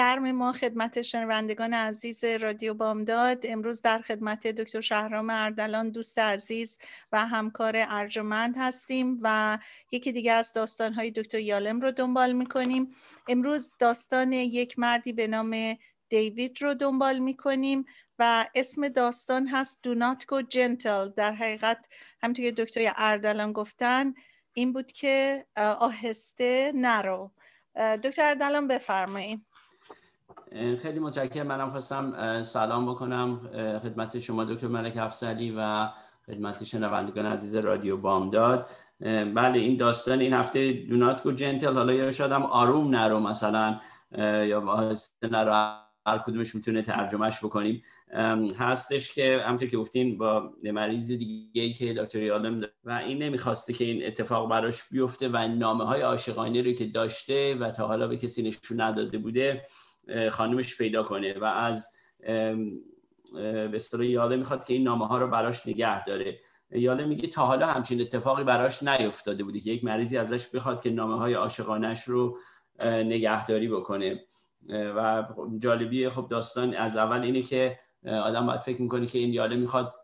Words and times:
گرم 0.00 0.32
ما 0.32 0.52
خدمت 0.52 1.02
شنوندگان 1.02 1.74
عزیز 1.74 2.24
رادیو 2.24 2.74
بامداد. 2.74 3.38
امروز 3.44 3.82
در 3.82 3.98
خدمت 3.98 4.46
دکتر 4.46 4.80
شهرام 4.80 5.30
اردلان 5.30 5.90
دوست 5.90 6.18
عزیز 6.18 6.78
و 7.12 7.26
همکار 7.26 7.72
ارجمند 7.76 8.54
هستیم 8.58 9.18
و 9.22 9.58
یکی 9.92 10.12
دیگه 10.12 10.32
از 10.32 10.52
داستانهای 10.52 11.10
دکتر 11.10 11.38
یالم 11.38 11.80
رو 11.80 11.90
دنبال 11.90 12.32
می‌کنیم. 12.32 12.94
امروز 13.28 13.74
داستان 13.78 14.32
یک 14.32 14.78
مردی 14.78 15.12
به 15.12 15.26
نام 15.26 15.78
دیوید 16.08 16.62
رو 16.62 16.74
دنبال 16.74 17.18
می‌کنیم 17.18 17.86
و 18.18 18.46
اسم 18.54 18.88
داستان 18.88 19.48
هست 19.48 19.80
Do 19.82 19.98
not 19.98 20.22
go 20.22 20.42
gentle. 20.54 21.14
در 21.16 21.32
حقیقت 21.32 21.78
همونطور 22.22 22.44
که 22.44 22.52
دکتر 22.52 22.92
اردلان 22.96 23.52
گفتن 23.52 24.14
این 24.52 24.72
بود 24.72 24.92
که 24.92 25.46
آهسته 25.56 26.72
نرو. 26.74 27.30
دکتر 28.04 28.34
دلم 28.34 28.68
بفرمایید 28.68 29.46
خیلی 30.52 30.98
متشکرم. 30.98 31.46
منم 31.46 31.70
خواستم 31.70 32.42
سلام 32.42 32.92
بکنم 32.92 33.40
خدمت 33.82 34.18
شما 34.18 34.44
دکتر 34.44 34.66
ملک 34.66 34.96
افسری 34.96 35.54
و 35.58 35.88
خدمت 36.26 36.64
شنوندگان 36.64 37.26
عزیز 37.26 37.56
رادیو 37.56 37.96
بامداد. 37.96 38.66
بله 39.34 39.58
این 39.58 39.76
داستان 39.76 40.20
این 40.20 40.32
هفته 40.32 40.72
دونات 40.72 41.22
گو 41.22 41.32
جنتل 41.32 41.74
حالا 41.74 41.92
یا 41.92 42.10
شاید 42.10 42.32
هم 42.32 42.42
آروم 42.42 42.90
نرو 42.96 43.20
مثلا 43.20 43.80
یا 44.18 44.60
آهسته 44.66 45.28
نرو 45.28 45.52
هر 46.06 46.18
کدومش 46.18 46.54
می‌تونه 46.54 46.82
ترجمهش 46.82 47.38
بکنیم. 47.38 47.82
هستش 48.58 49.14
که 49.14 49.42
همونطور 49.44 49.68
که 49.68 49.76
گفتین 49.76 50.18
با 50.18 50.50
مریض 50.62 51.12
دیگه 51.12 51.62
ای 51.62 51.72
که 51.72 51.94
دکتر 51.94 52.18
یالم 52.18 52.60
و 52.84 52.90
این 52.90 53.22
نمی‌خواسته 53.22 53.72
که 53.72 53.84
این 53.84 54.06
اتفاق 54.06 54.50
براش 54.50 54.88
بیفته 54.88 55.28
و 55.28 55.48
نامه 55.48 55.84
های 55.84 56.00
عاشقانه 56.00 56.62
رو 56.62 56.72
که 56.72 56.86
داشته 56.86 57.54
و 57.54 57.70
تا 57.70 57.86
حالا 57.86 58.08
به 58.08 58.16
کسی 58.16 58.42
نشون 58.42 58.80
نداده 58.80 59.18
بوده 59.18 59.66
خانمش 60.30 60.78
پیدا 60.78 61.02
کنه 61.02 61.38
و 61.38 61.44
از 61.44 61.88
به 63.34 63.70
اصطلاح 63.74 64.06
یاله 64.06 64.36
می‌خواد 64.36 64.64
که 64.64 64.74
این 64.74 64.82
نامه 64.82 65.06
ها 65.06 65.18
رو 65.18 65.28
براش 65.28 65.66
نگه 65.66 66.04
داره. 66.04 66.40
یاله 66.70 67.04
میگه 67.04 67.28
تا 67.28 67.46
حالا 67.46 67.66
همچین 67.66 68.00
اتفاقی 68.00 68.44
براش 68.44 68.82
نیفتاده 68.82 69.44
بوده 69.44 69.60
که 69.60 69.70
یک 69.70 69.84
مریضی 69.84 70.18
ازش 70.18 70.48
بخواد 70.48 70.82
که 70.82 70.90
نامه 70.90 71.16
های 71.16 71.34
عاشقانش 71.34 72.04
رو 72.04 72.38
نگهداری 72.84 73.68
بکنه. 73.68 74.24
و 74.68 75.24
جالبی 75.58 76.08
خب 76.08 76.28
داستان 76.30 76.74
از 76.74 76.96
اول 76.96 77.20
اینه 77.20 77.42
که 77.42 77.78
آدم 78.06 78.46
باید 78.46 78.60
فکر 78.60 78.82
می‌کنه 78.82 79.06
که 79.06 79.18
این 79.18 79.32
یاله 79.32 79.56
می‌خواد 79.56 79.94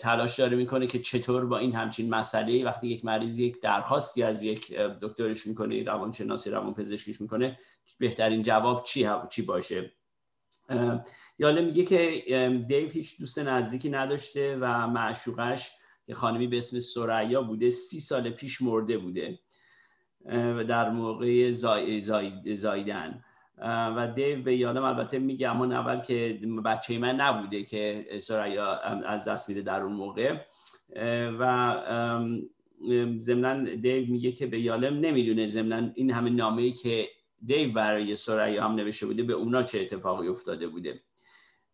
تلاش 0.00 0.38
داره 0.38 0.56
می‌کنه 0.56 0.86
که 0.86 0.98
چطور 0.98 1.46
با 1.46 1.58
این 1.58 1.74
همچین 1.74 2.10
مسئله 2.10 2.64
وقتی 2.64 2.88
یک 2.88 3.04
مریض 3.04 3.38
یک 3.38 3.60
درخواستی 3.60 4.22
از 4.22 4.42
یک 4.42 4.74
دکترش 4.76 5.46
می‌کنه 5.46 5.82
روانشناسی 5.82 6.50
روان 6.50 6.74
پزشکیش 6.74 7.20
می‌کنه 7.20 7.58
بهترین 7.98 8.42
جواب 8.42 8.82
چی 8.82 9.08
چی 9.30 9.42
باشه؟ 9.42 9.92
یاله 11.38 11.60
میگه 11.60 11.84
که 11.84 12.22
دیو 12.68 12.90
هیچ 12.90 13.18
دوست 13.18 13.38
نزدیکی 13.38 13.90
نداشته 13.90 14.56
و 14.56 14.86
معشوقش 14.86 15.70
که 16.06 16.14
خانمی 16.14 16.46
به 16.46 16.58
اسم 16.58 16.78
سریا 16.78 17.42
بوده 17.42 17.70
سی 17.70 18.00
سال 18.00 18.30
پیش 18.30 18.62
مرده 18.62 18.98
بوده 18.98 19.38
در 20.68 20.90
موقع 20.90 21.50
زایدن 22.54 23.24
و 23.62 24.12
دیو 24.14 24.42
به 24.42 24.56
یادم 24.56 24.84
البته 24.84 25.18
میگه 25.18 25.50
اما 25.50 25.64
اول 25.64 26.00
که 26.00 26.40
بچه 26.64 26.98
من 26.98 27.16
نبوده 27.16 27.62
که 27.62 28.06
سریا 28.20 28.78
از 29.06 29.24
دست 29.24 29.48
میده 29.48 29.62
در 29.62 29.82
اون 29.82 29.92
موقع. 29.92 30.36
و 31.38 31.74
ضمنا 33.18 33.74
دیو 33.74 34.06
میگه 34.06 34.32
که 34.32 34.46
به 34.46 34.60
یالم 34.60 35.00
نمی‌دونه. 35.00 35.46
ضمنا 35.46 35.90
این 35.94 36.10
همه 36.10 36.30
نامه 36.30 36.62
ای 36.62 36.72
که 36.72 37.08
دیو 37.44 37.72
برای 37.72 38.16
سریا 38.16 38.64
هم 38.64 38.74
نوشته 38.74 39.06
بوده 39.06 39.22
به 39.22 39.32
اونا 39.32 39.62
چه 39.62 39.80
اتفاقی 39.80 40.28
افتاده 40.28 40.68
بوده. 40.68 41.00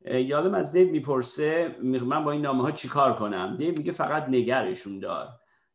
یالم 0.05 0.55
از 0.55 0.73
دیو 0.73 0.91
می‌پرسه 0.91 1.77
من 1.83 2.25
با 2.25 2.33
این 2.33 2.43
نامه 2.43 2.63
ها 2.63 2.71
چیکار 2.71 3.17
کنم؟ 3.17 3.57
دیو 3.57 3.79
میگه 3.79 3.93
فقط 3.93 4.29
نگرشون 4.29 4.99
دار. 4.99 5.29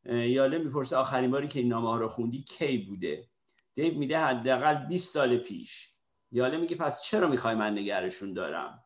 یالم 0.06 0.62
می‌پرسه 0.66 0.96
آخرین 0.96 1.32
باری 1.32 1.48
که 1.48 1.60
این 1.60 1.68
نامه 1.68 1.88
ها 1.88 1.98
رو 1.98 2.08
خوندی 2.08 2.44
کی 2.44 2.78
بوده؟ 2.78 3.28
دیو 3.76 3.98
میده 3.98 4.18
حداقل 4.18 4.88
20 4.88 5.14
سال 5.14 5.38
پیش. 5.38 5.90
یاله 6.32 6.58
میگه 6.58 6.76
پس 6.76 7.02
چرا 7.02 7.28
می‌خوای 7.28 7.56
من 7.56 7.74
نگرشون 7.74 8.34
دارم؟ 8.34 8.84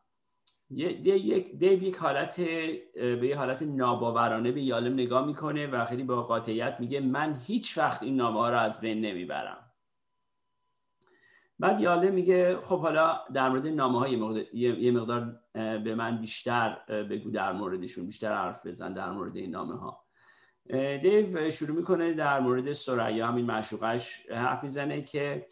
دیو 0.68 1.82
یک 1.82 1.96
حالت 1.96 2.40
به 2.94 3.26
یه 3.26 3.36
حالت 3.36 3.62
ناباورانه 3.62 4.52
به 4.52 4.62
یالم 4.62 4.92
نگاه 4.92 5.26
می‌کنه 5.26 5.66
و 5.66 5.84
خیلی 5.84 6.02
با 6.02 6.22
قاطعیت 6.22 6.76
میگه 6.80 7.00
من 7.00 7.40
هیچ 7.46 7.78
وقت 7.78 8.02
این 8.02 8.16
نامه 8.16 8.40
ها 8.40 8.50
رو 8.50 8.58
از 8.58 8.80
بین 8.80 9.00
نمی‌برم. 9.00 9.70
بعد 11.58 11.80
یاله 11.80 12.10
میگه 12.10 12.56
خب 12.62 12.80
حالا 12.80 13.20
در 13.34 13.48
مورد 13.48 13.66
نامه 13.66 13.98
های 13.98 14.46
یه 14.52 14.90
مقدار 14.90 15.40
به 15.54 15.94
من 15.94 16.20
بیشتر 16.20 16.78
بگو 17.10 17.30
در 17.30 17.52
موردشون 17.52 18.06
بیشتر 18.06 18.34
حرف 18.34 18.66
بزن 18.66 18.92
در 18.92 19.10
مورد 19.10 19.36
این 19.36 19.50
نامه 19.50 19.74
ها 19.74 20.04
دیو 21.02 21.50
شروع 21.50 21.76
می‌کنه 21.76 22.12
در 22.12 22.40
مورد 22.40 22.72
سریا 22.72 23.26
همین 23.26 23.46
معشوقش 23.46 24.30
حرف 24.30 24.62
می‌زنه 24.62 25.02
که 25.02 25.46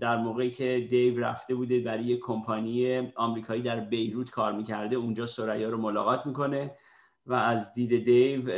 در 0.00 0.16
موقعی 0.16 0.50
که 0.50 0.86
دیو 0.90 1.20
رفته 1.20 1.54
بوده 1.54 1.80
برای 1.80 2.04
یک 2.04 2.20
کمپانی 2.22 3.12
آمریکایی 3.16 3.62
در 3.62 3.80
بیروت 3.80 4.30
کار 4.30 4.52
می‌کرده 4.52 4.96
اونجا 4.96 5.26
سریا 5.26 5.70
رو 5.70 5.78
ملاقات 5.78 6.26
می‌کنه 6.26 6.76
و 7.26 7.34
از 7.34 7.74
دید 7.74 8.04
دیو 8.04 8.50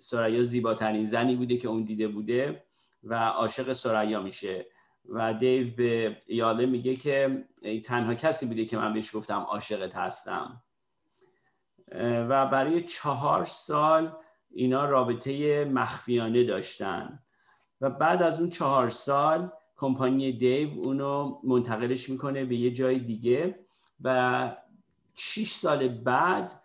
سریا 0.00 0.42
زیباترین 0.42 1.04
زنی 1.04 1.36
بوده 1.36 1.56
که 1.56 1.68
اون 1.68 1.84
دیده 1.84 2.08
بوده 2.08 2.64
و 3.02 3.14
عاشق 3.14 3.72
سریا 3.72 4.22
میشه. 4.22 4.66
و 5.08 5.34
دیو 5.34 5.74
به 5.76 6.16
یاله 6.28 6.66
میگه 6.66 6.96
که 6.96 7.44
تنها 7.84 8.14
کسی 8.14 8.46
بوده 8.46 8.64
که 8.64 8.76
من 8.76 8.92
بهش 8.92 9.16
گفتم 9.16 9.40
عاشقت 9.40 9.96
هستم. 9.96 10.62
و 12.02 12.46
برای 12.46 12.80
چهار 12.80 13.44
سال 13.44 14.16
اینا 14.50 14.84
رابطه 14.84 15.64
مخفیانه 15.64 16.44
داشتن. 16.44 17.22
و 17.80 17.90
بعد 17.90 18.22
از 18.22 18.40
اون 18.40 18.50
چهار 18.50 18.88
سال 18.88 19.52
کمپانی 19.78 20.32
دیو 20.32 20.68
اونو 20.68 21.40
منتقلش 21.44 22.08
می‌کنه 22.08 22.44
به 22.44 22.56
یه 22.56 22.70
جای 22.70 22.98
دیگه. 22.98 23.58
و 24.04 24.56
6 25.14 25.50
سال 25.50 25.88
بعد 25.88 26.60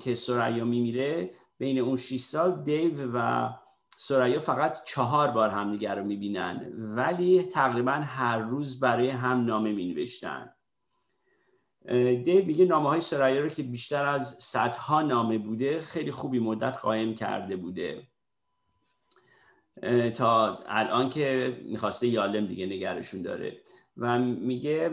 که 0.00 0.14
سریا 0.14 0.64
میمیره 0.64 1.30
بین 1.58 1.78
اون 1.78 1.96
6 1.96 2.16
سال 2.16 2.62
دیو 2.62 3.10
و 3.14 3.48
سریا 3.96 4.40
فقط 4.40 4.82
چهار 4.84 5.30
بار 5.30 5.50
همدیگر 5.50 5.94
رو 5.94 6.04
می‌بینن. 6.04 6.72
ولی 6.78 7.42
تقریبا 7.42 7.92
هر 7.92 8.38
روز 8.38 8.80
برای 8.80 9.10
هم 9.10 9.44
نامه 9.44 9.72
مینوشتن. 9.72 10.52
دیو 12.24 12.44
میگه 12.44 12.64
نامه 12.64 12.88
های 12.88 13.00
رو 13.40 13.48
که 13.48 13.62
بیشتر 13.62 14.06
از 14.06 14.36
صدها 14.40 15.02
نامه 15.02 15.38
بوده 15.38 15.80
خیلی 15.80 16.10
خوبی 16.10 16.38
مدت 16.38 16.76
قایم 16.76 17.14
کرده 17.14 17.56
بوده. 17.56 18.08
تا 20.14 20.56
الان 20.66 21.08
که 21.08 21.56
می‌خواسته 21.64 22.06
یالم 22.06 22.46
دیگه 22.46 22.66
نگرشون 22.66 23.22
داره. 23.22 23.58
و 23.96 24.18
میگه 24.18 24.88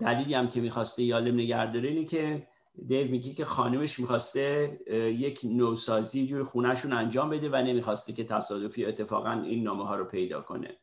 دلیلی 0.00 0.34
هم 0.34 0.48
که 0.48 0.60
می‌خواسته 0.60 1.02
یالم 1.02 1.34
نگر 1.34 1.66
داره 1.66 1.88
اینه 1.88 2.04
که 2.04 2.46
دیو 2.86 3.10
میگه 3.10 3.32
که 3.32 3.44
خانمش 3.44 4.00
می‌خواسته 4.00 4.78
یک 5.18 5.40
نوسازی 5.44 6.26
جور 6.26 6.44
خونهشون 6.44 6.92
انجام 6.92 7.30
بده 7.30 7.48
و 7.48 7.56
نمی‌خواسته 7.56 8.12
که 8.12 8.24
تصادفی 8.24 8.84
اتفاقا 8.84 9.32
این 9.32 9.62
نامه 9.62 9.86
ها 9.86 9.96
رو 9.96 10.04
پیدا 10.04 10.40
کنه. 10.40 10.76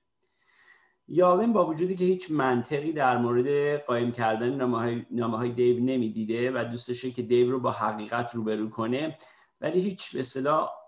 یالم 1.08 1.54
با 1.54 1.66
وجودی 1.66 1.96
که 1.96 2.06
هیچ 2.06 2.32
منطقی 2.32 2.94
در 2.94 3.18
مورد 3.18 3.78
قایم 3.86 4.12
کردن 4.12 4.56
نامه 4.56 4.78
های, 4.78 5.06
نامه 5.12 5.38
های 5.38 5.50
دیو 5.50 5.80
نمی‌دیده 5.80 6.52
و 6.52 6.64
دوست 6.64 6.88
داشته 6.88 7.12
که 7.12 7.22
دیو 7.22 7.52
رو 7.52 7.60
با 7.60 7.72
حقیقت 7.72 8.36
روبرو 8.36 8.70
کنه 8.70 9.18
ولی 9.62 9.80
هیچ 9.80 10.16
به 10.16 10.24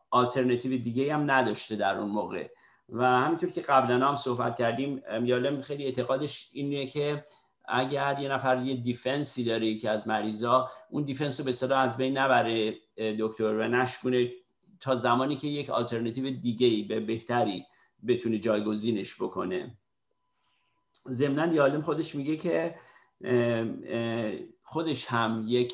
آلترنتیو 0.10 0.78
دیگه 0.84 1.14
هم 1.14 1.32
نداشته 1.32 1.76
در 1.76 1.98
اون 1.98 2.10
موقع. 2.10 2.48
و 2.90 3.06
همینطور 3.06 3.50
که 3.50 3.62
قبلا 3.62 4.08
هم 4.08 4.16
صحبت 4.16 4.58
کردیم 4.58 5.02
یالم 5.24 5.62
خیلی 5.62 5.86
اعتقادش 5.86 6.50
اینه 6.54 6.86
که 6.86 7.26
اگر 7.68 8.18
یه 8.20 8.30
نفر 8.30 8.62
یه 8.62 8.76
defense 8.76 9.35
ی 9.35 9.44
داره 9.44 9.76
که 9.76 9.90
از 9.90 10.08
مریضا 10.08 10.70
اون 10.90 11.04
defense 11.04 11.40
رو 11.40 11.46
به 11.46 11.52
صدا 11.52 11.78
از 11.78 11.98
بین 11.98 12.18
نبره 12.18 12.76
دکتر 12.98 13.44
و 13.44 13.68
نشکونه 13.68 14.32
تا 14.80 14.96
زمانی 14.96 15.36
که 15.36 15.48
یک 15.48 15.70
آلترنتیو 15.70 16.30
دیگه 16.30 16.88
به 16.88 17.00
بهتری 17.00 17.66
بتونه 18.08 18.38
جایگزینش 18.38 19.16
بکنه. 19.22 19.78
ضمنا 21.10 21.54
یالم 21.54 21.82
خودش 21.82 22.16
میگه 22.16 22.36
که 22.36 22.76
خودش 24.64 25.06
هم 25.06 25.46
یک 25.48 25.74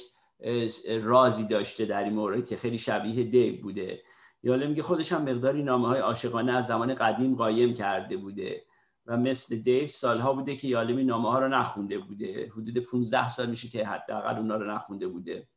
رازی 1.01 1.43
داشته 1.43 1.85
در 1.85 2.03
این 2.03 2.13
مورد 2.13 2.49
که 2.49 2.57
خیلی 2.57 2.77
شبیه 2.77 3.23
دیو 3.23 3.61
بوده. 3.61 4.01
یالم 4.43 4.69
میگه 4.69 4.83
خودش 4.83 5.13
هم 5.13 5.21
مقداری 5.21 5.63
نامه 5.63 5.87
های 5.87 5.99
عاشقانه 5.99 6.51
از 6.51 6.67
زمان 6.67 6.95
قدیم 6.95 7.35
قایم 7.35 7.73
کرده 7.73 8.17
بوده 8.17 8.63
و 9.05 9.17
مثل 9.17 9.55
دیو 9.55 9.87
سالها 9.87 10.33
بوده 10.33 10.55
که 10.55 10.67
یالمی 10.67 11.03
نامه 11.03 11.31
ها 11.31 11.39
رو 11.39 11.47
نخونده 11.47 11.97
بوده. 11.97 12.49
حدود 12.51 12.77
15 12.77 13.29
سال 13.29 13.49
میشه 13.49 13.67
که 13.67 13.87
حداقل 13.87 14.37
اونا 14.37 14.55
رو 14.55 14.71
نخونده 14.71 15.07
بوده. 15.07 15.47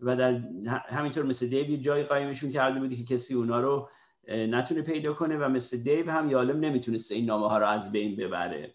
و 0.00 0.16
در 0.16 0.42
همینطور 0.88 1.24
مثل 1.24 1.46
دیو 1.46 1.70
یه 1.70 1.76
جای 1.76 2.02
قایمشون 2.02 2.50
کرده 2.50 2.80
بوده 2.80 2.96
که 2.96 3.04
کسی 3.04 3.34
اونا 3.34 3.60
رو 3.60 3.88
نتونه 4.28 4.82
پیدا 4.82 5.12
کنه 5.12 5.36
و 5.36 5.48
مثل 5.48 5.82
دیو 5.82 6.10
هم 6.10 6.30
یالم 6.30 6.60
نمی‌تونسته 6.60 7.14
این 7.14 7.26
نامه 7.26 7.48
ها 7.48 7.58
رو 7.58 7.66
از 7.66 7.92
بین 7.92 8.16
ببره. 8.16 8.74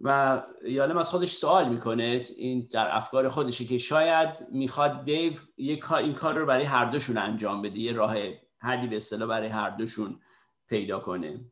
و 0.00 0.42
یالم 0.68 0.96
از 0.96 1.10
خودش 1.10 1.32
سوال 1.32 1.68
می‌کنه. 1.68 2.22
این 2.36 2.68
در 2.72 2.96
افکار 2.96 3.28
خودشه 3.28 3.64
که 3.64 3.78
شاید 3.78 4.46
می‌خواد 4.52 5.04
دیو 5.04 5.32
این 5.56 6.14
کار 6.14 6.38
رو 6.38 6.46
برای 6.46 6.64
هر 6.64 6.84
دوشون 6.84 7.18
انجام 7.18 7.62
بده 7.62 7.78
یه 7.78 7.92
راه 7.92 8.14
حلی 8.58 8.86
به 8.86 8.96
اصطلاح 8.96 9.28
برای 9.28 9.48
هر 9.48 9.70
دوشون 9.70 10.20
پیدا 10.68 10.98
کنه. 10.98 11.44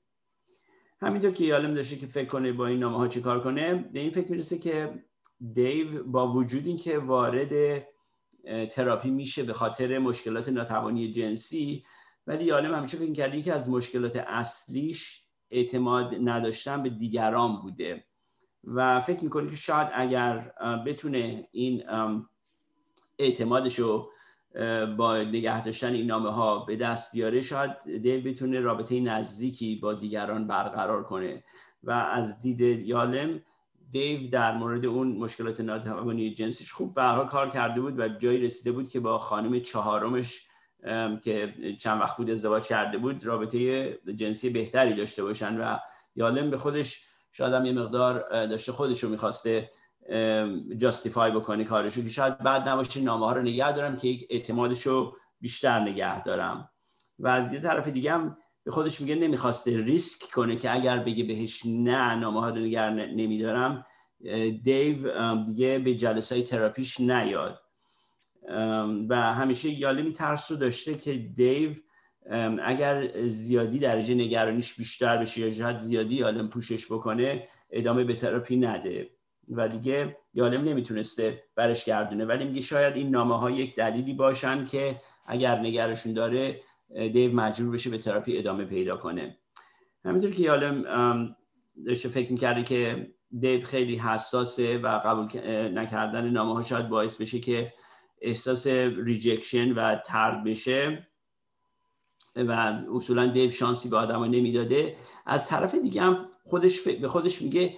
همینطور 1.01 1.31
که 1.31 1.45
یالم 1.45 1.75
داشته 1.75 1.97
که 1.97 2.07
فکر 2.07 2.29
کنه 2.29 2.53
با 2.53 2.67
این 2.67 2.79
نامه 2.79 2.97
ها 2.97 3.09
چی 3.09 3.21
کار 3.21 3.43
کنه 3.43 3.75
به 3.75 4.01
این 4.01 4.11
فکر 4.11 4.31
می‌رسه 4.31 4.59
که 4.59 5.05
دیو 5.55 6.05
با 6.05 6.33
وجود 6.33 6.67
اینکه 6.67 6.99
وارد 6.99 7.85
تراپی 8.71 9.11
میشه 9.11 9.43
به 9.43 9.53
خاطر 9.53 9.99
مشکلات 9.99 10.49
ناتوانی 10.49 11.11
جنسی 11.11 11.85
ولی 12.27 12.45
یالم 12.45 12.75
همیشه 12.75 12.97
فکر 12.97 13.13
کرده 13.13 13.43
که 13.43 13.55
از 13.55 13.71
مشکلات 13.71 14.17
اصلیش 14.17 15.27
اعتماد 15.51 16.15
نداشتن 16.21 16.83
به 16.83 16.91
دیگران 16.91 17.61
بوده. 17.61 18.05
و 18.67 19.01
فکر 19.01 19.25
می‌کنه 19.25 19.51
که 19.51 19.57
شاید 19.57 19.89
اگر 19.93 20.53
بتونه 20.87 21.49
این 21.53 21.85
اعتمادش 23.19 23.79
رو 23.79 24.11
با 24.97 25.17
نگه 25.17 25.63
داشتن 25.63 25.93
این 25.93 26.07
نامه 26.07 26.31
ها 26.31 26.59
به 26.59 26.77
دست 26.77 27.13
بیاره 27.13 27.41
شاید 27.41 28.03
دیو 28.03 28.23
بتونه 28.23 28.61
رابطه 28.61 29.01
نزدیکی 29.01 29.77
با 29.77 29.95
دیگران 29.95 30.47
برقرار 30.47 31.03
کنه. 31.03 31.45
و 31.83 31.91
از 31.91 32.41
دید 32.41 32.61
یالم 32.61 33.41
دیو 33.91 34.31
در 34.31 34.57
مورد 34.57 34.87
اون 34.87 35.09
مشکلات 35.09 35.61
ناتوانی 35.61 36.31
جنسیش 36.31 36.73
خوب 36.73 36.95
به 36.95 37.27
کار 37.31 37.51
کرده 37.51 37.81
بود 37.81 37.99
و 37.99 38.09
جایی 38.09 38.39
رسیده 38.39 38.73
بود 38.73 38.89
که 38.89 39.01
با 39.01 39.19
خانم 39.19 39.61
چهارمش 39.61 40.47
که 41.23 41.55
چند 41.79 42.01
وقت 42.01 42.17
بود 42.17 42.31
ازدواج 42.31 42.63
کرده 42.63 42.99
بود 42.99 43.25
رابطه 43.25 43.93
جنسی 44.17 44.51
بهتری 44.51 44.95
داشته 44.95 45.23
باشن. 45.23 45.61
و 45.61 45.79
یالم 46.17 46.51
به 46.51 46.57
خودش 46.57 47.07
شاید 47.37 47.53
هم 47.53 47.67
یه 47.67 47.73
مقدار 47.73 48.47
داشته 48.47 48.73
خودش 48.73 49.05
رو 49.05 49.11
می‌خواسته 49.11 49.71
جاستیفای 50.77 51.31
بکنه 51.31 51.65
کارشو 51.65 52.03
که 52.03 52.09
شاید 52.09 52.39
بعد 52.39 52.69
نباشه 52.69 53.01
نامه 53.01 53.27
ها 53.27 53.33
رو 53.33 53.43
نگه 53.43 53.73
دارم 53.73 53.97
که 53.97 54.09
یک 54.09 54.27
اعتمادش 54.31 54.87
رو 54.87 55.17
بیشتر 55.41 55.81
نگه 55.81 56.23
دارم. 56.23 56.71
و 57.19 57.29
از 57.29 57.53
یه 57.53 57.61
طرف 57.61 57.89
دیگه 57.89 58.13
هم 58.13 58.37
به 58.65 58.71
خودش 58.71 59.01
میگه 59.01 59.15
نمی‌خواسته 59.15 59.85
ریسک 59.85 60.31
کنه 60.31 60.57
که 60.57 60.75
اگر 60.75 60.99
بگه 60.99 61.25
بهش 61.25 61.63
نه 61.67 62.15
نامه 62.15 62.41
ها 62.41 62.49
رو 62.49 62.57
نگه 62.57 62.91
نمیدارم 62.91 63.87
دیو 64.65 65.45
دیگه 65.45 65.79
به 65.79 65.95
جلسه 65.95 66.35
های 66.35 66.45
تراپیش 66.45 67.01
نیاد. 67.01 67.61
و 69.09 69.17
همیشه 69.17 69.69
یاله 69.69 70.03
میترس 70.03 70.51
رو 70.51 70.57
داشته 70.57 70.95
که 70.95 71.17
دیو 71.17 71.75
اگر 72.65 73.27
زیادی 73.27 73.79
درجه 73.79 74.15
نگرانیش 74.15 74.75
بیشتر 74.75 75.17
بشه 75.17 75.41
یا 75.41 75.51
شاید 75.51 75.79
زیادی 75.79 76.15
یالم 76.15 76.49
پوشش 76.49 76.87
بکنه 76.87 77.49
ادامه 77.71 78.05
به 78.05 78.15
تراپی 78.15 78.57
نده. 78.57 79.11
و 79.49 79.69
دیگه 79.69 80.17
یالم 80.35 80.69
نمی‌تونسته 80.69 81.43
برش 81.57 81.85
گردونه. 81.85 82.25
ولی 82.25 82.45
میگه 82.45 82.61
شاید 82.61 82.97
این 82.97 83.11
نامه 83.11 83.39
ها 83.39 83.51
یک 83.51 83.77
دلیلی 83.77 84.15
باشن 84.15 84.65
که 84.65 85.01
اگر 85.27 85.59
نگرشون 85.59 86.13
داره 86.13 86.61
دیو 87.13 87.33
مجبور 87.33 87.75
بشه 87.75 87.91
به 87.91 87.99
تراپی 87.99 88.39
ادامه 88.39 88.65
پیدا 88.65 88.97
کنه. 88.97 89.39
همینطور 90.05 90.31
که 90.31 90.43
یالم 90.43 91.37
داشته 91.87 92.09
فکر 92.09 92.33
می‌کرده 92.33 92.63
که 92.63 93.11
دیو 93.39 93.61
خیلی 93.61 93.97
حساسه 93.97 94.79
و 94.79 94.99
قبول 94.99 95.41
نکردن 95.69 96.31
نامه 96.31 96.55
ها 96.55 96.63
شاید 96.63 96.89
باعث 96.89 97.21
بشه 97.21 97.41
که 97.41 97.73
احساس 98.23 98.67
rejection 98.67 99.73
و 99.73 99.97
طرد 100.07 100.45
بشه. 100.45 101.07
و 102.37 102.81
اصولا 102.95 103.27
دیو 103.27 103.51
شانسی 103.51 103.89
به 103.89 103.97
آدم 103.97 104.25
نمی‌داده. 104.25 104.97
از 105.27 105.49
طرف 105.49 105.75
دیگه 105.75 106.03
هم 106.03 106.29
خودش 106.45 106.89
به 106.89 107.09
خودش 107.09 107.43
میگه 107.43 107.77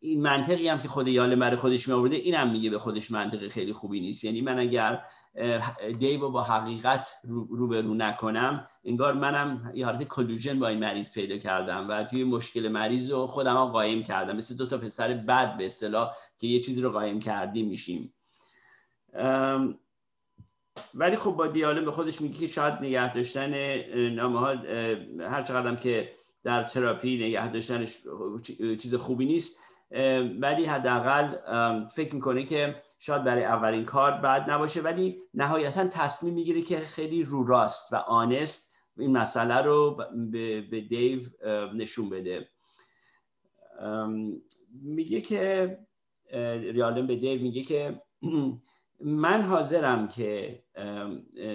این 0.00 0.22
منطقی 0.22 0.68
هم 0.68 0.78
که 0.78 0.88
خود 0.88 1.08
یاله 1.08 1.36
برای 1.36 1.56
خودش 1.56 1.88
می 1.88 1.94
آورده 1.94 2.16
این 2.16 2.34
هم 2.34 2.50
میگه 2.50 2.70
به 2.70 2.78
خودش 2.78 3.10
منطقی 3.10 3.48
خیلی 3.48 3.72
خوبی 3.72 4.00
نیست. 4.00 4.24
یعنی 4.24 4.40
من 4.40 4.58
اگر 4.58 5.02
دیو 5.98 6.30
با 6.30 6.42
حقیقت 6.42 7.08
روبرو 7.50 7.94
نکنم 7.94 8.66
انگار 8.84 9.14
منم 9.14 9.72
یه 9.74 9.86
حالت 9.86 10.02
کلوژن 10.02 10.58
با 10.58 10.68
این 10.68 10.78
مریض 10.78 11.14
پیدا 11.14 11.36
کردم 11.36 11.86
و 11.88 12.04
توی 12.04 12.24
مشکل 12.24 12.68
مریض 12.68 13.10
رو 13.10 13.26
خودم 13.26 13.64
قایم 13.64 14.02
کردم. 14.02 14.36
مثل 14.36 14.56
دو 14.56 14.66
تا 14.66 14.78
پسر 14.78 15.14
بد 15.14 15.56
به 15.56 15.66
اصطلاح 15.66 16.14
که 16.38 16.46
یه 16.46 16.60
چیزی 16.60 16.80
رو 16.80 16.90
قایم 16.90 17.20
کردیم 17.20 17.68
میشیم. 17.68 18.14
ولی 20.94 21.16
خب 21.16 21.30
با 21.30 21.46
دیالم 21.46 21.84
به 21.84 21.90
خودش 21.90 22.20
میگه 22.20 22.38
که 22.38 22.46
شاید 22.46 22.74
نگه 22.74 23.12
داشتن 23.12 23.54
نامه 24.08 24.38
ها 24.38 24.54
هر 25.28 25.42
چقدر 25.42 25.74
که 25.74 26.12
در 26.44 26.64
تراپی 26.64 27.16
نگه 27.16 27.48
داشتنش 27.48 27.98
چیز 28.78 28.94
خوبی 28.94 29.26
نیست. 29.26 29.60
ولی 30.40 30.64
حداقل 30.64 31.34
فکر 31.88 32.14
می‌کنه 32.14 32.44
که 32.44 32.82
شاید 32.98 33.24
برای 33.24 33.44
اولین 33.44 33.84
کار 33.84 34.12
بعد 34.12 34.50
نباشه. 34.50 34.80
ولی 34.80 35.22
نهایتا 35.34 35.88
تصمیم 35.88 36.34
می‌گیره 36.34 36.62
که 36.62 36.78
خیلی 36.78 37.22
رو 37.22 37.46
راست 37.46 37.92
و 37.92 37.96
آنست 37.96 38.74
این 38.98 39.12
مسئله 39.12 39.62
رو 39.62 40.04
به, 40.30 40.80
دیو 40.80 41.20
نشون 41.74 42.08
بده. 42.08 42.48
میگه 44.82 45.20
که 45.20 45.78
یالم 46.60 47.06
به 47.06 47.16
دیو 47.16 47.42
میگه 47.42 47.62
که 47.62 48.02
من 49.00 49.42
حاضرم 49.42 50.08
که 50.08 50.62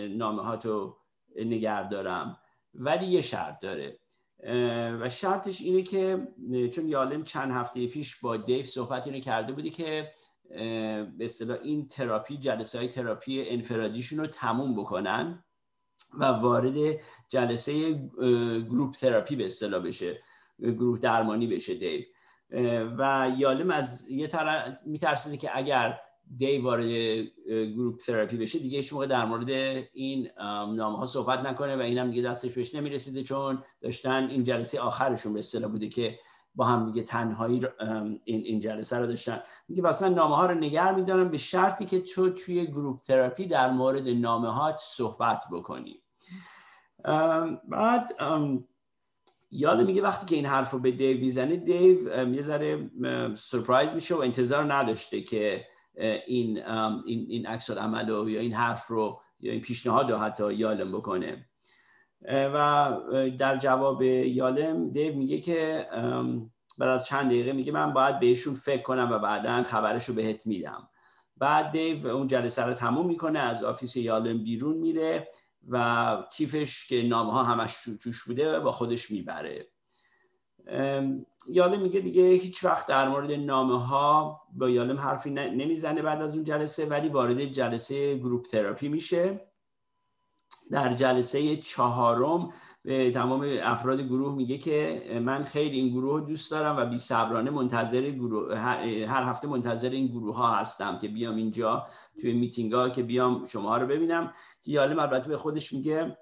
نامه 0.09 0.43
ها 0.43 0.57
تو 0.57 0.97
نگر 1.35 1.83
دارم 1.83 2.39
ولی 2.73 3.05
یه 3.05 3.21
شرط 3.21 3.59
داره. 3.59 3.99
و 4.99 5.09
شرطش 5.09 5.61
اینه 5.61 5.81
که 5.81 6.27
چون 6.73 6.87
یالم 6.87 7.23
چند 7.23 7.51
هفته 7.51 7.87
پیش 7.87 8.19
با 8.19 8.37
دیو 8.37 8.63
صحبت 8.63 9.07
اینو 9.07 9.19
کرده 9.19 9.53
بودی 9.53 9.69
که 9.69 10.11
به 10.49 11.15
اصطلاح 11.19 11.57
این 11.61 11.87
تراپی 11.87 12.37
جلسه 12.37 12.77
های 12.77 12.87
تراپی 12.87 13.49
انفرادیشون 13.49 14.19
رو 14.19 14.27
تموم 14.27 14.75
بکنن 14.75 15.43
و 16.19 16.25
وارد 16.25 16.75
جلسه 17.29 17.93
group 18.69 18.93
therapy 18.93 19.35
به 19.35 19.45
اصطلاح 19.45 19.83
بشه 19.83 20.21
گروه 20.59 20.99
درمانی 20.99 21.47
بشه 21.47 21.75
دیو. 21.75 22.01
و 22.97 23.31
یالم 23.37 23.71
از 23.71 24.09
یه 24.09 24.27
طرف 24.27 24.77
میترسیده 24.85 25.37
که 25.37 25.57
اگر 25.57 25.99
دیو 26.37 26.57
وارد 26.57 26.85
group 27.47 27.97
therapy 27.97 28.37
بشه 28.37 28.59
دیگه 28.59 28.83
موقع 28.93 29.05
در 29.05 29.25
مورد 29.25 29.49
این 29.93 30.29
نامه 30.75 30.97
ها 30.97 31.05
صحبت 31.05 31.39
نکنه 31.39 31.75
و 31.75 31.79
اینم 31.79 32.09
دیگه 32.09 32.21
دستش 32.21 32.53
بهش 32.53 32.75
نمی‌رسیده 32.75 33.23
چون 33.23 33.63
داشتن 33.81 34.27
این 34.27 34.43
جلسه 34.43 34.79
آخرشون 34.79 35.33
به 35.33 35.39
اصطلاح 35.39 35.71
بوده 35.71 35.87
که 35.87 36.19
با 36.55 36.65
هم 36.65 36.85
دیگه 36.85 37.03
تنهایی 37.07 37.61
این, 38.23 38.43
این 38.43 38.59
جلسه 38.59 38.97
رو 38.99 39.07
داشتن. 39.07 39.41
میگه 39.69 39.81
پس 39.81 40.01
من 40.01 40.13
نامه 40.13 40.35
ها 40.35 40.45
رو 40.45 40.55
نگر 40.55 40.95
میدارم 40.95 41.29
به 41.29 41.37
شرطی 41.37 41.85
که 41.85 42.01
تو 42.01 42.29
توی 42.29 42.65
group 42.65 43.01
therapy 43.01 43.45
در 43.45 43.71
مورد 43.71 44.07
نامه 44.09 44.49
ها 44.51 44.77
صحبت 44.77 45.43
بکنی. 45.51 46.01
بعد 47.69 48.09
یالم 49.51 49.81
میگه 49.81 50.01
وقتی 50.01 50.25
که 50.25 50.35
این 50.35 50.45
حرف 50.45 50.71
رو 50.71 50.79
به 50.79 50.91
دیو 50.91 51.19
می‌زنه 51.19 51.55
دیو 51.55 52.27
یه 52.33 52.41
ذره 52.41 52.91
surprise 53.35 53.93
میشه 53.93 54.15
و 54.15 54.19
انتظار 54.19 54.73
نداشته 54.73 55.21
که 55.21 55.65
این 55.95 56.65
این 57.05 57.25
این 57.29 57.45
عکس 57.45 57.71
عمل 57.71 58.09
و 58.09 58.29
یا 58.29 58.39
این 58.39 58.53
حرف 58.53 58.87
رو 58.87 59.21
یا 59.39 59.51
این 59.51 59.61
پیشنهاد 59.61 60.11
رو 60.11 60.17
حتی 60.17 60.53
یالم 60.53 60.91
بکنه. 60.91 61.49
و 62.31 62.91
در 63.39 63.55
جواب 63.55 64.01
یالم 64.01 64.89
دیو 64.89 65.15
میگه 65.15 65.39
که 65.39 65.87
بعد 66.79 66.89
از 66.89 67.05
چند 67.05 67.25
دقیقه 67.25 67.53
میگه 67.53 67.71
من 67.71 67.93
باید 67.93 68.19
بهشون 68.19 68.53
فکر 68.53 68.81
کنم 68.81 69.11
و 69.11 69.19
بعدا 69.19 69.61
خبرش 69.61 70.05
رو 70.05 70.15
بهت 70.15 70.47
میدم. 70.47 70.89
بعد 71.37 71.71
دیو 71.71 72.07
اون 72.07 72.27
جلسه 72.27 72.63
رو 72.63 72.73
تموم 72.73 73.07
می‌کنه 73.07 73.39
از 73.39 73.63
office 73.63 73.95
یالم 73.95 74.43
بیرون 74.43 74.77
میره 74.77 75.27
و 75.69 76.17
کیفش 76.31 76.87
که 76.87 77.03
نامه 77.03 77.31
ها 77.33 77.43
همش 77.43 77.77
توش 78.03 78.23
بوده 78.23 78.59
با 78.59 78.71
خودش 78.71 79.11
می‌بره. 79.11 79.67
یالم 81.47 81.81
میگه 81.81 81.99
دیگه 81.99 82.23
هیچ 82.29 82.63
وقت 82.63 82.87
در 82.87 83.09
مورد 83.09 83.31
نامه 83.31 83.85
ها 83.85 84.41
با 84.53 84.69
یالم 84.69 84.99
حرفی 84.99 85.29
نمی‌زنه 85.29 86.01
بعد 86.01 86.21
از 86.21 86.35
اون 86.35 86.43
جلسه 86.43 86.85
ولی 86.85 87.09
وارد 87.09 87.45
جلسه 87.45 88.17
گروپ 88.17 88.45
تراپی 88.45 88.89
میشه. 88.89 89.53
در 90.71 90.93
جلسه 90.93 91.55
چهارم 91.55 92.49
به 92.83 93.11
تمام 93.11 93.45
افراد 93.61 94.01
گروه 94.01 94.35
میگه 94.35 94.57
که 94.57 95.03
من 95.23 95.43
خیلی 95.43 95.79
این 95.79 95.89
گروه 95.89 96.19
رو 96.19 96.25
دوست 96.25 96.51
دارم 96.51 96.77
و 96.77 96.85
بی 96.85 96.97
صبرانه 96.97 97.51
منتظر 97.51 98.09
گروه 98.09 98.57
هر 99.07 99.23
هفته 99.23 99.47
منتظر 99.47 99.89
این 99.89 100.07
گروه 100.07 100.35
ها 100.35 100.51
هستم 100.51 100.97
که 100.97 101.07
بیام 101.07 101.35
اینجا 101.35 101.87
توی 102.21 102.33
میتینگ 102.33 102.73
ها 102.73 102.89
که 102.89 103.03
بیام 103.03 103.45
شما 103.45 103.77
رو 103.77 103.87
ببینم. 103.87 104.33
که 104.61 104.71
یالم 104.71 104.99
البته 104.99 105.29
به 105.29 105.37
خودش 105.37 105.73
میگه 105.73 106.17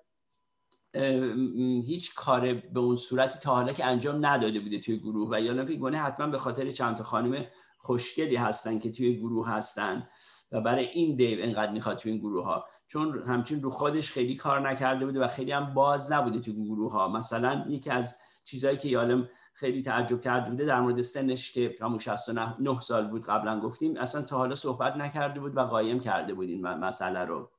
هیچ 1.86 2.16
کار 2.16 2.54
به 2.54 2.80
اون 2.80 2.96
صورتی 2.96 3.40
تا 3.40 3.56
حالا 3.56 3.74
که 3.74 3.86
انجام 3.86 4.26
نداده 4.26 4.60
بوده 4.60 4.80
توی 4.80 5.00
گروه 5.00 5.30
و 5.32 5.42
یالم 5.42 5.66
فکر 5.66 5.80
کنه 5.80 5.98
حتما 5.98 6.28
به 6.28 6.38
خاطر 6.38 6.72
چند 6.72 6.98
تا 6.98 7.04
خانم 7.04 7.46
خوشگلی 7.78 8.36
هستن 8.36 8.80
که 8.80 8.92
توی 8.92 9.20
گروه 9.20 9.50
هستن 9.50 10.08
و 10.52 10.62
برای 10.62 10.86
این 10.86 11.16
دیو 11.16 11.40
انقدر 11.42 11.72
می‌خواد 11.72 11.98
توی 11.98 12.12
این 12.12 12.22
گروه 12.22 12.46
ها 12.46 12.66
چون 12.88 13.24
همچین 13.28 13.64
رو 13.64 13.70
خودش 13.70 14.12
خیلی 14.12 14.36
کار 14.36 14.70
نکرده 14.70 15.06
بوده 15.06 15.20
و 15.20 15.28
خیلی 15.28 15.52
هم 15.52 15.74
باز 15.74 16.12
نبوده 16.12 16.40
توی 16.40 16.54
گروه 16.54 16.92
ها 16.92 17.08
مثلا 17.08 17.66
یکی 17.70 17.90
از 17.90 18.16
چیزهایی 18.46 18.78
که 18.78 18.90
یالم 18.90 19.30
خیلی 19.54 19.82
تعجب 19.82 20.22
کرده 20.22 20.50
بوده 20.50 20.66
در 20.66 20.82
مورد 20.82 21.02
سنش 21.02 21.52
که 21.52 21.76
همون 21.82 21.98
69 21.98 22.80
سال 22.80 23.08
بود 23.08 23.26
قبلا 23.26 23.60
گفتیم 23.60 23.98
اصلا 23.98 24.22
تا 24.22 24.38
حالا 24.38 24.56
صحبت 24.56 24.96
نکرده 24.96 25.40
بود 25.40 25.58
و 25.58 25.62
قایم 25.62 26.00
کرده 26.00 26.34
بود 26.34 26.50
این 26.50 26.62
مسئله 26.62 27.20
رو. 27.20 27.52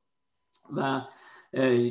و 0.75 1.01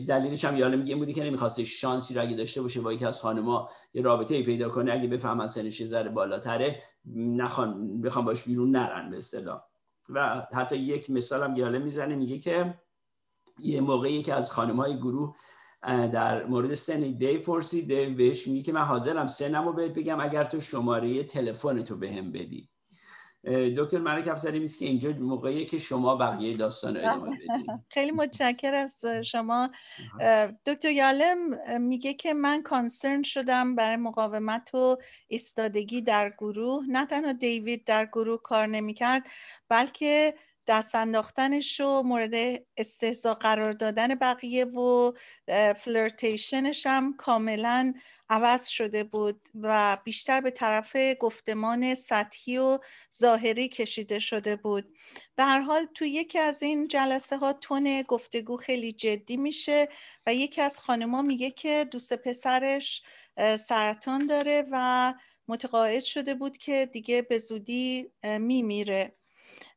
دلیلش 0.07 0.45
هم 0.45 0.57
یالم 0.57 0.79
میگه 0.79 0.97
بودی 0.97 1.13
که 1.13 1.25
نمی‌خواسته 1.25 1.65
شانسی 1.65 2.15
رو 2.15 2.23
اگه 2.23 2.37
داشته 2.37 2.63
باشه 2.63 2.81
با 2.81 2.93
یکی 2.93 3.05
از 3.05 3.21
خانما 3.21 3.71
یه 3.95 4.03
رابطه 4.03 4.35
ای 4.35 4.43
پیدا 4.43 4.69
کنه 4.69 4.93
اگه 4.93 5.09
بفهمن 5.09 5.47
سنش 5.47 5.85
ذره 5.85 6.11
بالاتره 6.11 6.83
نخوان 7.17 8.01
بخوام 8.01 8.25
باش 8.25 8.45
بیرون 8.45 8.71
نرن 8.71 9.11
به 9.11 9.17
اصطلاح. 9.17 9.63
و 10.11 10.47
حتی 10.53 10.77
یک 10.77 11.11
مثال 11.11 11.43
هم 11.43 11.57
یاله 11.57 11.79
می‌زنه 11.79 12.15
میگه 12.15 12.39
که 12.39 12.75
یه 13.59 13.81
موقعی 13.81 14.23
که 14.23 14.35
از 14.35 14.51
خانم 14.51 14.77
های 14.77 14.97
گروه 14.97 15.37
در 16.13 16.47
مورد 16.47 16.75
سن 16.75 17.01
دی 17.01 17.39
پرسید 17.39 17.89
دی 17.89 18.07
بهش 18.07 18.49
میگه 18.49 18.63
که 18.63 18.73
من 18.73 18.83
حاضرم 18.83 19.27
سنم 19.27 19.67
رو 19.67 19.73
بهت 19.73 19.95
بگم 19.95 20.21
اگر 20.21 20.45
تو 20.45 20.61
شماره 20.61 21.25
تلفن 21.25 21.83
تو 21.83 21.97
بهم 21.97 22.33
بدی. 22.33 22.72
دکتر 23.51 23.99
ملک 23.99 24.29
افسری 24.29 24.59
میست 24.59 24.79
که 24.79 24.85
اینجا 24.85 25.11
موقعی 25.11 25.65
که 25.65 25.79
شما 25.79 26.17
بقیه 26.17 26.57
داستان 26.57 26.97
ادامه 26.97 27.31
بدید 27.37 27.71
خیلی 27.89 28.11
متشکر 28.11 28.75
از 28.75 29.05
شما. 29.25 29.71
دکتر 30.67 30.91
یالم 30.91 31.81
میگه 31.81 32.15
که 32.15 32.35
من 32.35 32.63
کانسرن 32.63 33.23
شدم 33.23 33.75
برای 33.75 33.97
مقاومت 33.97 34.75
و 34.75 34.97
ایستادگی 35.29 36.03
در 36.03 36.31
گروه. 36.39 36.85
نه 36.89 37.07
تنها 37.07 37.33
دیوید 37.33 37.85
در 37.85 38.07
گروه 38.07 38.41
کار 38.43 38.67
نمی‌کرد 38.67 39.23
بلکه 39.69 40.35
دست 40.67 40.95
انداختنش 40.95 41.81
و 41.81 42.03
مورد 42.03 42.35
استحضا 42.77 43.35
قرار 43.35 43.73
دادن 43.73 44.15
بقیه 44.15 44.65
و 44.65 45.13
فلرتیشنش 45.77 46.87
هم 46.87 47.17
کاملا 47.17 47.95
عوض 48.33 48.67
شده 48.67 49.05
بود 49.05 49.49
و 49.55 49.99
بیشتر 50.05 50.41
به 50.41 50.51
طرف 50.51 50.97
گفتمان 51.21 51.95
سطحی 51.95 52.59
و 52.59 52.79
ظاهری 53.15 53.69
کشیده 53.69 54.19
شده 54.19 54.57
بود. 54.57 54.97
به 55.37 55.45
هر 55.45 55.61
حال 55.61 55.87
تو 55.95 56.05
یکی 56.05 56.39
از 56.39 56.63
این 56.63 56.89
جلسه 56.89 57.37
ها 57.37 57.53
تون 57.53 58.03
گفتگو 58.03 58.57
خیلی 58.57 58.93
جدی 58.93 59.37
میشه 59.37 59.89
و 60.27 60.35
یکی 60.35 60.61
از 60.61 60.79
خانما 60.79 61.23
میگه 61.23 61.51
که 61.51 61.87
دوست 61.91 62.13
پسرش 62.13 63.03
سرطان 63.59 64.27
داره 64.27 64.65
و 64.71 65.15
متقاعد 65.49 66.05
شده 66.05 66.35
بود 66.35 66.59
که 66.59 66.89
دیگه 66.93 67.23
به 67.23 67.39
زودی 67.39 68.13
میمیره. 68.23 69.17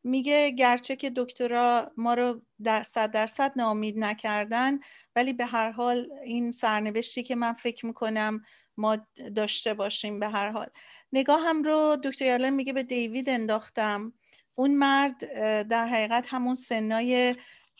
میگه 0.03 0.49
گرچه 0.49 0.95
که 0.95 1.11
دکترا 1.15 1.91
ما 1.97 2.13
رو 2.13 2.41
در 2.63 2.83
صد 2.83 3.11
درصد 3.11 3.51
نامید 3.55 3.99
نکردن 3.99 4.79
ولی 5.15 5.33
به 5.33 5.45
هر 5.45 5.71
حال 5.71 6.09
این 6.23 6.51
سرنوشتی 6.51 7.23
که 7.23 7.35
من 7.35 7.53
فکر 7.53 7.85
می‌کنم 7.85 8.41
ما 8.77 8.97
داشته 9.35 9.73
باشیم 9.73 10.19
به 10.19 10.27
هر 10.27 10.49
حال. 10.49 10.67
نگاه 11.13 11.41
هم 11.41 11.63
رو 11.63 11.97
دکتر 12.03 12.25
یالن 12.25 12.49
میگه 12.49 12.73
به 12.73 12.83
دیوید 12.83 13.29
انداختم. 13.29 14.13
اون 14.55 14.75
مرد 14.75 15.33
در 15.67 15.87
حقیقت 15.87 16.25
همون 16.27 16.55
سنای 16.55 17.35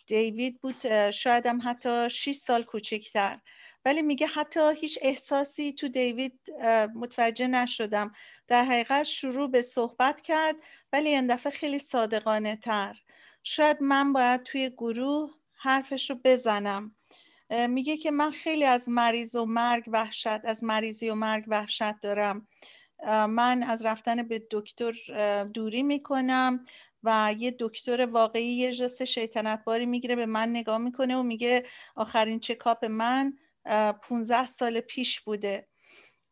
دیوید 0.06 0.60
بود 0.60 1.10
شاید 1.10 1.46
هم 1.46 1.60
حتی 1.64 2.10
6 2.10 2.32
سال 2.32 2.62
کوچکتر 2.62 3.38
ولی 3.86 4.02
میگه 4.02 4.26
حتی 4.26 4.60
هیچ 4.80 4.98
احساسی 5.02 5.72
تو 5.72 5.88
دیوید 5.88 6.40
متوجه 6.94 7.46
نشدم. 7.46 8.12
در 8.48 8.64
حقیقت 8.64 9.02
شروع 9.02 9.50
به 9.50 9.62
صحبت 9.62 10.20
کرد 10.20 10.56
ولی 10.92 11.08
این 11.08 11.26
دفعه 11.26 11.52
خیلی 11.52 11.78
صادقانه 11.78 12.56
تر. 12.56 12.96
شاید 13.42 13.76
من 13.80 14.12
باید 14.12 14.42
توی 14.42 14.70
گروه 14.70 15.30
حرفش 15.52 16.10
رو 16.10 16.16
بزنم 16.24 16.94
میگه 17.68 17.96
که 17.96 18.10
من 18.10 18.30
خیلی 18.30 18.64
از 18.64 18.88
مریض 18.88 19.36
و 19.36 19.44
مرگ 19.44 19.84
وحشت 19.86 20.44
از 20.44 20.64
مریضی 20.64 21.10
و 21.10 21.14
مرگ 21.14 21.44
وحشت 21.48 22.00
دارم. 22.00 22.48
من 23.28 23.62
از 23.62 23.84
رفتن 23.84 24.22
به 24.22 24.46
دکتر 24.50 24.92
دوری 25.44 25.82
می‌کنم 25.82 26.64
و 27.02 27.34
یه 27.38 27.56
دکتر 27.58 28.06
واقعی 28.06 28.44
یه 28.44 28.72
جست 28.72 29.04
شیطنت 29.04 29.64
باری 29.64 29.86
می‌گیره 29.86 30.16
به 30.16 30.26
من 30.26 30.48
نگاه 30.48 30.78
می‌کنه 30.78 31.16
و 31.16 31.22
میگه 31.22 31.64
آخرین 31.96 32.40
چکاپ 32.40 32.84
من 32.84 33.38
15 34.02 34.46
سال 34.46 34.80
پیش 34.80 35.20
بوده. 35.20 35.68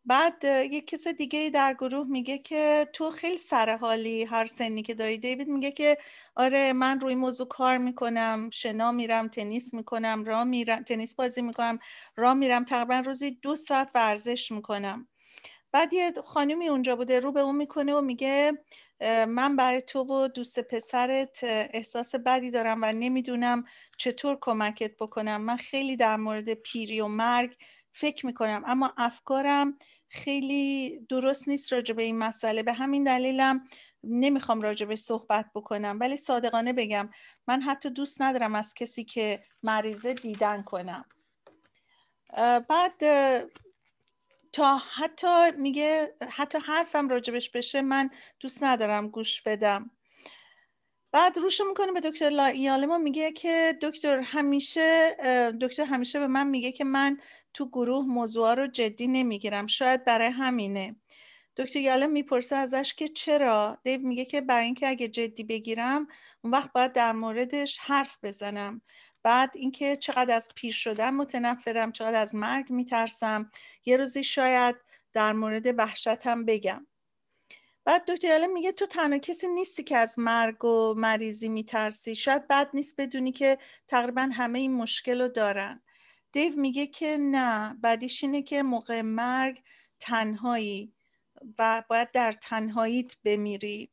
بعد 0.04 0.44
یک 0.44 0.86
کس 0.86 1.08
دیگه 1.08 1.50
در 1.54 1.74
گروه 1.74 2.06
میگه 2.06 2.38
که 2.38 2.88
تو 2.92 3.10
خیلی 3.10 3.36
سرحالی 3.36 4.24
هر 4.24 4.46
سنی 4.46 4.82
که 4.82 4.94
داری. 4.94 5.18
دیوید 5.18 5.48
میگه 5.48 5.70
که 5.72 5.98
آره 6.36 6.72
من 6.72 7.00
روی 7.00 7.14
موضوع 7.14 7.48
کار 7.48 7.78
می‌کنم 7.78 8.50
شنا 8.52 8.92
میرم 8.92 9.28
تنیس 9.28 9.74
می‌کنم 9.74 10.24
را 10.24 10.44
میرم 10.44 10.82
تنیس 10.82 11.14
بازی 11.14 11.42
می‌کنم 11.42 11.78
را 12.16 12.34
میرم. 12.34 12.64
تقریبا 12.64 13.02
روزی 13.06 13.30
دو 13.30 13.56
ساعت 13.56 13.90
ورزش 13.94 14.52
می‌کنم. 14.52 15.08
بعد 15.72 15.92
یه 15.92 16.12
خانمی 16.24 16.68
اونجا 16.68 16.96
بوده 16.96 17.20
رو 17.20 17.32
به 17.32 17.40
اون 17.40 17.56
می‌کنه 17.56 17.94
و 17.94 18.00
میگه 18.00 18.52
من 19.28 19.56
برای 19.56 19.82
تو 19.82 20.00
و 20.00 20.28
دوست 20.28 20.60
پسرت 20.60 21.38
احساس 21.44 22.14
بدی 22.14 22.50
دارم 22.50 22.78
و 22.82 22.92
نمی‌دونم 22.92 23.64
چطور 23.96 24.38
کمکت 24.40 24.96
بکنم. 24.96 25.40
من 25.40 25.56
خیلی 25.56 25.96
در 25.96 26.16
مورد 26.16 26.54
پیری 26.54 27.00
و 27.00 27.08
مرگ 27.08 27.56
فکر 27.92 28.26
می‌کنم 28.26 28.62
اما 28.66 28.92
افکارم 28.96 29.78
خیلی 30.08 30.98
درست 31.08 31.48
نیست 31.48 31.72
راجع 31.72 31.94
به 31.94 32.02
این 32.02 32.18
مسئله. 32.18 32.62
به 32.62 32.72
همین 32.72 33.04
دلیلم 33.04 33.64
نمی‌خوام 34.04 34.60
راجع 34.60 34.94
صحبت 34.94 35.46
بکنم. 35.54 35.96
ولی 36.00 36.16
صادقانه 36.16 36.72
بگم 36.72 37.10
من 37.48 37.60
حتی 37.60 37.90
دوست 37.90 38.22
ندارم 38.22 38.54
از 38.54 38.74
کسی 38.74 39.04
که 39.04 39.44
مریضه 39.62 40.14
دیدن 40.14 40.62
کنم. 40.62 41.04
بعد 42.68 42.94
تا 44.54 44.76
حتی 44.76 45.50
میگه 45.58 46.14
حتی 46.30 46.58
حرفم 46.58 47.08
راجبش 47.08 47.50
بشه 47.50 47.82
من 47.82 48.10
دوست 48.40 48.62
ندارم 48.62 49.08
گوش 49.08 49.42
بدم. 49.42 49.90
بعد 51.12 51.38
روش 51.38 51.60
می‌کنه 51.68 51.92
به 51.92 52.00
دکتر 52.00 52.54
یالما 52.54 52.98
میگه 52.98 53.32
که 53.32 53.78
دکتر 53.82 54.20
همیشه 54.20 55.16
دکتر 55.60 55.84
همیشه 55.84 56.18
به 56.18 56.26
من 56.26 56.46
میگه 56.46 56.72
که 56.72 56.84
من 56.84 57.18
تو 57.54 57.68
گروه 57.68 58.06
موضوع 58.06 58.54
رو 58.54 58.66
جدی 58.66 59.06
نمی‌گیرم 59.06 59.66
شاید 59.66 60.04
برای 60.04 60.28
همینه. 60.28 60.96
دکتر 61.56 61.80
یالم 61.80 62.10
می‌پرسه 62.10 62.56
ازش 62.56 62.94
که 62.94 63.08
چرا؟ 63.08 63.78
دیو 63.84 64.00
میگه 64.00 64.24
که 64.24 64.40
برای 64.40 64.64
اینکه 64.64 64.88
اگه 64.88 65.08
جدی 65.08 65.44
بگیرم 65.44 66.06
اون 66.44 66.52
وقت 66.52 66.72
باید 66.72 66.92
در 66.92 67.12
موردش 67.12 67.78
حرف 67.78 68.18
بزنم. 68.22 68.82
بعد 69.24 69.50
اینکه 69.54 69.96
چقدر 69.96 70.36
از 70.36 70.48
پیر 70.54 70.72
شدن 70.72 71.10
متنفرم 71.10 71.92
چقدر 71.92 72.20
از 72.20 72.34
مرگ 72.34 72.70
میترسم 72.70 73.50
یه 73.84 73.96
روزی 73.96 74.24
شاید 74.24 74.76
در 75.12 75.32
مورد 75.32 75.78
وحشتم 75.78 76.44
بگم. 76.44 76.86
بعد 77.84 78.04
دکتر 78.04 78.28
یالم 78.28 78.52
میگه 78.52 78.72
تو 78.72 78.86
تنها 78.86 79.18
کسی 79.18 79.48
نیستی 79.48 79.82
که 79.82 79.96
از 79.96 80.18
مرگ 80.18 80.64
و 80.64 80.94
مریضی 80.96 81.48
میترسی. 81.48 82.16
شاید 82.16 82.48
بد 82.48 82.70
نیست 82.74 83.00
بدونی 83.00 83.32
که 83.32 83.58
تقریبا 83.88 84.28
همه 84.32 84.58
این 84.58 84.72
مشکل 84.72 85.20
رو 85.20 85.28
دارن. 85.28 85.82
دیو 86.32 86.60
میگه 86.60 86.86
که 86.86 87.16
نه 87.20 87.74
بعدیش 87.80 88.24
اینه 88.24 88.42
که 88.42 88.62
موقع 88.62 89.02
مرگ 89.02 89.62
تنهایی 90.00 90.92
و 91.58 91.82
باید 91.88 92.12
در 92.12 92.32
تنهاییت 92.32 93.16
بمیری. 93.24 93.90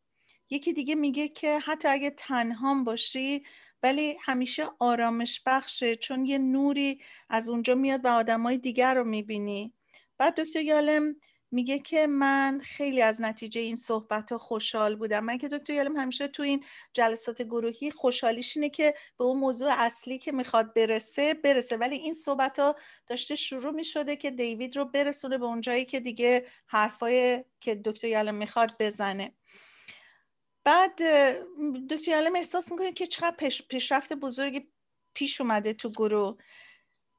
یکی 0.50 0.74
دیگه 0.74 0.96
میگه 0.96 1.28
که 1.28 1.60
حتی 1.60 1.88
اگه 1.88 2.10
تنهام 2.10 2.84
باشی 2.84 3.44
ولی 3.84 4.18
همیشه 4.22 4.66
آرامش 4.80 5.42
بخشه 5.46 5.96
چون 5.96 6.26
یه 6.26 6.38
نوری 6.38 7.02
از 7.30 7.50
اونجا 7.50 7.76
میاد 7.76 8.06
و 8.06 8.08
آدمای 8.08 8.58
دیگر 8.58 8.94
رو 8.94 9.04
می‌بینی. 9.04 9.74
بعد 10.18 10.42
دکتر 10.42 10.62
یالم 10.62 11.16
میگه 11.54 11.80
که 11.80 12.08
من 12.08 12.62
خیلی 12.64 13.02
از 13.02 13.22
نتیجه 13.22 13.62
این 13.62 13.76
صحبت 13.76 14.32
ها 14.32 14.38
خوشحال 14.38 14.96
بودم. 14.96 15.24
من 15.24 15.38
که 15.38 15.48
دکتر 15.48 15.74
یالم 15.74 15.98
همیشه 15.98 16.28
تو 16.28 16.44
این 16.44 16.64
جلسات 16.94 17.42
گروهی 17.42 17.92
خوشحالیش 17.92 18.58
اینه 18.58 18.70
که 18.70 18.94
به 19.18 19.24
اون 19.24 19.40
موضوع 19.40 19.70
اصلی 19.72 20.18
که 20.18 20.32
می‌خواد 20.32 20.74
برسه 20.74 21.34
برسه. 21.34 21.78
ولی 21.78 21.96
این 21.96 22.14
صحبت 22.14 22.60
ها 22.60 22.76
داشته 23.08 23.36
شروع 23.36 23.74
می‌شده 23.74 24.16
که 24.16 24.32
دیوید 24.32 24.78
رو 24.78 24.86
برسونه 24.86 25.38
به 25.38 25.46
اون 25.46 25.62
جایی 25.62 25.86
که 25.86 26.00
دیگه 26.00 26.46
حرفای 26.68 27.44
که 27.60 27.76
دکتر 27.76 28.08
یالم 28.08 28.36
می‌خواد 28.36 28.72
بزنه. 28.80 29.34
بعد 30.66 30.96
دکتر 31.90 32.12
یالم 32.12 32.36
احساس 32.36 32.72
می‌کنه 32.72 32.94
که 32.94 33.08
چقدر 33.08 33.36
پیشرفت 33.70 34.14
بزرگی 34.14 34.68
پیش 35.14 35.42
اومده 35.42 35.74
تو 35.74 35.90
گروه 35.90 36.38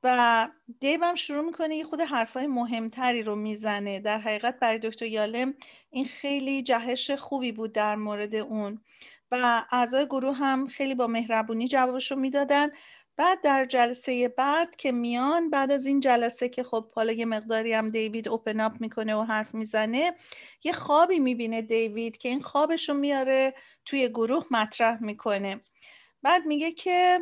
و 0.04 0.48
دیو 0.80 1.16
شروع 1.16 1.44
می‌کنه 1.44 1.76
یه 1.76 1.84
خود 1.84 2.00
حرفای 2.00 2.46
مهمتری 2.46 3.22
رو 3.22 3.36
می‌زنه. 3.36 4.00
در 4.00 4.18
حقیقت 4.18 4.58
برای 4.60 4.78
دکتر 4.78 5.06
یالم 5.06 5.54
این 5.90 6.04
خیلی 6.04 6.62
جهش 6.62 7.10
خوبی 7.10 7.52
بود 7.52 7.72
در 7.72 7.96
مورد 7.96 8.34
اون 8.34 8.80
و 9.30 9.64
اعضای 9.72 10.06
گروه 10.06 10.36
هم 10.36 10.66
خیلی 10.66 10.94
با 10.94 11.06
مهربونی 11.06 11.68
جوابش 11.68 12.10
رو 12.12 12.18
می‌دادن. 12.18 12.68
بعد 13.16 13.40
در 13.40 13.64
جلسه 13.64 14.28
بعد 14.28 14.76
که 14.76 14.92
میان 14.92 15.50
بعد 15.50 15.72
از 15.72 15.86
این 15.86 16.00
جلسه 16.00 16.48
که 16.48 16.62
خب 16.62 16.90
حالا 16.92 17.12
یه 17.12 17.26
مقداری 17.26 17.72
هم 17.72 17.90
دیوید 17.90 18.28
اوپن 18.28 18.60
اپ 18.60 18.80
می‌کنه 18.80 19.14
و 19.14 19.22
حرف 19.22 19.54
می‌زنه 19.54 20.14
یه 20.64 20.72
خوابی 20.72 21.18
می‌بینه 21.18 21.62
دیوید 21.62 22.16
که 22.16 22.28
این 22.28 22.42
خوابش 22.42 22.88
رو 22.88 22.94
میاره 22.94 23.54
توی 23.84 24.08
گروه 24.08 24.46
مطرح 24.50 25.02
می‌کنه. 25.02 25.60
بعد 26.22 26.46
میگه 26.46 26.72
که 26.72 27.20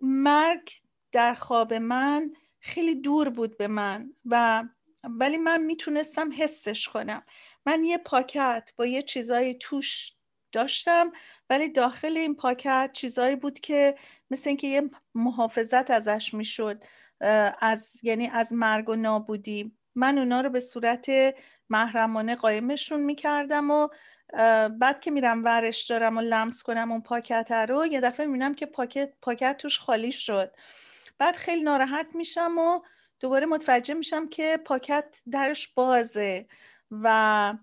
مرگ 0.00 0.72
در 1.12 1.34
خواب 1.34 1.74
من 1.74 2.32
خیلی 2.60 2.94
دور 2.94 3.28
بود 3.28 3.56
به 3.56 3.68
من 3.68 4.14
و 4.24 4.64
ولی 5.04 5.36
من 5.36 5.62
می‌تونستم 5.62 6.30
حسش 6.38 6.88
کنم. 6.88 7.22
من 7.66 7.84
یه 7.84 7.98
پاکت 7.98 8.72
با 8.76 8.86
یه 8.86 9.02
چیزایی 9.02 9.54
توش 9.54 10.12
داشتم 10.52 11.12
ولی 11.50 11.68
داخل 11.68 12.16
این 12.16 12.36
پاکت 12.36 12.90
چیزایی 12.92 13.36
بود 13.36 13.60
که 13.60 13.94
مثل 14.30 14.50
اینکه 14.50 14.66
یه 14.66 14.90
محافظت 15.14 15.90
ازش 15.90 16.34
می‌شد 16.34 16.84
از 17.60 18.00
یعنی 18.02 18.28
از 18.28 18.52
مرگ 18.52 18.88
و 18.88 18.96
نابودی. 18.96 19.72
من 19.94 20.18
اونا 20.18 20.40
رو 20.40 20.50
به 20.50 20.60
صورت 20.60 21.06
محرمانه 21.70 22.34
قایمشون 22.34 23.00
می‌کردم 23.00 23.70
و 23.70 23.88
بعد 24.68 25.00
که 25.00 25.10
میرم 25.10 25.44
ورش 25.44 25.84
دارم 25.84 26.16
و 26.16 26.20
لمس 26.20 26.62
کنم 26.62 26.92
اون 26.92 27.00
پاکت 27.00 27.52
رو 27.52 27.86
یه 27.86 28.00
دفعه 28.00 28.26
می‌بینم 28.26 28.54
که 28.54 28.66
پاکت 28.66 29.12
پاکت 29.22 29.56
توش 29.56 29.78
خالی 29.78 30.12
شد. 30.12 30.54
بعد 31.18 31.36
خیلی 31.36 31.62
ناراحت 31.62 32.06
میشم 32.14 32.58
و 32.58 32.80
دوباره 33.20 33.46
متوجه 33.46 33.94
میشم 33.94 34.28
که 34.28 34.58
پاکت 34.64 35.20
درش 35.30 35.68
بازه 35.68 36.46
و 36.90 37.54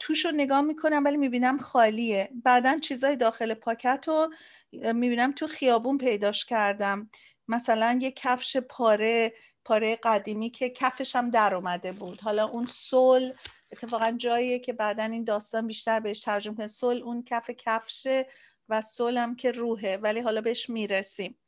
توش 0.00 0.24
رو 0.24 0.30
نگاه 0.30 0.60
می‌کنم 0.60 1.04
ولی 1.04 1.16
می‌بینم 1.16 1.58
خالیه. 1.58 2.30
بعدا 2.44 2.78
چیزای 2.78 3.16
داخل 3.16 3.54
پاکت 3.54 4.04
رو 4.08 4.32
می‌بینم 4.72 5.32
تو 5.32 5.46
خیابون 5.46 5.98
پیداش 5.98 6.44
کردم. 6.44 7.10
مثلا 7.48 7.98
یه 8.02 8.10
کفش 8.10 8.56
پاره 8.56 9.32
پاره 9.64 9.98
قدیمی 10.02 10.50
که 10.50 10.70
کفش 10.70 11.16
هم 11.16 11.30
در 11.30 11.54
اومده 11.54 11.92
بود. 11.92 12.20
حالا 12.20 12.44
اون 12.46 12.66
سول 12.66 13.32
اتفاقا 13.72 14.12
جاییه 14.16 14.58
که 14.58 14.72
بعدا 14.72 15.04
این 15.04 15.24
داستان 15.24 15.66
بیشتر 15.66 16.00
بهش 16.00 16.20
ترجمه 16.20 16.56
کنه 16.56 16.66
سول 16.66 17.02
اون 17.02 17.22
کف 17.22 17.50
کفشه 17.50 18.26
و 18.68 18.80
سول 18.80 19.16
هم 19.16 19.36
که 19.36 19.50
روحه 19.50 19.96
ولی 19.96 20.20
حالا 20.20 20.40
بهش 20.40 20.70
می‌رسیم. 20.70 21.38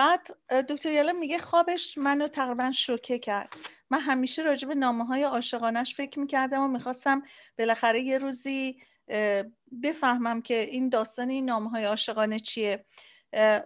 بعد 0.00 0.36
دکتر 0.68 0.90
یالم 0.90 1.18
میگه 1.18 1.38
خوابش 1.38 1.98
منو 1.98 2.28
تقریبا 2.28 2.72
شوکه 2.72 3.18
کرد. 3.18 3.54
من 3.90 4.00
همیشه 4.00 4.42
راجع 4.42 4.68
به 4.68 4.74
نامه 4.74 5.04
های 5.04 5.22
عاشقانش 5.22 5.94
فکر 5.94 6.18
می‌کردم 6.18 6.62
و 6.62 6.68
می‌خواستم 6.68 7.22
بالاخره 7.58 8.00
یه 8.00 8.18
روزی 8.18 8.82
بفهمم 9.82 10.42
که 10.42 10.58
این 10.60 10.88
داستان 10.88 11.30
این 11.30 11.44
نامه 11.44 11.70
های 11.70 11.84
عاشقانه 11.84 12.38
چیه. 12.38 12.84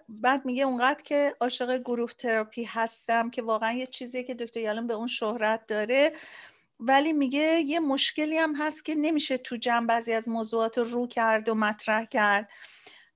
بعد 0.08 0.44
میگه 0.44 0.64
اونقدر 0.64 1.02
که 1.02 1.34
عاشق 1.40 1.78
گروه 1.78 2.12
تراپی 2.12 2.64
هستم 2.64 3.30
که 3.30 3.42
واقعا 3.42 3.72
یه 3.72 3.86
چیزیه 3.86 4.22
که 4.22 4.34
دکتر 4.34 4.60
یالم 4.60 4.86
به 4.86 4.94
اون 4.94 5.08
شهرت 5.08 5.66
داره. 5.66 6.12
ولی 6.80 7.12
میگه 7.12 7.60
یه 7.60 7.80
مشکلی 7.80 8.38
هم 8.38 8.54
هست 8.54 8.84
که 8.84 8.94
نمیشه 8.94 9.38
تو 9.38 9.56
جمع 9.56 9.86
بعضی 9.86 10.12
از 10.12 10.28
موضوعات 10.28 10.78
رو 10.78 11.06
کرد 11.06 11.48
و 11.48 11.54
مطرح 11.54 12.04
کرد. 12.04 12.48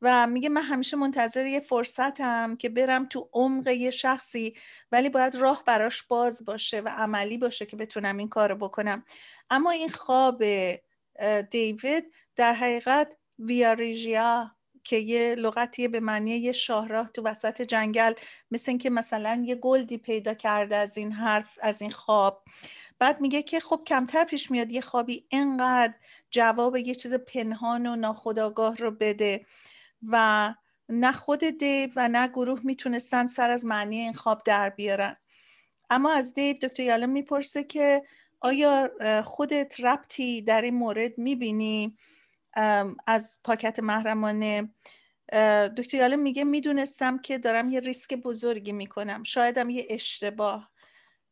و 0.03 0.27
میگه 0.27 0.49
من 0.49 0.63
همیشه 0.63 0.97
منتظر 0.97 1.47
یه 1.47 1.61
فرصتم 1.61 2.57
که 2.57 2.69
برم 2.69 3.07
تو 3.07 3.29
عمق 3.33 3.69
یه 3.69 3.91
شخصی 3.91 4.55
ولی 4.93 5.09
باید 5.09 5.37
راه 5.37 5.63
براش 5.67 6.03
باز 6.03 6.45
باشه 6.45 6.81
و 6.81 6.89
عملی 6.89 7.39
باشه 7.39 7.67
که 7.67 7.77
بتونم 7.77 8.17
این 8.17 8.29
کارو 8.29 8.55
بکنم. 8.57 9.05
اما 9.51 9.71
این 9.71 9.89
خواب 9.89 10.45
دیوید 11.51 12.13
در 12.37 12.53
حقیقت 12.53 13.17
ویاریژیا 13.39 14.51
که 14.85 14.97
یه 14.97 15.35
لغتیه 15.35 15.89
به 15.89 16.01
معنی 16.01 16.31
یه 16.31 16.53
شاهراه 16.53 17.09
تو 17.09 17.23
وسط 17.23 17.63
جنگل 17.63 18.13
مثل 18.51 18.71
اینکه 18.71 18.91
مثلا 18.91 19.43
یه 19.47 19.55
گلدی 19.55 19.99
پیدا 19.99 20.35
کرده 20.35 20.77
از 20.77 20.97
این 20.97 21.13
حرف 21.13 21.59
از 21.63 21.83
این 21.83 21.91
خواب. 21.91 22.45
بعد 22.99 23.21
میگه 23.21 23.43
که 23.43 23.61
خب 23.61 23.83
کمتر 23.87 24.25
پیش 24.25 24.51
میاد 24.51 24.71
یه 24.71 24.81
خوابی 24.81 25.27
اینقدر 25.29 25.95
جواب 26.31 26.77
یه 26.77 26.95
چیز 26.95 27.15
پنهان 27.15 27.87
و 27.87 27.97
ناخداگاه 27.97 28.77
رو 28.77 28.91
بده. 28.91 29.47
و 30.03 30.55
نه 30.89 31.13
خود 31.13 31.45
دیو 31.45 31.91
و 31.97 32.09
نه 32.09 32.29
گروه 32.29 32.61
می‌تونستن 32.65 33.27
سر 33.27 33.51
از 33.51 33.65
معنی 33.65 34.01
این 34.01 34.13
خواب 34.13 34.43
در 34.45 34.71
بیارن. 34.71 35.17
اما 35.91 36.13
از 36.13 36.35
دیو 36.35 36.57
دکتر 36.63 36.83
یالم 36.83 37.11
می‌پرسه 37.11 37.65
که 37.65 38.03
آیا 38.41 38.91
خودت 39.25 39.81
ربطی 39.81 40.43
در 40.43 40.63
این 40.63 40.75
مورد 40.75 41.19
می‌بینی؟ 41.19 41.97
از 43.07 43.39
پاکت 43.45 43.81
محرمانه. 43.81 44.75
دکتر 45.77 45.97
یالم 45.97 46.19
میگه 46.19 46.45
می‌دونستم 46.45 47.19
که 47.19 47.39
دارم 47.39 47.71
یه 47.71 47.81
ریسک 47.81 48.15
بزرگی 48.15 48.73
می‌کنم. 48.73 49.23
شایدم 49.23 49.71
یه 49.71 49.87
اشتباه. 49.91 50.71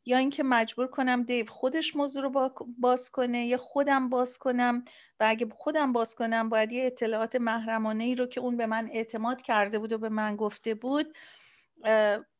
یا 0.07 0.19
اینکه 0.19 0.42
مجبور 0.42 0.87
کنم 0.87 1.23
دیو 1.23 1.47
خودش 1.47 1.97
موضوع 1.97 2.23
رو 2.23 2.51
باز 2.79 3.11
کنه 3.11 3.47
یا 3.47 3.57
خودم 3.57 4.09
باز 4.09 4.38
کنم 4.38 4.85
و 5.21 5.25
اگه 5.29 5.49
خودم 5.57 5.92
باز 5.92 6.14
کنم 6.14 6.49
باید 6.49 6.73
یه 6.73 6.87
اطلاعات 6.87 7.37
محرمانه 7.37 8.05
ای 8.05 8.14
رو 8.14 8.27
که 8.27 8.40
اون 8.40 8.57
به 8.57 8.66
من 8.66 8.88
اعتماد 8.92 9.42
کرده 9.42 9.79
بود 9.79 9.92
و 9.92 9.99
به 9.99 10.09
من 10.09 10.37
گفته 10.37 10.75
بود 10.75 11.16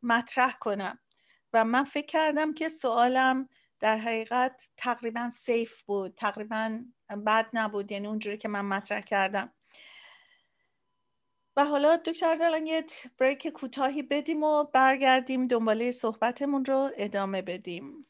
مطرح 0.03 0.57
کنم. 0.61 0.99
و 1.53 1.65
من 1.65 1.85
فکر 1.85 2.07
کردم 2.07 2.55
که 2.55 2.69
سوالم 2.69 3.49
در 3.81 3.97
حقیقت 3.99 4.71
تقریبا 4.77 5.29
سیف 5.29 5.83
بود 5.83 6.15
تقریبا 6.17 6.81
بد 7.27 7.47
نبود 7.53 7.93
یعنی 7.93 8.07
اونجوری 8.07 8.39
که 8.39 8.49
من 8.49 8.65
مطرح 8.65 9.01
کردم. 9.01 9.53
و 11.57 11.65
حالا 11.65 11.97
دکتر 11.97 12.35
دلان 12.35 12.67
یه 12.67 12.85
بریک 13.19 13.49
کوتاهی 13.49 14.03
بدیم 14.03 14.43
و 14.43 14.65
برگردیم 14.65 15.47
دنباله 15.47 15.91
صحبتمون 15.91 16.65
رو 16.65 16.91
ادامه 16.97 17.43
بدیم. 17.43 18.07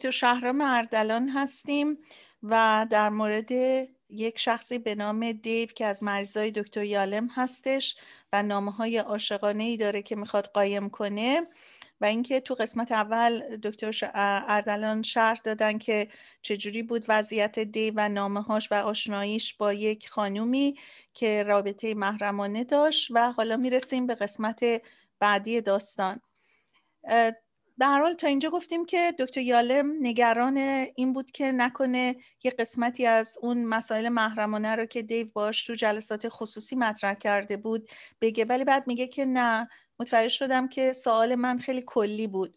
دکتر 0.00 0.10
شهرام 0.10 0.60
اردلان 0.60 1.28
هستیم 1.28 1.98
و 2.42 2.86
در 2.90 3.08
مورد 3.08 3.50
یک 4.08 4.38
شخصی 4.38 4.78
به 4.78 4.94
نام 4.94 5.32
دیو 5.32 5.68
که 5.68 5.86
از 5.86 6.02
مریضای 6.02 6.50
دکتر 6.50 6.84
یالم 6.84 7.28
هستش 7.34 7.96
و 8.32 8.42
نامه 8.42 8.72
های 8.72 8.98
عاشقانه 8.98 9.64
ای 9.64 9.76
داره 9.76 10.02
که 10.02 10.16
می‌خواد 10.16 10.46
قایم 10.46 10.90
کنه 10.90 11.46
و 12.00 12.04
اینکه 12.04 12.40
تو 12.40 12.54
قسمت 12.54 12.92
اول 12.92 13.56
دکتر 13.56 14.10
اردلان 14.14 15.02
شرح 15.02 15.40
دادن 15.44 15.78
که 15.78 16.08
چجوری 16.42 16.82
بود 16.82 17.04
وضعیت 17.08 17.58
دی 17.58 17.90
و 17.90 18.08
نامه 18.08 18.42
هاش 18.42 18.72
و 18.72 18.74
آشناییش 18.74 19.54
با 19.54 19.72
یک 19.72 20.08
خانومی 20.08 20.74
که 21.14 21.42
رابطه 21.42 21.94
محرمانه 21.94 22.64
داشت 22.64 23.08
و 23.10 23.32
حالا 23.32 23.56
می‌رسیم 23.56 24.06
به 24.06 24.14
قسمت 24.14 24.60
بعدی 25.18 25.60
داستان. 25.60 26.20
به 27.80 27.86
هر 27.86 28.00
حال 28.00 28.14
تا 28.14 28.26
اینجا 28.26 28.50
گفتیم 28.50 28.84
که 28.84 29.14
دکتر 29.18 29.40
یالم 29.40 29.92
نگران 30.00 30.56
این 30.96 31.12
بود 31.12 31.30
که 31.30 31.52
نکنه 31.52 32.16
یه 32.42 32.50
قسمتی 32.50 33.06
از 33.06 33.38
اون 33.42 33.64
مسائل 33.64 34.08
محرمانه 34.08 34.76
رو 34.76 34.86
که 34.86 35.02
دیو 35.02 35.28
باش 35.32 35.64
تو 35.64 35.74
جلسات 35.74 36.28
خصوصی 36.28 36.76
مطرح 36.76 37.14
کرده 37.14 37.56
بود 37.56 37.90
بگه. 38.20 38.44
ولی 38.44 38.64
بعد 38.64 38.86
میگه 38.86 39.06
که 39.06 39.24
نه 39.24 39.68
متوجه 39.98 40.28
شدم 40.28 40.68
که 40.68 40.92
سوال 40.92 41.34
من 41.34 41.58
خیلی 41.58 41.82
کلی 41.86 42.26
بود. 42.26 42.54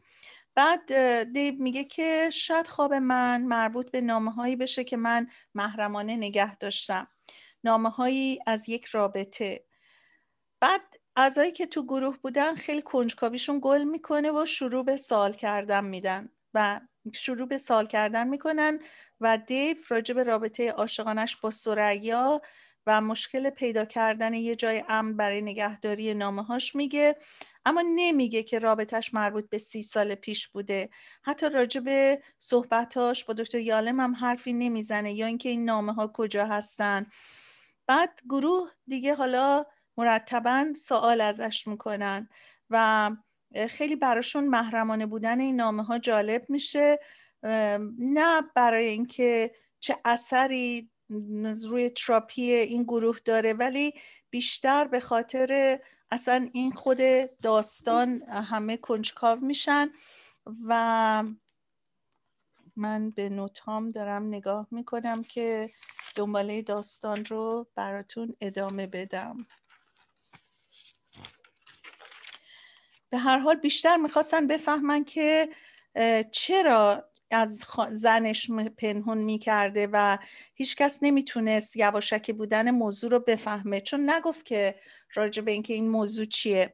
بعد 0.55 0.93
دیو 1.23 1.55
میگه 1.59 1.83
که 1.83 2.29
شاید 2.33 2.67
خواب 2.67 2.93
من 2.93 3.43
مربوط 3.43 3.91
به 3.91 4.01
نامه 4.01 4.31
هایی 4.31 4.55
بشه 4.55 4.83
که 4.83 4.97
من 4.97 5.27
محرمانه 5.55 6.15
نگه 6.15 6.55
داشتم. 6.55 7.07
نامه 7.63 7.89
هایی 7.89 8.39
از 8.47 8.69
یک 8.69 8.85
رابطه. 8.85 9.65
بعد 10.59 10.81
اعضایی 11.15 11.51
که 11.51 11.65
تو 11.65 11.83
گروه 11.83 12.17
بودن 12.17 12.55
خیلی 12.55 12.81
کنجکاویشون 12.81 13.59
گل 13.61 13.83
می‌کنه 13.83 14.31
و 14.31 14.45
شروع 14.45 14.85
به 14.85 14.97
سال 14.97 15.33
کردن 15.33 15.85
میدن 15.85 16.29
و 16.53 16.81
شروع 17.13 17.47
به 17.47 17.57
سال 17.57 17.87
کردن 17.87 18.27
می‌کنن 18.27 18.79
و 19.21 19.37
دیو 19.37 19.77
راجع 19.89 20.13
به 20.15 20.23
رابطه 20.23 20.71
عاشقانش 20.71 21.37
با 21.37 21.49
سریا 21.49 22.41
و 22.87 23.01
مشکل 23.01 23.49
پیدا 23.49 23.85
کردن 23.85 24.33
یه 24.33 24.55
جای 24.55 24.83
امن 24.89 25.17
برای 25.17 25.41
نگهداری 25.41 26.13
نامه 26.13 26.43
هاش 26.43 26.75
میگه. 26.75 27.15
اما 27.65 27.83
نمیگه 27.95 28.43
که 28.43 28.59
رابطهش 28.59 29.13
مربوط 29.13 29.49
به 29.49 29.57
سی 29.57 29.81
سال 29.83 30.15
پیش 30.15 30.47
بوده. 30.47 30.89
حتی 31.23 31.49
راجع 31.49 31.81
به 31.81 32.21
صحبتاش 32.39 33.25
با 33.25 33.33
دکتر 33.33 33.59
یالم 33.59 33.99
هم 33.99 34.15
حرفی 34.15 34.53
نمی‌زنه 34.53 35.13
یا 35.13 35.25
اینکه 35.25 35.49
این 35.49 35.65
نامه 35.65 35.93
ها 35.93 36.11
کجا 36.13 36.45
هستن. 36.45 37.05
بعد 37.87 38.19
گروه 38.29 38.69
دیگه 38.87 39.15
حالا 39.15 39.65
مرتبا 39.97 40.73
سوال 40.75 41.21
ازش 41.21 41.67
می‌کنن 41.67 42.29
و 42.69 43.11
خیلی 43.69 43.95
براشون 43.95 44.47
محرمانه 44.47 45.05
بودن 45.05 45.39
این 45.39 45.55
نامه 45.55 45.83
ها 45.83 45.99
جالب 45.99 46.45
میشه. 46.49 46.99
نه 47.99 48.41
برای 48.55 48.87
اینکه 48.89 49.55
چه 49.79 49.95
اثری 50.05 50.89
روی 51.63 51.89
تراپی 51.89 52.51
این 52.51 52.83
گروه 52.83 53.19
داره 53.25 53.53
ولی 53.53 53.93
بیشتر 54.29 54.87
به 54.87 54.99
خاطر 54.99 55.79
اصلا 56.11 56.49
این 56.53 56.71
خود 56.71 56.99
داستان 57.41 58.21
همه 58.21 58.77
کنجکاو 58.77 59.39
میشن 59.39 59.89
و 60.65 61.23
من 62.75 63.09
به 63.09 63.29
نوتام 63.29 63.91
دارم 63.91 64.27
نگاه 64.27 64.67
می‌کنم 64.71 65.23
که 65.23 65.69
دنباله 66.15 66.61
داستان 66.61 67.25
رو 67.25 67.67
براتون 67.75 68.35
ادامه 68.41 68.87
بدم. 68.87 69.37
به 73.13 73.19
هر 73.19 73.37
حال 73.37 73.55
بیشتر 73.55 73.97
می‌خواستن 73.97 74.47
بفهمن 74.47 75.03
که 75.03 75.49
چرا 76.31 77.09
از 77.31 77.63
زنش 77.89 78.51
پنهون 78.77 79.17
می‌کرده 79.17 79.89
و 79.91 80.17
هیچکس 80.55 81.03
نمی‌تونست 81.03 81.77
یواشکی 81.77 82.33
بودن 82.33 82.71
موضوع 82.71 83.11
رو 83.11 83.19
بفهمه. 83.19 83.81
چون 83.81 84.09
نگفت 84.09 84.45
که 84.45 84.75
راجع 85.13 85.41
به 85.41 85.51
اینکه 85.51 85.73
این 85.73 85.89
موضوع 85.89 86.25
چیه. 86.25 86.73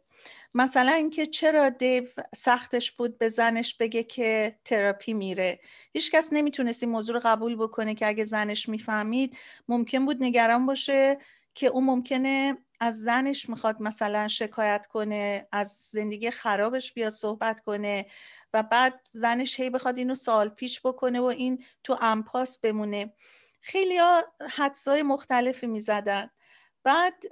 مثلا 0.54 0.92
اینکه 0.92 1.26
چرا 1.26 1.70
دیو 1.70 2.04
سختش 2.36 2.92
بود 2.92 3.18
به 3.18 3.30
زنش 3.30 3.76
بگه 3.76 4.04
که 4.04 4.56
تراپی 4.66 5.14
میره. 5.14 5.60
هیچکس 5.94 6.34
نمی‌تونست 6.34 6.84
این 6.84 6.92
موضوع 6.92 7.16
رو 7.16 7.22
قبول 7.24 7.56
بکنه 7.56 7.96
که 7.96 8.08
اگه 8.08 8.24
زنش 8.24 8.70
می‌فهمید 8.70 9.38
ممکن 9.68 10.06
بود 10.06 10.24
نگران 10.24 10.66
باشه. 10.66 11.18
که 11.56 11.68
اون 11.68 11.84
ممکنه 11.84 12.58
از 12.80 13.02
زنش 13.02 13.50
می‌خواد 13.50 13.82
مثلا 13.82 14.28
شکایت 14.28 14.88
کنه 14.88 15.48
از 15.52 15.90
زندگی 15.92 16.32
خرابش 16.32 16.94
بیاد 16.94 17.12
صحبت 17.12 17.60
کنه 17.60 18.06
و 18.54 18.64
بعد 18.64 19.02
زنش 19.12 19.60
هی 19.60 19.70
بخواد 19.70 19.98
اینو 19.98 20.16
سال 20.16 20.50
پیش 20.50 20.82
بکنه 20.84 21.20
و 21.20 21.24
این 21.24 21.64
تو 21.84 21.98
امپاس 22.02 22.60
بمونه. 22.60 23.14
خیلی 23.62 23.98
ها 23.98 24.24
حدسای 24.50 25.04
مختلفی 25.04 25.68
می‌زدن. 25.68 26.30
بعد 26.84 27.24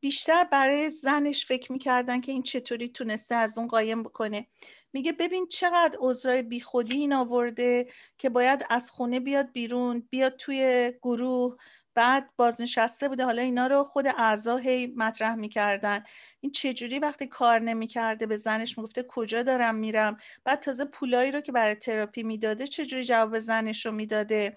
بیشتر 0.00 0.44
برای 0.44 0.90
زنش 0.90 1.46
فکر 1.46 1.72
می‌کردن 1.72 2.20
که 2.20 2.32
این 2.32 2.42
چطوری 2.42 2.88
تونسته 2.88 3.34
از 3.34 3.58
اون 3.58 3.68
قایم 3.68 4.02
بکنه. 4.02 4.46
میگه 4.92 5.12
ببین 5.12 5.46
چقدر 5.46 5.98
عذرای 6.00 6.42
بیخودی 6.42 6.96
این 6.96 7.12
آورده 7.12 7.86
که 8.18 8.28
باید 8.28 8.66
از 8.70 8.90
خونه 8.90 9.20
بیاد 9.20 9.52
بیرون 9.52 10.08
بیاد 10.10 10.36
توی 10.36 10.92
گروه 11.02 11.56
بعد 11.94 12.30
بازنشسته 12.36 13.08
بوده. 13.08 13.24
حالا 13.24 13.42
اینا 13.42 13.66
رو 13.66 13.84
خود 13.84 14.06
اعضا 14.06 14.56
هی 14.56 14.86
مطرح 14.96 15.34
می‌کردن. 15.34 16.02
این 16.40 16.52
چجوری 16.52 16.98
وقتی 16.98 17.26
کار 17.26 17.58
نمی‌کرده 17.58 18.26
به 18.26 18.36
زنش 18.36 18.78
می‌گفته 18.78 19.04
کجا 19.08 19.42
دارم 19.42 19.74
میرم؟ 19.74 20.16
بعد 20.44 20.60
تازه 20.60 20.84
پولایی 20.84 21.32
رو 21.32 21.40
که 21.40 21.52
برای 21.52 21.74
تراپی 21.74 22.22
می‌داده 22.22 22.66
چجوری 22.66 23.04
جواب 23.04 23.38
زنش 23.38 23.86
رو 23.86 23.92
می‌داده؟ 23.92 24.56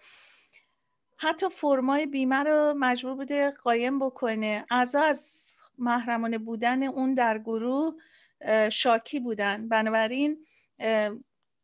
حتی 1.18 1.50
فرمای 1.50 2.06
بیمه 2.06 2.44
رو 2.44 2.74
مجبور 2.78 3.16
بوده 3.16 3.52
قایم 3.52 4.00
بکنه. 4.00 4.66
اعضا 4.72 5.00
از 5.02 5.52
محرمانه 5.78 6.38
بودن 6.38 6.84
اون 6.84 7.14
در 7.14 7.40
گروه 7.40 7.94
شاکی 8.72 9.20
بودن. 9.20 9.70
بنابراین 9.70 10.46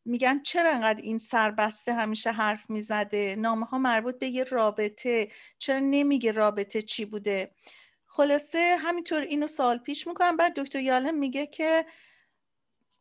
میگن 0.05 0.43
چرا 0.43 0.71
انقدر 0.71 1.01
این 1.01 1.17
سربسته 1.17 1.93
همیشه 1.93 2.31
حرف 2.31 2.69
می‌زده 2.69 3.35
نامه 3.35 3.65
ها 3.65 3.77
مربوط 3.77 4.19
به 4.19 4.27
یه 4.27 4.43
رابطه 4.43 5.27
چرا 5.57 5.79
نمیگه 5.79 6.31
رابطه 6.31 6.81
چی 6.81 7.05
بوده؟ 7.05 7.51
خلاصه 8.05 8.75
همینطور 8.79 9.21
اینو 9.21 9.47
سال 9.47 9.77
پیش 9.77 10.07
می‌کنم. 10.07 10.37
بعد 10.37 10.53
دکتر 10.59 10.79
یالم 10.79 11.17
میگه 11.17 11.47
که 11.47 11.85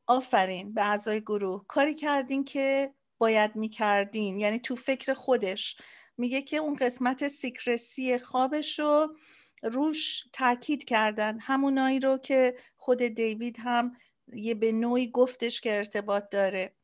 آفرین 0.07 0.75
به 0.75 0.85
اعضای 0.85 1.21
گروه 1.21 1.65
کاری 1.69 1.95
کردین 1.95 2.45
که 2.45 2.95
باید 3.19 3.57
می‌کردین 3.57 4.39
یعنی 4.39 4.59
تو 4.59 4.77
فکر 4.77 5.15
خودش. 5.15 5.77
میگه 6.17 6.43
که 6.43 6.57
اون 6.57 6.77
قسمت 6.77 7.29
سیکرسی 7.29 8.19
خوابش 8.19 8.79
رو 8.79 9.17
روش 9.63 10.25
تاکید 10.33 10.85
کردن. 10.85 11.39
همونایی 11.39 12.01
رو 12.01 12.19
که 12.19 12.55
خود 12.77 13.03
دیوید 13.03 13.57
هم 13.59 13.97
یه 14.33 14.55
به 14.55 14.73
نوعی 14.73 15.11
گفتش 15.11 15.61
که 15.61 15.77
ارتباط 15.77 16.29
داره. 16.31 16.75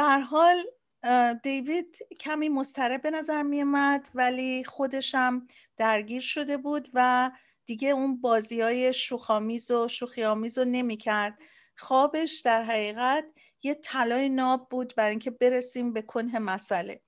به 0.00 0.20
حال 0.20 0.64
دیوید 1.42 1.98
کمی 2.20 2.48
مضطرب 2.48 3.02
به 3.02 3.10
نظر 3.10 3.42
می 3.42 3.62
اومد 3.62 4.08
ولی 4.14 4.64
خودشم 4.64 5.46
درگیر 5.76 6.20
شده 6.20 6.56
بود 6.56 6.88
و 6.94 7.30
دیگه 7.66 7.88
اون 7.88 8.20
بازی 8.20 8.60
های 8.60 8.92
شوخامیز 8.92 9.70
و 9.70 9.88
شوخیامیز 9.88 10.58
رو 10.58 10.64
نمی 10.64 10.96
کرد 10.96 11.38
خوابش 11.76 12.40
در 12.40 12.62
حقیقت 12.62 13.24
یه 13.62 13.74
طلای 13.74 14.28
ناب 14.28 14.68
بود 14.70 14.94
برای 14.96 15.10
اینکه 15.10 15.30
برسیم 15.30 15.92
به 15.92 16.02
کنه 16.02 16.38
مسئله. 16.38 17.00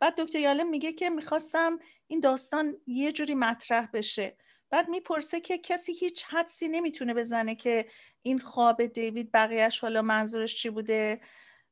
بعد 0.00 0.14
دکتر 0.16 0.38
یالم 0.38 0.70
میگه 0.70 0.92
که 0.92 1.10
می‌خواستم 1.10 1.78
این 2.06 2.20
داستان 2.20 2.76
یه 2.86 3.12
جوری 3.12 3.34
مطرح 3.34 3.88
بشه. 3.92 4.36
بعد 4.70 4.88
می‌پرسه 4.88 5.40
که 5.40 5.58
کسی 5.58 5.92
هیچ 5.92 6.24
حدسی 6.24 6.68
نمی‌تونه 6.68 7.14
بزنه 7.14 7.54
که 7.54 7.86
این 8.22 8.38
خواب 8.38 8.86
دیوید 8.86 9.32
بقیهش 9.32 9.78
حالا 9.78 10.02
منظورش 10.02 10.56
چی 10.56 10.70
بوده؟ 10.70 11.20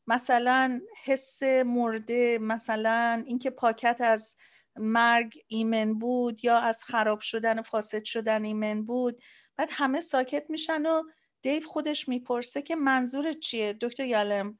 مثلا 0.06 0.80
حس 1.04 1.42
مرده 1.42 2.38
مثلا 2.38 3.22
اینکه 3.26 3.50
پاکت 3.50 3.96
از 4.00 4.36
مرگ 4.76 5.38
ایمن 5.48 5.94
بود 5.98 6.44
یا 6.44 6.58
از 6.58 6.84
خراب 6.84 7.20
شدن 7.20 7.58
و 7.58 7.62
فاسد 7.62 8.04
شدن 8.04 8.44
ایمن 8.44 8.84
بود. 8.84 9.22
بعد 9.56 9.68
همه 9.72 10.00
ساکت 10.00 10.50
میشن 10.50 10.86
و 10.86 11.02
دیو 11.42 11.62
خودش 11.66 12.08
می‌پرسه 12.08 12.62
که 12.62 12.76
منظور 12.76 13.32
چیه؟ 13.32 13.72
دکتر 13.80 14.04
یالم 14.04 14.58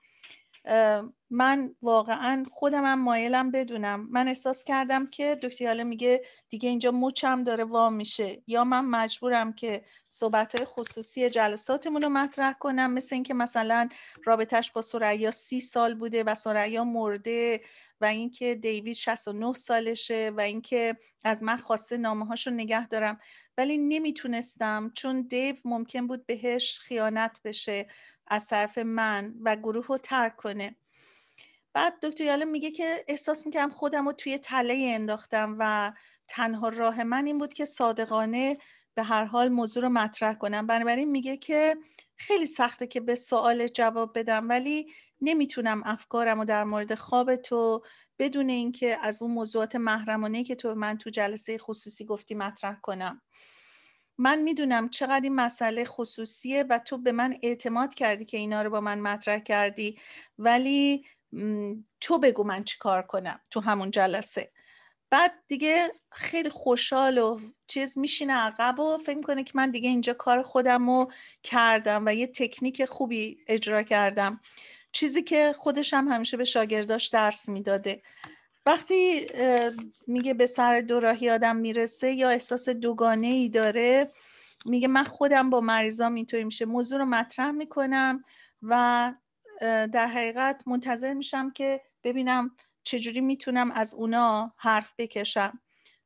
من 1.31 1.75
واقعا 1.83 2.47
خودم 2.51 2.85
هم 2.85 3.03
مایلم 3.03 3.51
بدونم. 3.51 4.09
من 4.11 4.29
احساس 4.29 4.65
کردم 4.65 5.07
که 5.07 5.39
دکتر 5.43 5.65
یاله 5.65 5.85
میگه 5.85 6.23
دیگه 6.51 6.69
اینجا 6.69 6.91
مچم 6.91 7.45
داره 7.45 7.65
وا 7.65 7.91
میشه. 7.91 8.43
یا 8.47 8.65
من 8.65 8.85
مجبورم 8.85 9.53
که 9.53 9.85
صحبت 10.09 10.55
های 10.55 10.65
خصوصی 10.65 11.31
جلساتمون 11.31 12.03
رو 12.03 12.09
مطرح 12.09 12.53
کنم. 12.53 12.93
مثل 12.93 13.15
اینکه 13.15 13.35
مثلا 13.35 13.89
رابطهش 14.25 14.71
با 14.71 14.83
سریا 14.83 15.31
سی 15.31 15.61
سال 15.61 15.95
بوده 15.95 16.25
و 16.25 16.35
سریا 16.35 16.85
مرده 16.85 17.61
و 18.01 18.05
اینکه 18.05 18.55
دیوید 18.55 18.95
69 18.95 19.53
سالشه 19.53 20.33
و 20.37 20.41
اینکه 20.41 20.97
از 21.25 21.43
من 21.43 21.57
خواسته 21.57 21.97
نامه 21.97 22.27
هاشو 22.27 22.51
نگه 22.51 22.87
دارم. 22.87 23.21
ولی 23.59 23.79
نمی‌تونستم 23.79 24.93
چون 24.95 25.23
دیو 25.23 25.57
ممکن 25.65 26.07
بود 26.07 26.27
بهش 26.27 26.79
خیانت 26.79 27.41
بشه. 27.45 27.87
از 28.33 28.49
طرف 28.49 28.79
من 28.79 29.35
و 29.43 29.57
گروه 29.57 29.87
رو 29.87 29.99
ترک 29.99 30.37
کنه. 30.37 30.77
بعد 31.73 31.95
دکتر 32.03 32.25
یالم 32.25 32.49
میگه 32.49 32.71
که 32.71 33.05
احساس 33.09 33.47
می‌کنم 33.47 33.71
خودم 33.71 34.07
رو 34.07 34.13
توی 34.13 34.39
تله 34.39 34.87
انداختم 34.89 35.57
و 35.59 35.93
تنها 36.29 36.69
راه 36.69 37.05
من 37.05 37.27
این 37.27 37.39
بود 37.39 37.55
که 37.55 37.65
صادقانه 37.65 38.59
به 38.95 39.03
هر 39.03 39.25
حال 39.25 39.49
موضوع 39.49 39.83
رو 39.83 39.89
مطرح 39.89 40.35
کنم. 40.35 40.67
بنابراین 40.67 41.11
میگه 41.11 41.37
که 41.37 41.77
خیلی 42.17 42.47
سخته 42.47 42.87
که 42.87 43.01
به 43.01 43.15
سوال 43.15 43.69
جواب 43.69 44.19
بدم 44.19 44.49
ولی 44.49 44.93
نمی‌تونم 45.21 45.83
افکارم 45.85 46.39
رو 46.39 46.45
در 46.45 46.65
مورد 46.65 46.95
خواب 46.95 47.37
تو 47.37 47.83
بدون 48.19 48.49
اینکه 48.49 48.99
از 49.03 49.23
اون 49.23 49.31
موضوعات 49.31 49.77
محرمانه 49.77 50.45
که 50.45 50.55
تو 50.55 50.75
من 50.75 50.99
تو 50.99 51.11
جلسه 51.11 51.59
خصوصی 51.59 52.05
گفتی 52.05 52.35
مطرح 52.35 52.81
کنم. 52.81 53.23
من 54.19 54.43
می‌دونم 54.43 54.89
چقدر 54.89 55.21
این 55.23 55.35
مسئله 55.35 55.85
خصوصیه 55.85 56.65
و 56.71 56.79
تو 56.79 56.99
به 56.99 57.13
من 57.13 57.39
اعتماد 57.43 57.95
کردی 57.95 58.25
که 58.25 58.37
اینا 58.37 58.63
رو 58.63 58.71
با 58.71 58.81
من 58.81 59.01
مطرح 59.01 59.39
کردی. 59.39 59.99
ولی 60.39 61.07
تو 62.01 62.19
بگو 62.19 62.45
من 62.45 62.65
چی 62.65 62.79
کار 62.79 63.03
کنم 63.03 63.41
تو 63.51 63.61
همون 63.61 63.91
جلسه. 63.91 64.53
بعد 65.11 65.33
دیگه 65.49 65.93
خیلی 66.13 66.51
خوشحال 66.51 67.19
و 67.19 67.41
چیز 67.67 67.99
میشینه 67.99 68.33
عقب 68.33 68.81
و 68.81 68.99
فکر 68.99 69.17
می‌کنه 69.17 69.45
که 69.45 69.53
من 69.55 69.71
دیگه 69.71 69.89
اینجا 69.89 70.15
کار 70.15 70.43
خودم 70.43 70.91
رو 70.91 71.13
کردم 71.43 72.03
و 72.07 72.15
یه 72.15 72.27
تکنیک 72.27 72.85
خوبی 72.85 73.39
اجرا 73.47 73.83
کردم. 73.83 74.41
چیزی 74.93 75.23
که 75.23 75.55
خودش 75.59 75.95
هم 75.95 76.09
همیشه 76.09 76.37
به 76.37 76.45
شاگرداش 76.45 77.09
درس 77.09 77.49
می‌داده. 77.49 78.03
وقتی 78.67 79.27
میگه 80.07 80.35
به 80.35 80.47
سر 80.47 80.81
دوراهی 80.81 81.31
آدم 81.31 81.57
می‌رسه 81.57 82.13
یا 82.13 82.29
احساس 82.29 82.69
دوگانه 82.69 83.27
ای 83.27 83.49
داره 83.49 84.09
میگه 84.67 84.89
من 84.89 85.05
خودم 85.05 85.51
با 85.51 85.61
مریضام 85.61 86.15
اینطوری 86.15 86.45
میشه. 86.45 86.65
موضوع 86.65 86.99
رو 86.99 87.05
مطرح 87.05 87.51
می‌کنم 87.51 88.25
و 88.63 89.13
در 89.61 90.07
حقیقت 90.07 90.63
منتظر 90.67 91.15
میشم 91.15 91.51
که 91.51 91.81
ببینم 92.05 92.57
چجوری 92.85 93.21
می‌تونم 93.21 93.71
از 93.71 93.95
اونا 93.95 94.55
حرف 94.57 94.95
بکشم. 94.99 95.61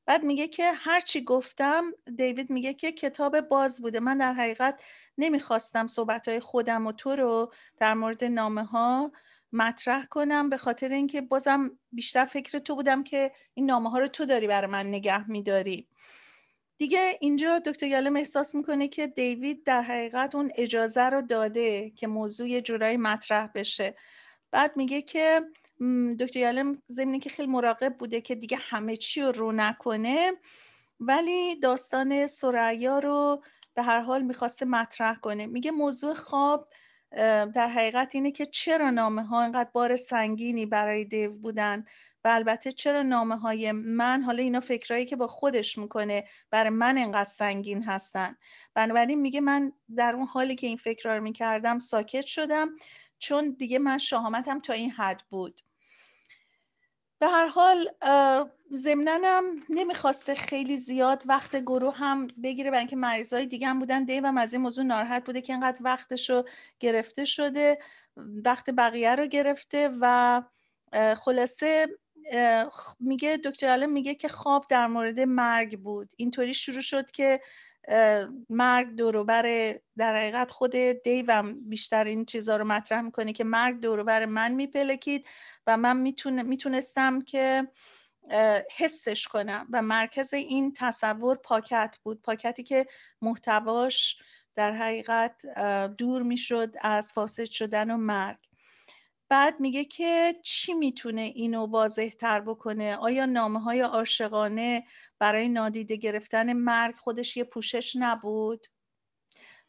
بعد 0.07 0.23
میگه 0.23 0.49
که 0.49 0.73
هرچی 0.73 1.25
گفتم 1.25 1.85
دیوید 2.17 2.51
میگه 2.51 2.75
که 2.75 2.93
کتاب 2.93 3.41
باز 3.41 3.83
بوده. 3.83 4.01
من 4.01 4.19
در 4.19 4.33
حقیقت 4.33 4.83
نمی‌خواستم 5.19 5.87
صحبت 5.87 6.29
های 6.29 6.41
خودم 6.41 6.87
و 6.87 6.93
تو 6.93 7.17
رو 7.17 7.53
در 7.79 7.95
مورد 7.95 8.25
نامه 8.25 8.65
ها 8.65 9.13
مطرح 9.57 10.05
کنم 10.05 10.51
به 10.51 10.57
خاطر 10.57 10.89
اینکه 10.93 11.21
بازم 11.21 11.79
بیشتر 11.93 12.25
فکر 12.25 12.59
تو 12.59 12.75
بودم 12.75 13.05
که 13.05 13.33
این 13.55 13.67
نامه 13.67 13.91
ها 13.91 13.99
رو 13.99 14.09
تو 14.09 14.25
داری 14.25 14.47
برای 14.47 14.71
من 14.71 14.87
نگه 14.87 15.31
میداری. 15.31 15.89
دیگه 16.79 17.19
اینجا 17.21 17.59
دکتر 17.59 17.87
یالم 17.87 18.17
احساس 18.17 18.55
می‌کنه 18.55 18.89
که 18.89 19.07
دیوید 19.07 19.65
در 19.65 19.83
حقیقت 19.83 20.35
اون 20.35 20.51
اجازه 20.57 21.03
رو 21.03 21.23
داده 21.23 21.91
که 21.91 22.07
موضوع 22.07 22.61
جورایی 22.61 22.97
مطرح 22.97 23.47
بشه. 23.55 23.95
بعد 24.51 24.77
میگه 24.77 25.03
که 25.03 25.43
دکتر 26.21 26.39
یالم 26.39 26.83
زمینی 26.87 27.19
که 27.19 27.31
خیلی 27.31 27.49
مراقب 27.49 27.97
بوده 27.99 28.21
که 28.21 28.35
دیگه 28.35 28.57
همه 28.61 28.97
چی 28.97 29.23
رو 29.23 29.33
رو 29.33 29.53
نکنه 29.53 30.33
ولی 31.01 31.57
داستان 31.57 32.27
سریا 32.27 32.99
رو 32.99 33.43
به 33.75 33.83
هر 33.83 34.01
حال 34.01 34.23
می‌خواسته 34.23 34.67
مطرح 34.67 35.17
کنه. 35.21 35.47
میگه 35.47 35.71
موضوع 35.71 36.15
خواب 36.15 36.69
در 37.55 37.69
حقیقت 37.69 38.15
اینه 38.15 38.31
که 38.31 38.47
چرا 38.47 38.91
نامه 38.91 39.23
ها 39.23 39.43
اینقدر 39.43 39.71
بار 39.73 39.97
سنگینی 39.97 40.67
برای 40.67 41.05
دیو 41.05 41.33
بودن 41.33 41.85
و 42.25 42.29
البته 42.29 42.73
چرا 42.73 43.03
نامه 43.03 43.37
های 43.37 43.73
من 43.73 44.23
حالا 44.23 44.43
اینا 44.43 44.61
فکرهایی 44.61 45.05
که 45.07 45.17
با 45.17 45.27
خودش 45.27 45.79
می‌کنه 45.79 46.25
برای 46.51 46.71
من 46.71 46.99
اینقدر 46.99 47.25
سنگین 47.25 47.83
هستن. 47.83 48.37
بنابراین 48.75 49.21
میگه 49.21 49.41
من 49.41 49.73
در 49.97 50.15
اون 50.15 50.27
حالی 50.27 50.55
که 50.55 50.67
این 50.67 50.77
فکرها 50.77 51.17
رو 51.17 51.23
می‌کردم 51.23 51.79
ساکت 51.79 52.27
شدم 52.27 52.69
چون 53.19 53.57
دیگه 53.59 53.79
من 53.79 53.99
شهامتم 53.99 54.59
تا 54.59 54.73
این 54.73 54.91
حد 54.91 55.23
بود. 55.31 55.61
به 57.19 57.27
هر 57.27 57.47
حال 57.47 57.89
ضمنانم 58.75 59.45
نمی‌خواسته 59.69 60.35
خیلی 60.35 60.77
زیاد 60.77 61.23
وقت 61.27 61.57
گروه 61.57 61.97
هم 61.97 62.27
بگیره 62.43 62.71
برای 62.71 62.81
اینکه 62.81 62.97
مریضای 62.97 63.47
دیگه 63.47 63.67
هم 63.67 63.79
بودن. 63.79 64.05
دیوم 64.05 64.39
از 64.39 64.53
این 64.53 64.63
موضوع 64.63 64.85
ناراحت 64.85 65.25
بوده 65.25 65.41
که 65.41 65.53
اینقدر 65.53 65.79
وقتش 65.81 66.31
رو 66.31 66.45
گرفته 66.81 67.25
شده 67.25 67.79
وقت 68.45 68.71
بقیه 68.71 69.15
رو 69.15 69.27
گرفته 69.27 69.91
و 70.01 70.43
خلاصه 71.17 71.89
میگه 73.01 73.37
دکتر 73.45 73.67
علم 73.67 73.93
میگه 73.93 74.15
که 74.15 74.29
خواب 74.29 74.67
در 74.69 74.87
مورد 74.87 75.21
مرگ 75.21 75.79
بود. 75.79 76.09
اینطوری 76.17 76.55
شروع 76.55 76.81
شد 76.81 77.11
که 77.11 77.41
مرگ 78.51 78.95
دوروبر 78.97 79.75
در 79.97 80.17
حقیقت 80.17 80.51
خود 80.51 80.77
دیوم 81.05 81.69
بیشتر 81.69 82.05
این 82.05 82.25
چیزها 82.25 82.57
رو 82.57 82.65
مطرح 82.65 83.01
می‌کنه 83.01 83.33
که 83.33 83.45
مرگ 83.45 83.81
دوروبر 83.81 84.25
من 84.25 84.53
میپلکید 84.53 85.27
و 85.67 85.77
من 85.77 85.97
می‌تونستم 86.43 87.21
که 87.21 87.69
حسش 88.77 89.29
کنم 89.29 89.67
و 89.73 89.83
مرکز 89.83 90.35
این 90.35 90.73
تصور 90.77 91.37
پاکت 91.37 91.97
بود. 92.03 92.23
پاکتی 92.23 92.63
که 92.63 92.87
محتواش 93.23 94.23
در 94.55 94.73
حقیقت 94.73 95.47
دور 95.99 96.23
می‌شد 96.23 96.75
از 96.81 97.13
فاسد 97.13 97.45
شدن 97.45 97.91
و 97.91 97.97
مرگ. 97.97 98.39
بعد 99.29 99.61
میگه 99.61 99.85
که 99.85 100.35
چی 100.43 100.75
می‌تونه 100.75 101.21
اینو 101.21 101.67
واضح 101.67 102.09
تر 102.09 102.41
بکنه؟ 102.41 102.97
آیا 102.97 103.27
نامه 103.27 103.61
های 103.61 103.81
عاشقانه 103.81 104.85
برای 105.19 105.49
نادیده 105.49 105.97
گرفتن 105.97 106.53
مرگ 106.53 106.95
خودش 106.97 107.37
یه 107.37 107.45
پوشش 107.45 107.97
نبود؟ 107.97 108.67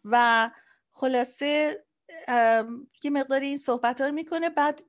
و 0.04 0.50
خلاصه 0.91 1.84
یه 3.04 3.12
مقداری 3.12 3.46
این 3.46 3.58
صحبت 3.58 4.02
ها 4.02 4.08
رو 4.08 4.13
می‌کنه. 4.13 4.50
بعد 4.50 4.82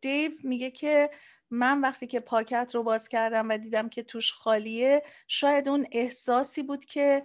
دیو 0.00 0.32
میگه 0.42 0.70
که 0.70 1.10
من 1.50 1.80
وقتی 1.80 2.06
که 2.06 2.20
پاکت 2.20 2.74
رو 2.74 2.82
باز 2.82 3.08
کردم 3.08 3.48
و 3.48 3.58
دیدم 3.58 3.88
که 3.88 4.02
توش 4.02 4.32
خالیه 4.32 5.02
شاید 5.28 5.68
اون 5.68 5.86
احساسی 5.92 6.62
بود 6.62 6.84
که 6.84 7.22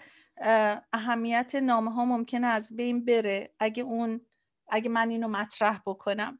اهمیت 0.93 1.55
نامه 1.55 1.93
ها 1.93 2.05
ممکنه 2.05 2.47
از 2.47 2.75
بین 2.75 3.05
بره 3.05 3.53
اگه 3.59 3.83
اون 3.83 4.21
اگه 4.69 4.89
من 4.89 5.09
اینو 5.09 5.27
مطرح 5.27 5.81
بکنم. 5.85 6.39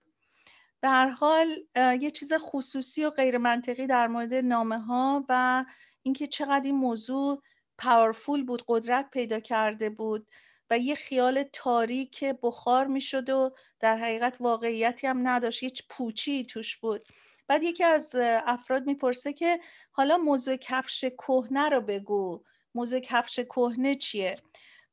هر 0.88 1.10
حال 1.10 1.48
یه 1.76 2.12
چیز 2.12 2.34
خصوصی 2.34 3.06
و 3.06 3.10
غیر 3.10 3.38
منطقی 3.38 3.88
در 3.88 4.08
مورد 4.08 4.34
نامه 4.34 4.80
ها 4.80 5.26
و 5.30 5.66
اینکه 6.04 6.28
چقدر 6.28 6.66
این 6.66 6.76
موضوع 6.76 7.42
پاورفول 7.78 8.44
بود 8.44 8.64
قدرت 8.68 9.10
پیدا 9.12 9.40
کرده 9.40 9.90
بود 9.90 10.28
و 10.70 10.78
یه 10.78 10.96
خیال 10.96 11.44
تاریک 11.54 12.24
بخار 12.24 12.88
می‌شد 12.88 13.30
و 13.30 13.52
در 13.80 13.98
حقیقت 13.98 14.36
واقعیتی 14.40 15.08
هم 15.08 15.28
نداشت 15.28 15.64
هیچ 15.64 15.84
پوچی 15.90 16.46
توش 16.46 16.78
بود. 16.78 17.08
بعد 17.48 17.64
یکی 17.64 17.84
از 17.84 18.16
افراد 18.46 18.86
می‌پرسه 18.86 19.34
که 19.34 19.60
حالا 19.92 20.18
موضوع 20.18 20.56
کفش 20.56 21.06
کهنه 21.06 21.70
رو 21.70 21.82
بگو. 21.82 22.44
موضوع 22.76 23.00
کفش 23.00 23.40
کهنه 23.40 23.96
چیه؟ 23.96 24.36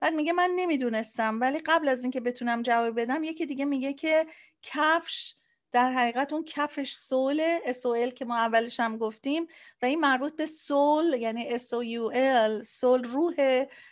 بعد 0.00 0.14
میگه 0.14 0.32
من 0.32 0.50
نمی‌دونستم 0.56 1.40
ولی 1.40 1.58
قبل 1.58 1.88
از 1.88 2.02
اینکه 2.02 2.20
بتونم 2.20 2.62
جواب 2.62 3.00
بدم 3.00 3.24
یکی 3.24 3.46
دیگه 3.46 3.64
میگه 3.64 3.92
که 3.92 4.26
کفش 4.62 5.34
در 5.72 5.90
حقیقت 5.90 6.32
اون 6.32 6.44
کفش 6.44 6.92
سول 6.92 7.58
SOL 7.58 8.14
که 8.14 8.24
ما 8.24 8.36
اولش 8.36 8.80
هم 8.80 8.98
گفتیم 8.98 9.46
و 9.82 9.86
این 9.86 10.00
مربوط 10.00 10.36
به 10.36 10.46
سول 10.46 11.16
یعنی 11.18 11.58
SOUL 11.58 12.62
سول 12.62 13.04
روح 13.04 13.34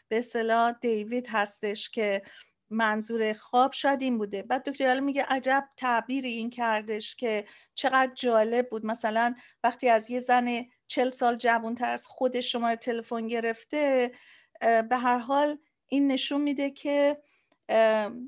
به 0.09 0.19
اصطلاح 0.19 0.73
دیوید 0.73 1.27
هستش 1.29 1.91
که 1.91 2.23
منظور 2.71 3.33
خواب 3.33 3.73
شاید 3.73 4.19
بوده. 4.19 4.43
بعد 4.43 4.71
دکتر 4.71 5.01
میگه 5.01 5.23
عجب 5.29 5.69
تعبیر 5.77 6.25
این 6.25 6.51
کردش 6.51 7.17
که 7.17 7.45
چقدر 7.75 8.13
جالب 8.15 8.69
بود. 8.71 8.87
مثلا 8.87 9.35
وقتی 9.65 9.89
از 9.89 10.11
یه 10.11 10.21
زن 10.21 10.65
چل 10.87 11.11
سال 11.11 11.37
جوانتر 11.37 11.89
از 11.91 12.07
خودش 12.07 12.53
شما 12.53 12.77
تلفن 12.77 13.27
گرفته 13.27 14.13
به 14.61 14.97
هر 14.97 15.19
حال 15.19 15.59
این 15.89 16.09
نشون 16.09 16.41
میده 16.41 16.71
که 16.71 17.19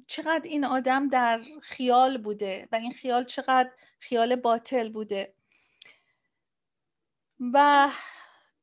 چقدر 0.07 0.41
این 0.45 0.65
آدم 0.65 1.09
در 1.09 1.41
خیال 1.63 2.19
بوده 2.19 2.69
و 2.73 2.77
این 2.77 2.93
خیال 2.93 3.25
چقدر 3.25 3.71
خیال 3.99 4.37
باطل 4.37 4.89
بوده. 4.89 5.35
و 7.53 7.91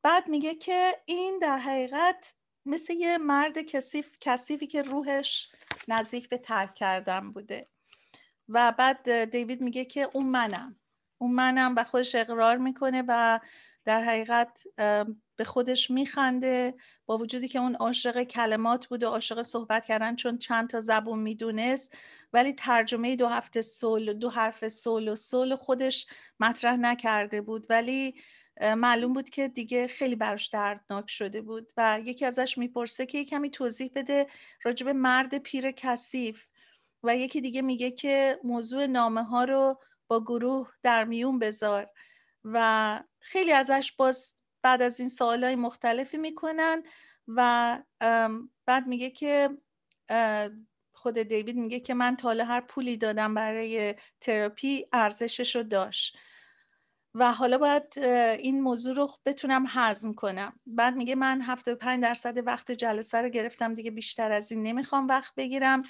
بعد 0.01 0.27
میگه 0.27 0.55
که 0.55 1.01
این 1.05 1.39
در 1.41 1.57
حقیقت 1.57 2.33
مثل 2.65 2.93
یه 2.93 3.17
مرد 3.17 3.61
کثیف 3.61 4.17
کثیفی 4.19 4.67
که 4.67 4.81
روحش 4.81 5.51
نزدیک 5.87 6.29
به 6.29 6.37
ترک 6.37 6.75
کردن 6.75 7.31
بوده. 7.31 7.67
و 8.49 8.71
بعد 8.71 9.25
دیوید 9.25 9.61
میگه 9.61 9.85
که 9.85 10.09
اون 10.13 10.25
منم. 10.25 10.79
اون 11.17 11.31
منم 11.31 11.75
و 11.77 11.83
خودش 11.83 12.15
اقرار 12.15 12.57
می‌کنه 12.57 13.03
و 13.07 13.39
در 13.85 14.01
حقیقت 14.01 14.63
به 15.35 15.43
خودش 15.43 15.91
میخنده 15.91 16.73
با 17.05 17.17
وجودی 17.17 17.47
که 17.47 17.59
اون 17.59 17.75
عاشق 17.75 18.23
کلمات 18.23 18.87
بود 18.87 19.03
و 19.03 19.07
عاشق 19.07 19.41
صحبت 19.41 19.85
کردن 19.85 20.15
چون 20.15 20.37
چند 20.37 20.69
تا 20.69 20.79
زبون 20.79 21.19
می‌دونست 21.19 21.95
ولی 22.33 22.53
ترجمه 22.53 23.15
دو 23.15 23.27
هفته 23.27 23.61
سول 23.61 24.13
دو 24.13 24.29
حرف 24.29 24.67
سول 24.67 25.07
و 25.07 25.15
سول 25.15 25.55
خودش 25.55 26.07
مطرح 26.39 26.75
نکرده 26.75 27.41
بود. 27.41 27.65
ولی 27.69 28.15
معلوم 28.61 29.13
بود 29.13 29.29
که 29.29 29.47
دیگه 29.47 29.87
خیلی 29.87 30.15
براش 30.15 30.47
دردناک 30.47 31.09
شده 31.09 31.41
بود 31.41 31.71
و 31.77 31.99
یکی 32.05 32.25
ازش 32.25 32.57
می‌پرسه 32.57 33.05
که 33.05 33.25
کمی 33.25 33.51
توضیح 33.51 33.91
بده 33.95 34.27
راجب 34.63 34.89
مرد 34.89 35.37
پیر 35.37 35.71
کثیف. 35.71 36.47
و 37.03 37.17
یکی 37.17 37.41
دیگه 37.41 37.61
میگه 37.61 37.91
که 37.91 38.39
موضوع 38.43 38.85
نامه 38.85 39.23
ها 39.23 39.43
رو 39.43 39.79
با 40.07 40.19
گروه 40.19 40.71
در 40.83 41.03
میون 41.03 41.39
بذار. 41.39 41.89
و 42.43 42.99
خیلی 43.19 43.51
ازش 43.51 43.93
باز 43.97 44.42
بعد 44.63 44.81
از 44.81 44.99
این 44.99 45.09
سوالای 45.09 45.55
مختلفی 45.55 46.17
می‌کنن 46.17 46.83
و 47.27 47.79
بعد 48.65 48.87
میگه 48.87 49.09
که 49.09 49.49
خود 50.93 51.17
دیوید 51.19 51.55
میگه 51.55 51.79
که 51.79 51.93
من 51.93 52.15
تا 52.15 52.29
هر 52.31 52.61
پولی 52.61 52.97
دادم 52.97 53.33
برای 53.33 53.95
تراپی 54.21 54.85
ارزشش 54.93 55.55
رو 55.55 55.63
داشت. 55.63 56.17
و 57.15 57.33
حالا 57.33 57.57
باید 57.57 57.99
این 58.39 58.61
موضوع 58.61 58.95
رو 58.95 59.09
بتونم 59.25 59.65
هضم 59.67 60.13
کنم. 60.13 60.59
بعد 60.65 60.95
میگه 60.95 61.15
من 61.15 61.41
75 61.41 62.03
درصد 62.03 62.47
وقت 62.47 62.71
جلسه 62.71 63.17
رو 63.17 63.29
گرفتم 63.29 63.73
دیگه 63.73 63.91
بیشتر 63.91 64.31
از 64.31 64.51
این 64.51 64.63
نمی‌خوام 64.63 65.07
وقت 65.07 65.35
بگیرم. 65.35 65.81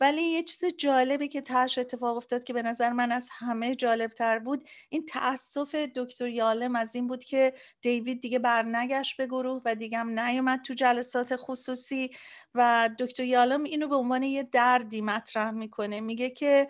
ولی 0.00 0.22
یه 0.22 0.42
چیز 0.42 0.64
جالبی 0.76 1.28
که 1.28 1.40
ترش 1.40 1.78
اتفاق 1.78 2.16
افتاد 2.16 2.44
که 2.44 2.52
به 2.52 2.62
نظر 2.62 2.92
من 2.92 3.12
از 3.12 3.28
همه 3.32 3.74
جالب 3.74 4.10
تر 4.10 4.38
بود 4.38 4.68
این 4.88 5.06
تاسف 5.06 5.74
دکتر 5.74 6.28
یالم 6.28 6.76
از 6.76 6.94
این 6.94 7.06
بود 7.06 7.24
که 7.24 7.54
دیوید 7.82 8.20
دیگه 8.20 8.38
برنگشت 8.38 9.16
به 9.16 9.26
گروه 9.26 9.62
و 9.64 9.74
دیگه 9.74 9.98
هم 9.98 10.20
نیومد 10.20 10.62
تو 10.62 10.74
جلسات 10.74 11.36
خصوصی 11.36 12.10
و 12.54 12.90
دکتر 12.98 13.24
یالم 13.24 13.64
اینو 13.64 13.88
به 13.88 13.96
عنوان 13.96 14.22
یه 14.22 14.42
دردی 14.42 15.00
مطرح 15.00 15.50
می‌کنه. 15.50 16.00
میگه 16.00 16.30
که 16.30 16.68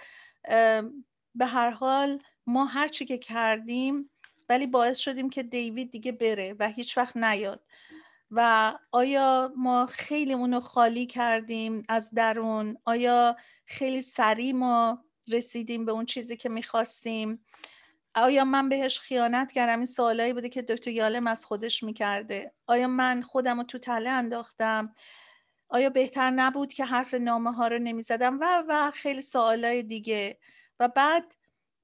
به 1.34 1.46
هر 1.46 1.70
حال 1.70 2.22
ما 2.46 2.64
هر 2.64 2.88
چی 2.88 3.04
که 3.04 3.18
کردیم 3.18 4.10
ولی 4.48 4.66
باعث 4.66 4.98
شدیم 4.98 5.30
که 5.30 5.42
دیوید 5.42 5.90
دیگه 5.90 6.12
بره 6.12 6.54
و 6.58 6.68
هیچ 6.68 6.98
وقت 6.98 7.16
نیاد. 7.16 7.64
و 8.30 8.72
آیا 8.92 9.52
ما 9.56 9.86
خیلی 9.86 10.32
اونو 10.32 10.60
خالی 10.60 11.06
کردیم 11.06 11.82
از 11.88 12.10
درون؟ 12.14 12.76
آیا 12.84 13.36
خیلی 13.66 14.00
سریع 14.00 14.52
ما 14.52 15.04
رسیدیم 15.28 15.84
به 15.84 15.92
اون 15.92 16.06
چیزی 16.06 16.36
که 16.36 16.48
می‌خواستیم؟ 16.48 17.44
آیا 18.14 18.44
من 18.44 18.68
بهش 18.68 18.98
خیانت 18.98 19.52
کردم؟ 19.52 19.76
این 19.76 19.86
سوالایی 19.86 20.32
بوده 20.32 20.48
که 20.48 20.62
دکتر 20.62 20.90
یالم 20.90 21.26
از 21.26 21.46
خودش 21.46 21.82
می‌کرده. 21.82 22.52
آیا 22.66 22.86
من 22.88 23.22
خودم 23.22 23.56
رو 23.56 23.62
تو 23.62 23.78
تله 23.78 24.10
انداختم؟ 24.10 24.94
آیا 25.68 25.90
بهتر 25.90 26.30
نبود 26.30 26.72
که 26.72 26.84
حرف 26.84 27.14
نامه 27.14 27.52
ها 27.52 27.68
رو 27.68 27.78
نمی‌زدم؟ 27.78 28.38
و 28.40 28.64
و 28.68 28.90
خیلی 28.90 29.20
سوالای 29.20 29.82
دیگه. 29.82 30.38
و 30.80 30.88
بعد 30.88 31.34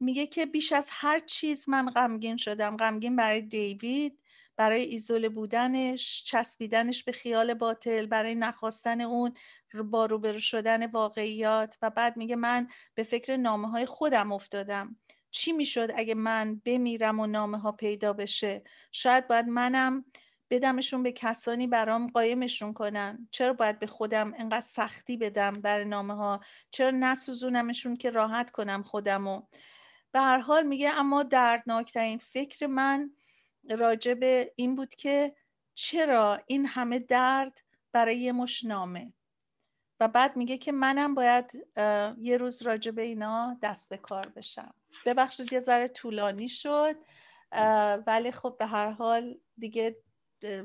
میگه 0.01 0.27
که 0.27 0.47
بیش 0.47 0.73
از 0.73 0.89
هر 0.93 1.19
چیز 1.19 1.69
من 1.69 1.91
غمگین 1.91 2.37
شدم. 2.37 2.77
غمگین 2.77 3.17
برای 3.17 3.41
دیوید. 3.43 4.19
برای 4.57 4.83
ایزوله 4.83 5.29
بودنش 5.29 6.23
چسبیدنش 6.25 7.05
به 7.05 7.13
خیال 7.13 7.55
باطل 7.55 8.07
برای 8.07 8.35
نخواستن 8.35 9.01
اون 9.01 9.35
با 9.91 10.07
روبرو 10.07 10.39
شدن 10.39 10.87
واقعیات. 10.87 11.79
و 11.83 11.91
بعد 11.91 12.17
میگه 12.17 12.37
من 12.37 12.69
به 12.95 13.03
فکر 13.03 13.37
نامه 13.37 13.71
های 13.71 13.87
خودم 13.87 14.33
افتادم. 14.33 14.97
چی 15.31 15.53
می‌شد 15.53 15.91
اگه 15.97 16.15
من 16.15 16.61
بمیرم 16.65 17.21
و 17.21 17.27
نامه 17.27 17.59
ها 17.59 17.73
پیدا 17.73 18.13
بشه؟ 18.13 18.63
شاید 18.93 19.29
باید 19.29 19.47
منم 19.49 20.05
بدمشون 20.51 21.03
به 21.03 21.13
کسانی 21.13 21.67
برام 21.67 22.07
قایمشون 22.07 22.73
کنن. 22.73 23.29
چرا 23.31 23.53
باید 23.53 23.79
به 23.79 23.87
خودم 23.87 24.35
انقدر 24.39 24.61
سختی 24.61 25.17
بدم 25.17 25.53
بر 25.53 25.85
نامه 25.85 26.15
ها 26.15 26.41
چرا 26.71 26.91
نسوزونمشون 26.91 27.97
که 27.97 28.11
راحت 28.11 28.51
کنم 28.51 28.83
خودمو؟ 28.83 29.43
به 30.13 30.21
هر 30.21 30.39
حال 30.39 30.67
میگه 30.67 30.91
اما 30.91 31.23
دردناکترین 31.23 32.19
فکر 32.19 32.67
من 32.67 33.11
راجع 33.71 34.15
به 34.15 34.53
این 34.57 34.77
بود 34.77 34.95
که 34.95 35.35
چرا 35.75 36.41
این 36.47 36.67
همه 36.67 36.99
درد 36.99 37.61
برای 37.93 38.19
یه 38.19 38.33
مشنامه 38.33 39.13
و 40.01 40.09
بعد 40.09 40.37
میگه 40.37 40.59
که 40.59 40.73
منم 40.73 41.15
باید 41.15 41.67
یه 42.19 42.37
روز 42.37 42.63
راجع 42.63 42.91
به 42.91 43.03
اینا 43.03 43.59
دست 43.63 43.91
به 43.91 43.97
کار 43.97 44.29
بشم 44.29 44.75
ببخشید 45.07 45.53
یه 45.53 45.61
ذره 45.61 45.89
طولانی 45.89 46.49
شد 46.49 46.97
ولی 48.07 48.33
خب 48.33 48.57
به 48.59 48.67
هر 48.67 48.91
حال 48.91 49.39
دیگه 49.59 49.97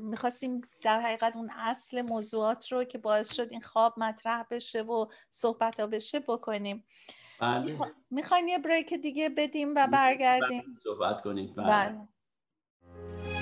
می‌خواستیم 0.00 0.60
در 0.82 1.00
حقیقت 1.00 1.36
اون 1.36 1.50
اصل 1.50 2.02
موضوعات 2.02 2.72
رو 2.72 2.84
که 2.84 2.98
باعث 2.98 3.32
شد 3.32 3.48
این 3.50 3.60
خواب 3.60 3.98
مطرح 3.98 4.44
بشه 4.50 4.82
و 4.82 5.06
صحبت 5.30 5.80
ها 5.80 5.86
بشه 5.86 6.20
بکنیم 6.20 6.84
بله. 7.40 7.78
می‌خواین 8.10 8.48
یه 8.48 8.58
بریک 8.58 8.94
دیگه 8.94 9.28
بدیم 9.28 9.74
و 9.76 9.86
برگردیم 9.86 10.76
صحبت 10.82 11.22
کنیم 11.22 11.54
بله. 11.56 11.66
بله. 11.66 12.08
Thank 13.08 13.34
you. 13.34 13.39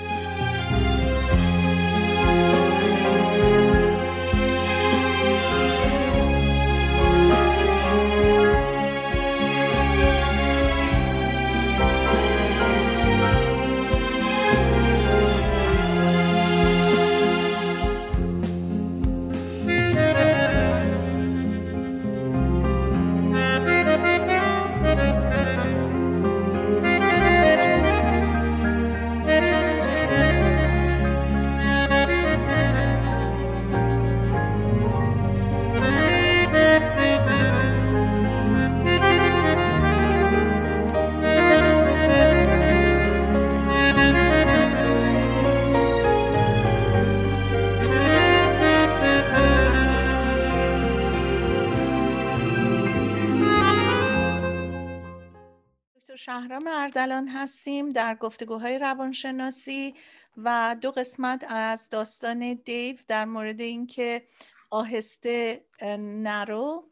شهرام 56.29 56.67
اردلان 56.67 57.27
هستیم 57.27 57.89
در 57.89 58.15
گفتگوهای 58.15 58.79
روانشناسی 58.79 59.95
و 60.37 60.75
دو 60.81 60.91
قسمت 60.91 61.45
از 61.47 61.89
داستان 61.89 62.53
دیو 62.53 62.97
در 63.07 63.25
مورد 63.25 63.61
اینکه 63.61 64.27
آهسته 64.69 65.65
نرو. 65.99 66.89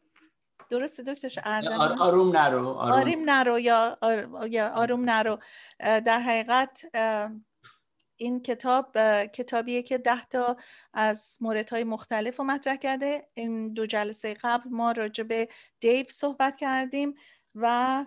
درسته 0.70 1.02
دکتر 1.02 1.42
اردلان؟ 1.44 1.98
آروم 1.98 2.36
نرو 2.36 2.68
آروم. 2.68 3.24
نرو 3.24 3.60
یا 3.60 3.98
آروم 4.74 5.10
نرو. 5.10 5.38
در 5.78 6.20
حقیقت 6.20 6.84
این 8.16 8.42
کتاب 8.42 8.96
کتابیه 9.26 9.82
که 9.82 9.98
ده 9.98 10.24
تا 10.24 10.56
از 10.94 11.38
موردهای 11.40 11.84
مختلف 11.84 12.36
رو 12.36 12.44
مطرح 12.44 12.76
کرده. 12.76 13.28
این 13.34 13.72
دو 13.72 13.86
جلسه 13.86 14.34
قبل 14.42 14.70
ما 14.70 14.92
راجع 14.92 15.24
به 15.24 15.48
دیو 15.80 16.06
صحبت 16.10 16.56
کردیم 16.56 17.14
و 17.54 18.04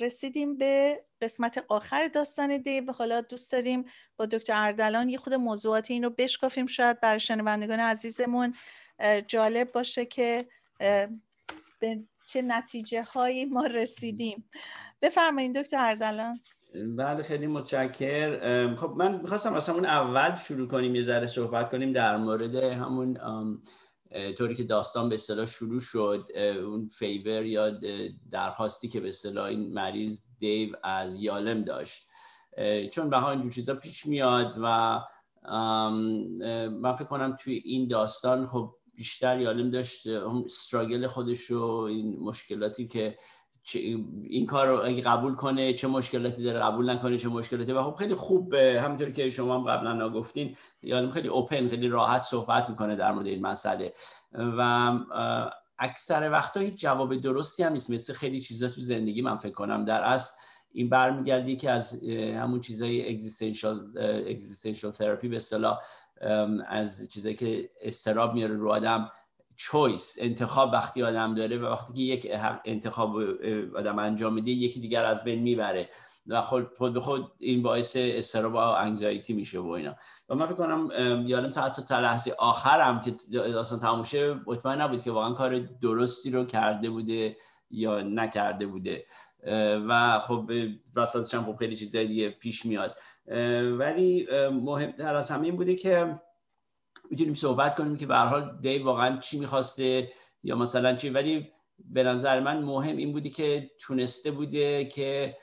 رسیدیم 0.00 0.58
به 0.58 1.04
قسمت 1.20 1.64
آخر 1.68 2.08
داستان 2.08 2.56
دیو. 2.56 2.92
حالا 2.92 3.20
دوست 3.20 3.52
داریم 3.52 3.84
با 4.16 4.26
دکتر 4.26 4.52
اردلان 4.56 5.08
یه 5.08 5.18
خود 5.18 5.34
موضوعات 5.34 5.90
این 5.90 6.04
رو 6.04 6.10
بشکافیم. 6.10 6.66
شاید 6.66 7.00
برای 7.00 7.20
شنوندگان 7.20 7.80
عزیزمون 7.80 8.54
جالب 9.28 9.72
باشه 9.72 10.04
که 10.04 10.48
به 11.80 12.02
چه 12.26 12.42
نتیجه 12.42 13.02
هایی 13.02 13.44
ما 13.44 13.66
رسیدیم. 13.66 14.50
بفرمایید 15.02 15.58
دکتر 15.58 15.78
اردلان. 15.78 16.40
بله 16.96 17.22
خیلی 17.22 17.46
متشکر. 17.46 18.76
خب 18.76 18.94
من 18.96 19.20
می‌خواستم 19.20 19.54
اصلا 19.54 19.74
اون 19.74 19.86
اول 19.86 20.36
شروع 20.36 20.68
کنیم 20.68 20.94
یه 20.94 21.02
ذره 21.02 21.26
صحبت 21.26 21.70
کنیم 21.70 21.92
در 21.92 22.16
مورد 22.16 22.54
همون 22.54 23.18
طوری 24.38 24.54
که 24.54 24.64
داستان 24.64 25.08
به 25.08 25.14
اصطلاح 25.14 25.46
شروع 25.46 25.80
شد 25.80 26.28
اون 26.64 26.88
فیور 26.88 27.44
یا 27.44 27.70
درخواستی 28.30 28.88
که 28.88 29.00
به 29.00 29.08
اصطلاح 29.08 29.44
این 29.44 29.72
مریض 29.72 30.22
دیو 30.38 30.76
از 30.82 31.22
یالم 31.22 31.64
داشت. 31.64 32.08
چون 32.92 33.10
به 33.10 33.26
این 33.26 33.50
چیزا 33.50 33.74
پیش 33.74 34.06
میاد 34.06 34.54
و 34.62 35.00
من 36.68 36.94
فکر 36.94 37.04
کنم 37.04 37.36
توی 37.40 37.62
این 37.64 37.86
داستان 37.86 38.46
خب 38.46 38.74
بیشتر 38.94 39.40
یالم 39.40 39.70
داشت 39.70 40.06
اون 40.06 40.44
استراگل 40.44 41.06
خودش 41.06 41.40
رو 41.40 41.62
این 41.62 42.18
مشکلاتی 42.20 42.86
که 42.86 43.18
این 43.72 44.46
کار 44.46 44.66
رو 44.66 44.84
اگه 44.84 45.02
قبول 45.02 45.34
کنه 45.34 45.72
چه 45.72 45.88
مشکلاتی 45.88 46.42
داره 46.42 46.58
قبول 46.58 46.90
نکنه 46.90 47.18
چه 47.18 47.28
مشکلاتی. 47.28 47.72
و 47.72 47.82
خب 47.82 47.94
خیلی 47.94 48.14
خوب 48.14 48.54
همینطوری 48.54 49.12
که 49.12 49.30
شما 49.30 49.54
هم 49.54 49.64
قبلا 49.64 50.06
نگفتین 50.06 50.56
یادم 50.82 51.10
خیلی 51.10 51.28
اوپن 51.28 51.68
خیلی 51.68 51.88
راحت 51.88 52.22
صحبت 52.22 52.70
می‌کنه 52.70 52.96
در 52.96 53.12
مورد 53.12 53.26
این 53.26 53.46
مسئله. 53.46 53.92
و 54.32 54.92
اکثر 55.78 56.30
وقتا 56.30 56.60
هیچ 56.60 56.74
جواب 56.74 57.16
درستی 57.16 57.62
هم 57.62 57.72
نیست. 57.72 57.90
مثل 57.90 58.12
خیلی 58.12 58.40
چیزا 58.40 58.68
تو 58.68 58.80
زندگی 58.80 59.22
من 59.22 59.36
فکر 59.36 59.52
کنم 59.52 59.84
در 59.84 60.02
اصل 60.02 60.32
این 60.72 60.88
برمیگردی 60.88 61.56
که 61.56 61.70
از 61.70 62.02
همون 62.12 62.60
چیزای 62.60 63.08
اگزیستنشال 63.08 63.98
اگزیستنشال 64.28 64.90
تراپی 64.90 65.28
به 65.28 65.36
اصطلاح 65.36 65.78
از 66.68 67.08
چیزایی 67.08 67.34
که 67.34 67.70
استراب 67.82 68.34
میاره 68.34 68.56
رو 68.56 68.72
آدم 68.72 69.10
چویس 69.56 70.16
انتخاب 70.20 70.72
وقتی 70.72 71.02
آدم 71.02 71.34
داره 71.34 71.58
و 71.58 71.64
وقتی 71.64 71.92
که 71.92 72.02
یک 72.02 72.30
انتخاب 72.64 73.16
آدم 73.76 73.98
انجام 73.98 74.34
میده 74.34 74.50
یکی 74.50 74.80
دیگر 74.80 75.04
از 75.04 75.24
بین 75.24 75.42
می‌بره 75.42 75.88
و 76.26 76.40
خود 76.42 76.94
به 76.94 77.00
خود 77.00 77.32
این 77.38 77.62
باعث 77.62 77.96
استراب 77.98 78.54
و 78.54 78.56
انگزایتی 78.56 79.32
میشه 79.32 79.58
و 79.60 79.68
اینا. 79.68 79.96
و 80.28 80.34
من 80.34 80.46
فکر 80.46 80.54
کنم 80.54 80.90
یادم 81.26 81.50
تا 81.50 81.60
حتی 81.60 81.82
تا 81.82 82.00
لحظه 82.00 82.34
آخرم 82.38 83.00
که 83.00 83.14
داستان 83.32 83.78
تموم 83.78 84.04
شه 84.04 84.40
مطمئن 84.46 84.80
نبود 84.80 85.02
که 85.02 85.10
واقعا 85.10 85.32
کار 85.32 85.58
درستی 85.58 86.30
رو 86.30 86.44
کرده 86.44 86.90
بوده 86.90 87.36
یا 87.70 88.00
نکرده 88.00 88.66
بوده. 88.66 89.04
و 89.88 90.20
خب 90.20 90.50
وسطش 90.96 91.34
هم 91.34 91.44
خب 91.44 91.56
خیلی 91.56 91.76
چیزای 91.76 92.06
دیگه 92.06 92.30
پیش 92.30 92.66
میاد. 92.66 92.96
ولی 93.78 94.26
مهمتر 94.52 95.14
از 95.14 95.30
همه 95.30 95.52
بوده 95.52 95.74
که 95.74 96.20
می‌تونیم 97.10 97.34
صحبت 97.34 97.74
کنیم 97.74 97.96
که 97.96 98.06
به 98.06 98.16
حال 98.16 98.58
دی 98.60 98.78
واقعا 98.78 99.18
چی 99.18 99.38
می‌خواسته 99.38 100.10
یا 100.42 100.56
مثلا 100.56 100.94
چی 100.94 101.10
ولی 101.10 101.52
به 101.78 102.02
نظر 102.02 102.40
من 102.40 102.62
مهم 102.62 102.96
این 102.96 103.12
بودی 103.12 103.30
که 103.30 103.70
تونسته 103.80 104.30
بوده 104.30 104.84
که 104.84 105.36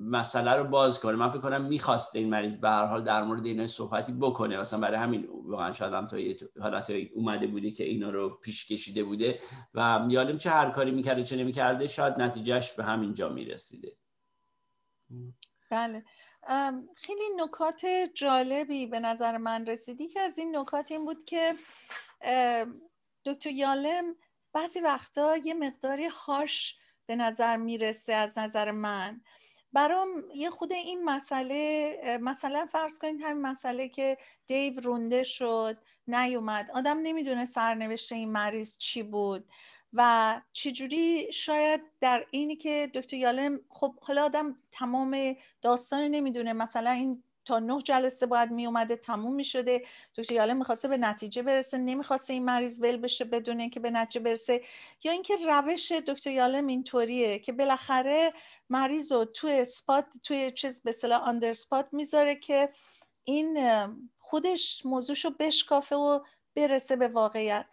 مسئله 0.00 0.50
رو 0.52 0.64
باز 0.64 1.00
کنه. 1.00 1.16
من 1.16 1.30
فکر 1.30 1.40
کنم 1.40 1.64
می‌خواسته 1.64 2.18
این 2.18 2.30
مریض 2.30 2.58
به 2.58 2.68
هر 2.68 2.86
حال 2.86 3.04
در 3.04 3.22
مورد 3.22 3.46
اینا 3.46 3.66
صحبتی 3.66 4.12
بکنه. 4.12 4.58
مثلا 4.58 4.80
برای 4.80 4.98
همین 4.98 5.28
واقعا 5.44 5.72
شاید 5.72 5.92
هم 5.92 6.06
تا 6.06 6.18
یه 6.18 6.36
حالت 6.60 6.92
اومده 7.14 7.46
بوده 7.46 7.70
که 7.70 7.84
اینا 7.84 8.10
رو 8.10 8.38
پیش 8.42 8.66
کشیده 8.66 9.04
بوده 9.04 9.38
و 9.74 10.06
یادم 10.08 10.36
چه 10.36 10.50
هر 10.50 10.70
کاری 10.70 10.90
می‌کرده 10.90 11.24
چه 11.24 11.36
نمی‌کرده 11.36 11.86
شاید 11.86 12.22
نتیجهش 12.22 12.72
به 12.72 12.84
همین 12.84 13.14
جا 13.14 13.28
می‌رسیده. 13.28 13.92
بله. 15.70 16.04
خیلی 16.94 17.28
نکات 17.36 17.86
جالبی 18.14 18.86
به 18.86 19.00
نظر 19.00 19.36
من 19.36 19.66
رسیدی 19.66 20.08
که 20.08 20.20
از 20.20 20.38
این 20.38 20.56
نکات 20.56 20.92
این 20.92 21.04
بود 21.04 21.24
که 21.24 21.54
دکتر 23.24 23.50
یالم 23.50 24.16
بعضی 24.52 24.80
وقتا 24.80 25.36
یه 25.36 25.54
مقداری 25.54 26.06
هاش 26.06 26.78
به 27.06 27.16
نظر 27.16 27.56
می‌رسه 27.56 28.14
از 28.14 28.38
نظر 28.38 28.70
من. 28.70 29.20
برام 29.72 30.08
یه 30.34 30.50
خود 30.50 30.72
این 30.72 31.04
مسئله 31.04 32.18
مثلا 32.22 32.66
فرض 32.72 32.98
کنید 32.98 33.20
همین 33.22 33.42
مسئله 33.42 33.88
که 33.88 34.18
دیو 34.46 34.80
رونده 34.80 35.22
شد 35.22 35.78
نیومد. 36.06 36.70
آدم 36.74 36.98
نمی‌دونه 36.98 37.44
سرنوشت 37.44 38.12
این 38.12 38.32
مریض 38.32 38.78
چی 38.78 39.02
بود. 39.02 39.48
و 39.92 40.40
چجوری 40.52 41.32
شاید 41.32 41.80
در 42.00 42.26
اینی 42.30 42.56
که 42.56 42.90
دکتر 42.94 43.16
یالم 43.16 43.60
خب 43.68 43.94
حالا 44.00 44.24
آدم 44.24 44.56
تمام 44.72 45.36
داستان 45.62 46.02
نمی‌دونه. 46.02 46.52
مثلا 46.52 46.90
این 46.90 47.22
تا 47.44 47.58
نه 47.58 47.82
جلسه 47.82 48.26
باید 48.26 48.50
می 48.50 48.66
اومده 48.66 48.96
تموم 48.96 49.34
می 49.34 49.44
شده 49.44 49.82
دکتر 50.16 50.34
یالم 50.34 50.56
می‌خواسته 50.56 50.88
به 50.88 50.96
نتیجه 50.96 51.42
برسه 51.42 51.78
نمی‌خواسته 51.78 52.32
این 52.32 52.44
مریض 52.44 52.82
ول 52.82 52.96
بشه 52.96 53.24
بدون 53.24 53.60
اینکه 53.60 53.80
به 53.80 53.90
نتیجه 53.90 54.20
برسه. 54.20 54.62
یا 55.04 55.12
اینکه 55.12 55.36
روش 55.46 55.92
دکتر 55.92 56.30
یالم 56.30 56.66
اینطوریه 56.66 57.38
که 57.38 57.52
بالاخره 57.52 58.32
مریض 58.70 59.12
رو 59.12 59.24
توی 59.24 59.52
اسپات 59.52 60.04
توی 60.22 60.52
چیز 60.52 60.82
به 60.82 60.90
اصطلاح 60.90 61.22
آندر 61.22 61.50
اسپات 61.50 61.88
می‌ذاره 61.92 62.36
که 62.36 62.68
این 63.24 63.58
خودش 64.18 64.86
موضوعشو 64.86 65.30
بشکافه 65.30 65.96
و 65.96 66.20
برسه 66.54 66.96
به 66.96 67.08
واقعیت. 67.08 67.66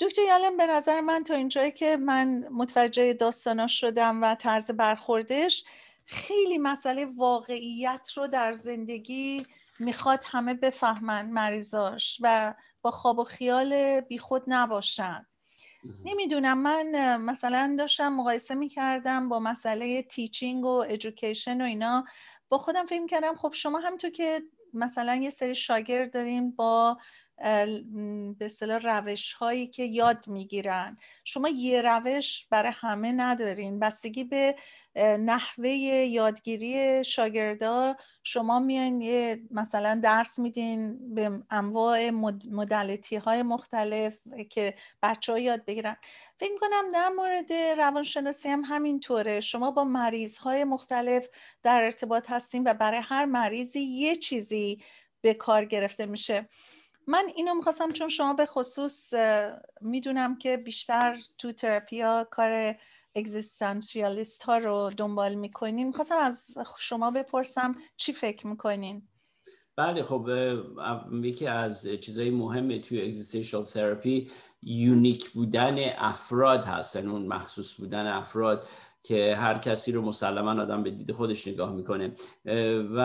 دکتر 0.00 0.22
یالم 0.22 0.56
به 0.56 0.66
نظر 0.66 1.00
من 1.00 1.24
تا 1.24 1.34
اینجایی 1.34 1.72
که 1.72 1.96
من 1.96 2.48
متوجه 2.50 3.12
داستاناش 3.12 3.80
شدم 3.80 4.22
و 4.22 4.34
طرز 4.34 4.70
برخوردش 4.70 5.64
خیلی 6.06 6.58
مسئله 6.58 7.06
واقعیت 7.06 8.08
رو 8.16 8.26
در 8.26 8.52
زندگی 8.52 9.46
می‌خواد 9.78 10.20
همه 10.24 10.54
بفهمن 10.54 11.30
مریضاش 11.30 12.18
و 12.22 12.54
با 12.82 12.90
خواب 12.90 13.18
و 13.18 13.24
خیال 13.24 14.00
بیخود 14.00 14.42
نباشن. 14.46 15.26
نمی‌دونم 16.04 16.58
من 16.58 17.16
مثلا 17.16 17.76
داشتم 17.78 18.12
مقایسه 18.12 18.54
می‌کردم 18.54 19.28
با 19.28 19.40
مسئله 19.40 20.02
تیچینگ 20.02 20.64
و 20.64 20.84
ادویکیشن 20.88 21.60
و 21.60 21.64
اینا. 21.64 22.04
با 22.48 22.58
خودم 22.58 22.86
فکر 22.86 23.06
کردم 23.06 23.34
خب 23.34 23.52
شما 23.52 23.78
همینطور 23.78 24.10
که 24.10 24.42
مثلا 24.74 25.14
یه 25.14 25.30
سری 25.30 25.54
شاگرد 25.54 26.12
دارین 26.12 26.50
با 26.50 26.98
به 27.38 28.44
اصطلاح 28.44 28.80
روش 28.82 29.32
هایی 29.32 29.66
که 29.66 29.84
یاد 29.84 30.28
می‌گیرن. 30.28 30.98
شما 31.24 31.48
یه 31.48 31.82
روش 31.82 32.46
برای 32.50 32.72
همه 32.74 33.12
ندارین. 33.12 33.78
بستگی 33.78 34.24
به 34.24 34.56
نحوه 35.18 35.68
یادگیری 35.68 37.04
شاگردا 37.04 37.96
شما 38.24 38.58
میان 38.58 39.00
یه 39.00 39.42
مثلا 39.50 40.00
درس 40.02 40.38
میدین 40.38 41.14
به 41.14 41.42
انواع 41.50 42.10
مدلیتی 42.50 43.16
های 43.16 43.42
مختلف 43.42 44.18
که 44.50 44.74
بچه 45.02 45.32
ها 45.32 45.38
یاد 45.38 45.64
بگیرن. 45.64 45.96
فکر 46.40 46.58
کنم 46.60 46.92
در 46.92 47.08
مورد 47.08 47.52
روانشناسی 47.52 48.48
هم 48.48 48.62
همینطوره. 48.64 49.40
شما 49.40 49.70
با 49.70 49.84
مریض 49.84 50.36
های 50.36 50.64
مختلف 50.64 51.28
در 51.62 51.82
ارتباط 51.82 52.30
هستین 52.30 52.62
و 52.66 52.74
برای 52.74 53.00
هر 53.02 53.24
مریضی 53.24 53.80
یه 53.80 54.16
چیزی 54.16 54.82
به 55.20 55.34
کار 55.34 55.64
گرفته 55.64 56.06
میشه. 56.06 56.48
من 57.06 57.24
اینو 57.36 57.54
می‌خواستم 57.54 57.90
چون 57.90 58.08
شما 58.08 58.34
به 58.34 58.46
خصوص 58.46 59.14
می‌دونم 59.80 60.38
که 60.38 60.56
بیشتر 60.56 61.18
تو 61.38 61.52
تراپیا 61.52 62.28
کار 62.30 62.74
اگزیستانسیالیست 63.14 64.42
ها 64.42 64.58
رو 64.58 64.90
دنبال 64.96 65.34
می‌کنین. 65.34 65.86
می‌خواستم 65.86 66.16
از 66.16 66.54
شما 66.78 67.10
بپرسم 67.10 67.76
چی 67.96 68.12
فکر 68.12 68.46
می‌کنین؟ 68.46 69.08
بله 69.76 70.02
خب 70.02 70.28
یکی 71.22 71.46
از 71.46 71.88
چیزهای 72.00 72.30
مهم 72.30 72.78
توی 72.78 73.02
اگزیستیشنال 73.02 73.64
تراپی 73.64 74.30
یونیک 74.62 75.30
بودن 75.30 75.76
افراد 75.96 76.64
هستن 76.64 77.08
اون 77.08 77.26
مخصوص 77.26 77.74
بودن 77.80 78.06
افراد. 78.06 78.66
که 79.06 79.36
هر 79.36 79.58
کسی 79.58 79.92
رو 79.92 80.02
مسلما 80.02 80.62
آدم 80.62 80.82
به 80.82 80.90
دید 80.90 81.12
خودش 81.12 81.48
نگاه 81.48 81.72
می‌کنه. 81.72 82.12
و 82.96 82.98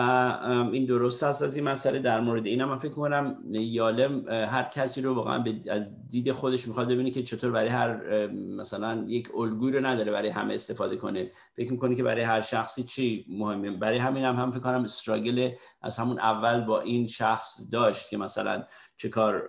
این 0.72 0.86
درست 0.86 1.22
هست 1.22 1.42
از 1.42 1.56
این 1.56 1.68
مسئله 1.68 1.98
در 1.98 2.20
مورد 2.20 2.46
اینا 2.46 2.66
من 2.66 2.78
فکر 2.78 2.92
کنم 2.92 3.38
یالم 3.50 4.28
هر 4.28 4.62
کسی 4.62 5.02
رو 5.02 5.14
واقعا 5.14 5.44
از 5.70 6.08
دید 6.08 6.32
خودش 6.32 6.68
می‌خواد 6.68 6.88
ببینه 6.88 7.10
که 7.10 7.22
چطور 7.22 7.50
برای 7.50 7.68
هر 7.68 8.26
مثلا 8.26 9.04
یک 9.08 9.28
الگوی 9.36 9.72
رو 9.72 9.86
نداره 9.86 10.12
برای 10.12 10.28
همه 10.28 10.54
استفاده 10.54 10.96
کنه. 10.96 11.30
فکر 11.56 11.72
می‌کنه 11.72 11.94
که 11.94 12.02
برای 12.02 12.22
هر 12.22 12.40
شخصی 12.40 12.82
چی 12.82 13.26
مهمه؟ 13.28 13.70
برای 13.70 13.98
همین 13.98 14.24
هم, 14.24 14.36
هم 14.36 14.50
فکر 14.50 14.60
کنم 14.60 14.82
استراگل 14.82 15.50
از 15.82 15.98
همون 15.98 16.18
اول 16.18 16.60
با 16.60 16.80
این 16.80 17.06
شخص 17.06 17.60
داشت 17.72 18.10
که 18.10 18.16
مثلا 18.16 18.64
چه 19.00 19.08
کار 19.08 19.48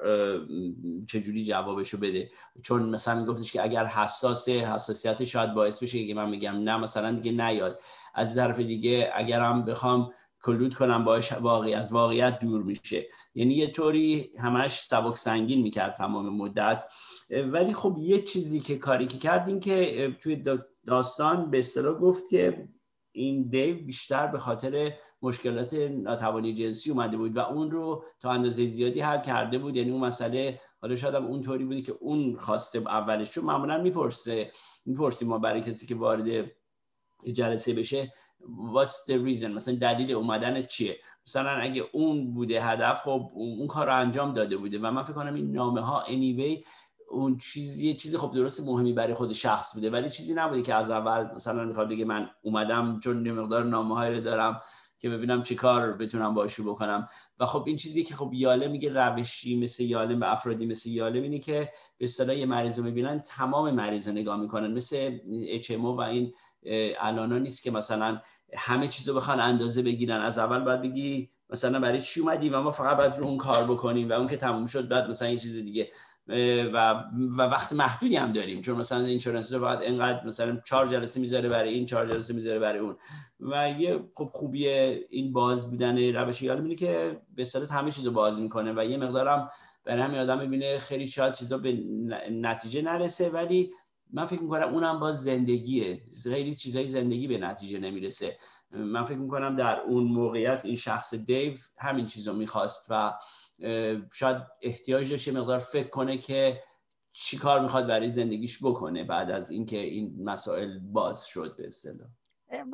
چجوری 1.08 1.44
جوابشو 1.44 1.98
بده. 1.98 2.30
چون 2.64 2.90
مثلا 2.90 3.20
میگفتش 3.20 3.52
که 3.52 3.64
اگر 3.64 3.86
حساس 3.86 4.50
حساسیت 4.50 5.24
شاید 5.24 5.54
باعث 5.54 5.84
بشه 5.84 6.08
که 6.08 6.14
من 6.14 6.30
میگم 6.30 6.56
نه 6.56 6.78
مثلا 6.78 7.12
دیگه 7.12 7.32
نیاد. 7.32 7.80
از 8.16 8.36
طرف 8.36 8.60
دیگه 8.60 9.12
اگرم 9.16 9.66
بخوام 9.66 10.10
کلود 10.44 10.74
کنم 10.74 11.04
باش 11.04 11.34
واقعی 11.34 11.74
از 11.74 11.94
واقعیت 11.94 12.40
دور 12.40 12.64
میشه. 12.64 13.08
یعنی 13.36 13.54
یه 13.54 13.68
طوری 13.68 14.30
همش 14.40 14.80
سبک 14.80 15.18
سنگین 15.18 15.62
می‌کرد 15.62 15.94
تمام 15.94 16.30
مدت. 16.30 16.84
ولی 17.52 17.74
خب 17.74 17.98
یه 18.00 18.22
چیزی 18.22 18.60
که 18.60 18.78
کاری 18.78 19.08
که 19.08 19.18
کرد 19.18 19.48
این 19.48 19.60
که 19.60 20.16
توی 20.22 20.44
داستان 20.88 21.52
به 21.52 21.60
اصطلاح 21.60 22.00
گفت 22.00 22.30
که 22.30 22.68
این 23.12 23.48
دیو 23.50 23.86
بیشتر 23.86 24.28
به 24.28 24.40
خاطر 24.40 24.94
مشکلات 25.22 25.74
ناتوانی 25.74 26.54
جنسی 26.54 26.92
اومده 26.92 27.18
بود 27.18 27.38
و 27.38 27.40
اون 27.40 27.72
رو 27.72 28.04
تا 28.20 28.32
اندازه 28.32 28.66
زیادی 28.66 29.00
حل 29.00 29.22
کرده 29.22 29.58
بود. 29.58 29.78
یعنی 29.78 29.92
اون 29.92 30.02
مسئله 30.02 30.60
حالا 30.82 30.96
شاید 30.96 31.16
هم 31.16 31.26
اون 31.26 31.42
طوری 31.42 31.66
بودی 31.66 31.82
که 31.82 31.94
اون 32.00 32.38
خواسته 32.38 32.80
اولش. 32.80 33.30
چون 33.30 33.44
معمولا 33.44 33.78
می‌پرسه 33.78 34.52
می‌پرسیم 34.86 35.28
ما 35.28 35.38
برای 35.38 35.62
کسی 35.62 35.88
که 35.88 35.96
وارد 35.96 36.52
جلسه 37.34 37.74
بشه 37.74 38.14
what's 38.74 39.12
the 39.12 39.14
reason 39.14 39.46
مثلا 39.46 39.76
دلیل 39.76 40.12
اومدن 40.12 40.62
چیه؟ 40.62 40.98
مثلا 41.28 41.50
اگه 41.50 41.84
اون 41.94 42.34
بوده 42.34 42.64
هدف 42.64 43.02
خب 43.02 43.32
اون 43.34 43.68
کار 43.68 43.88
رو 43.88 43.96
انجام 43.96 44.34
داده 44.34 44.58
بوده. 44.58 44.80
و 44.80 44.92
من 44.92 45.04
فکر 45.04 45.14
کنم 45.14 45.34
این 45.34 45.52
نامه 45.52 45.82
ها 45.82 46.04
anyway 46.04 46.66
اون 47.12 47.38
چیزی 47.38 47.94
چیزی 47.94 48.18
خب 48.18 48.32
درست 48.32 48.68
مهمی 48.68 48.94
برای 48.94 49.14
خود 49.14 49.34
شخص 49.34 49.74
بوده 49.74 49.90
ولی 49.90 50.10
چیزی 50.10 50.34
نبوده 50.34 50.62
که 50.62 50.74
از 50.74 50.90
اول 50.90 51.36
مثلا 51.36 51.66
می‌خواد 51.66 51.88
دیگه 51.88 52.06
من 52.06 52.30
اومدم 52.42 53.00
چون 53.00 53.26
یه 53.26 53.32
مقدار 53.32 53.64
نامه 53.64 54.10
رو 54.10 54.22
دارم 54.22 54.62
که 55.00 55.10
ببینم 55.10 55.44
چی 55.44 55.56
کار 55.56 55.94
بتونم 55.94 56.34
باشو 56.34 56.64
بکنم 56.64 57.08
و 57.40 57.46
خب 57.46 57.64
این 57.68 57.76
چیزی 57.76 58.04
که 58.04 58.16
خب 58.16 58.34
یاله 58.34 58.68
میگه 58.68 58.90
روشی 58.90 59.60
مثل 59.60 59.84
یاله 59.84 60.16
به 60.16 60.32
افرادی 60.32 60.66
مثل 60.66 60.90
یاله 60.90 61.20
اینه 61.20 61.40
که 61.40 61.70
به 61.98 62.06
اصطلاح 62.06 62.36
یه 62.36 62.46
مریض 62.46 62.78
رو 62.80 62.86
می‌بینن 62.86 63.20
تمام 63.20 63.72
مریض 63.72 64.08
رو 64.08 64.14
نگاه 64.14 64.38
می‌کنن. 64.38 64.72
مثل 64.74 65.18
HMO 65.62 65.98
و 65.98 66.00
این 66.02 66.34
الانا 67.00 67.38
نیست 67.38 67.64
که 67.64 67.72
مثلا 67.72 68.22
همه 68.58 68.88
چیز 68.88 69.10
رو 69.10 69.16
بخوان 69.16 69.40
اندازه 69.40 69.82
بگیرن. 69.82 70.22
از 70.22 70.38
اول 70.38 70.60
باید 70.60 70.82
بگی 70.82 71.30
مثلا 71.50 71.80
برای 71.80 72.02
چی 72.02 72.20
اومدی 72.20 72.50
و 72.50 72.62
ما 72.62 72.72
فقط 72.72 72.98
باید 72.98 73.16
رو 73.16 73.26
اون 73.26 73.38
کار 73.38 73.64
بکنیم 73.64 74.10
و 74.10 74.14
اون 74.14 74.28
که 74.28 74.38
تموم 74.38 74.66
شد 74.66 74.88
بعد 74.88 75.10
مثلا 75.10 75.28
این 75.28 75.38
چیز 75.38 75.56
دیگه. 75.56 75.90
و 76.28 77.04
و 77.38 77.42
وقت 77.42 77.74
محدودی 77.74 78.16
هم 78.16 78.32
داریم. 78.32 78.62
چون 78.62 78.78
مثلا 78.78 79.06
اینشورنس 79.06 79.54
رو 79.54 79.60
باید 79.60 79.80
اینقدر 79.80 80.26
مثلا 80.26 80.62
چهار 80.66 80.88
جلسه 80.88 81.20
می‌ذاره 81.20 81.50
برای 81.50 81.74
این 81.74 81.86
چهار 81.86 82.08
جلسه 82.08 82.34
می‌ذاره 82.34 82.60
برای 82.60 82.80
اون. 82.80 82.98
و 83.40 83.70
یه 83.80 84.00
خب 84.16 84.30
خوبی 84.34 84.68
این 84.68 85.34
باز 85.34 85.70
بودن 85.70 86.16
روش 86.16 86.42
یادم 86.42 86.64
اینه 86.64 86.76
که 86.76 87.22
به 87.36 87.44
صورت 87.44 87.72
همه 87.72 87.92
چیز 87.92 88.06
رو 88.06 88.12
باز 88.12 88.42
می‌کنه 88.42 88.74
و 88.78 88.86
یه 88.86 88.98
مقدارم 88.98 89.50
برای 89.84 90.04
همین 90.04 90.20
آدم 90.20 90.40
می‌بینه 90.40 90.80
خیلی 90.80 91.08
شاید 91.08 91.34
چیزا 91.34 91.58
به 91.58 91.74
نتیجه 92.32 92.82
نرسه 92.82 93.30
ولی 93.30 93.72
من 94.14 94.26
فکر 94.26 94.42
می‌کنم 94.42 94.74
اونم 94.74 95.00
باز 95.00 95.24
زندگیه. 95.24 96.02
خیلی 96.24 96.56
چیزای 96.56 96.88
زندگی 96.88 97.28
به 97.28 97.38
نتیجه 97.38 97.80
نمی‌رسه. 97.80 98.38
من 98.72 99.06
فکر 99.06 99.18
می‌کنم 99.18 99.56
در 99.56 99.80
اون 99.80 100.04
موقعیت 100.04 100.62
این 100.66 100.76
شخص 100.76 101.14
دیو 101.14 101.54
همین 101.78 102.06
چیز 102.06 102.28
رو 102.28 102.34
می‌خواست 102.34 102.88
و 102.90 103.14
شاید 104.14 104.38
احتیاج 104.62 105.12
داشته 105.12 105.32
مقدار 105.32 105.60
فکر 105.60 105.88
کنه 105.88 106.18
که 106.18 106.64
چی 107.14 107.38
کار 107.38 107.62
می‌خواد 107.62 107.88
برای 107.88 108.08
زندگیش 108.08 108.64
بکنه 108.64 109.04
بعد 109.04 109.32
از 109.32 109.52
اینکه 109.52 109.78
این 109.78 110.24
مسائل 110.24 110.80
باز 110.80 111.26
شد 111.26 111.56
به 111.58 111.68
اصطلاح. 111.68 112.08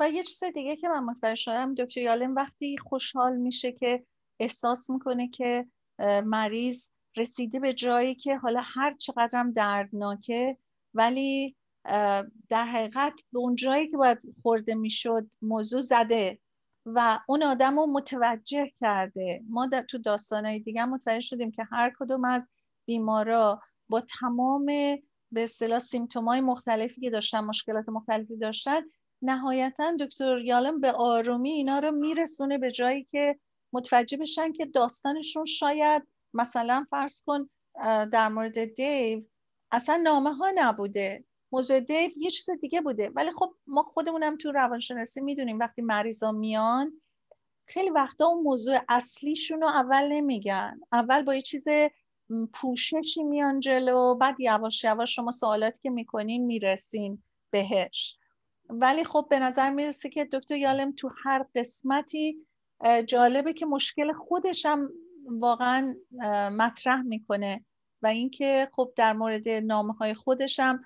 و 0.00 0.10
یه 0.10 0.22
چیز 0.22 0.44
دیگه 0.44 0.76
که 0.76 0.88
من 0.88 1.04
متوجه 1.04 1.34
شدم 1.34 1.74
دکتر 1.74 2.00
یالم 2.00 2.34
وقتی 2.34 2.78
خوشحال 2.78 3.36
میشه 3.36 3.72
که 3.72 4.06
احساس 4.40 4.90
می‌کنه 4.90 5.28
که 5.28 5.66
مریض 6.24 6.88
رسیده 7.16 7.60
به 7.60 7.72
جایی 7.72 8.14
که 8.14 8.36
حالا 8.36 8.60
هر 8.64 8.94
چقدرم 8.98 9.52
دردناکه 9.52 10.56
ولی 10.94 11.56
در 12.48 12.64
حقیقت 12.64 13.14
به 13.32 13.38
اون 13.38 13.54
جایی 13.54 13.90
که 13.90 13.96
باید 13.96 14.18
خورده 14.42 14.74
می‌شد 14.74 15.30
موضوع 15.42 15.80
زده. 15.80 16.38
و 16.94 17.18
اون 17.28 17.42
آدم 17.42 17.78
رو 17.78 17.86
متوجه 17.86 18.72
کرده. 18.80 19.42
ما 19.48 19.66
در 19.66 19.82
تو 19.82 19.98
داستانهای 19.98 20.58
دیگه 20.58 20.84
متوجه 20.84 21.20
شدیم 21.20 21.50
که 21.50 21.64
هر 21.72 21.92
کدوم 21.98 22.24
از 22.24 22.48
بیمارا 22.86 23.62
با 23.88 24.00
تمام 24.00 24.66
به 25.32 25.42
اصطلاح 25.42 25.78
سیمتومای 25.78 26.40
مختلفی 26.40 27.00
که 27.00 27.10
داشتن 27.10 27.40
مشکلات 27.40 27.88
مختلفی 27.88 28.36
داشتن 28.36 28.80
نهایتا 29.22 29.96
دکتر 30.00 30.38
یالم 30.38 30.80
به 30.80 30.92
آرومی 30.92 31.50
اینا 31.50 31.78
رو 31.78 31.90
میرسونه 31.90 32.58
به 32.58 32.70
جایی 32.70 33.04
که 33.04 33.38
متوجه 33.72 34.16
بشن 34.16 34.52
که 34.52 34.66
داستانشون 34.66 35.44
شاید 35.44 36.02
مثلا 36.34 36.86
فرض 36.90 37.22
کن 37.22 37.48
در 38.12 38.28
مورد 38.28 38.64
دیو 38.64 39.22
اصلا 39.72 39.96
نامه 39.96 40.34
ها 40.34 40.52
نبوده. 40.54 41.24
موضوع 41.52 41.92
یه 42.16 42.30
چیز 42.30 42.50
دیگه 42.50 42.80
بوده. 42.80 43.10
ولی 43.14 43.30
خب 43.32 43.54
ما 43.66 43.82
خودمونم 43.82 44.36
تو 44.36 44.52
روانشناسی 44.52 45.20
می‌دونیم 45.20 45.58
وقتی 45.58 45.82
مریضا 45.82 46.32
میان 46.32 47.00
خیلی 47.66 47.90
وقتا 47.90 48.26
اون 48.26 48.42
موضوع 48.42 48.78
اصلیشون 48.88 49.60
رو 49.60 49.68
اول 49.68 50.08
نمیگن. 50.12 50.80
اول 50.92 51.22
با 51.22 51.34
یه 51.34 51.42
چیز 51.42 51.64
پوششی 52.52 53.22
میان 53.22 53.60
جلو 53.60 54.14
بعد 54.14 54.40
یواش 54.40 54.84
یواش 54.84 55.14
شما 55.14 55.30
سوالاتی 55.30 55.80
که 55.82 55.90
می‌کنین 55.90 56.46
می‌رسین 56.46 57.22
بهش. 57.50 58.18
ولی 58.70 59.04
خب 59.04 59.26
به 59.30 59.38
نظر 59.38 59.70
می‌رسه 59.70 60.08
که 60.08 60.24
دکتر 60.24 60.56
یالم 60.56 60.92
تو 60.92 61.10
هر 61.24 61.46
قسمتی 61.54 62.46
جالبه 63.06 63.52
که 63.52 63.66
مشکل 63.66 64.12
خودشم 64.12 64.88
واقعا 65.26 65.94
مطرح 66.52 67.02
می‌کنه. 67.02 67.64
و 68.02 68.06
اینکه 68.06 68.70
خب 68.72 68.92
در 68.96 69.12
مورد 69.12 69.48
نامه 69.48 69.92
های 69.92 70.14
خودشم 70.14 70.84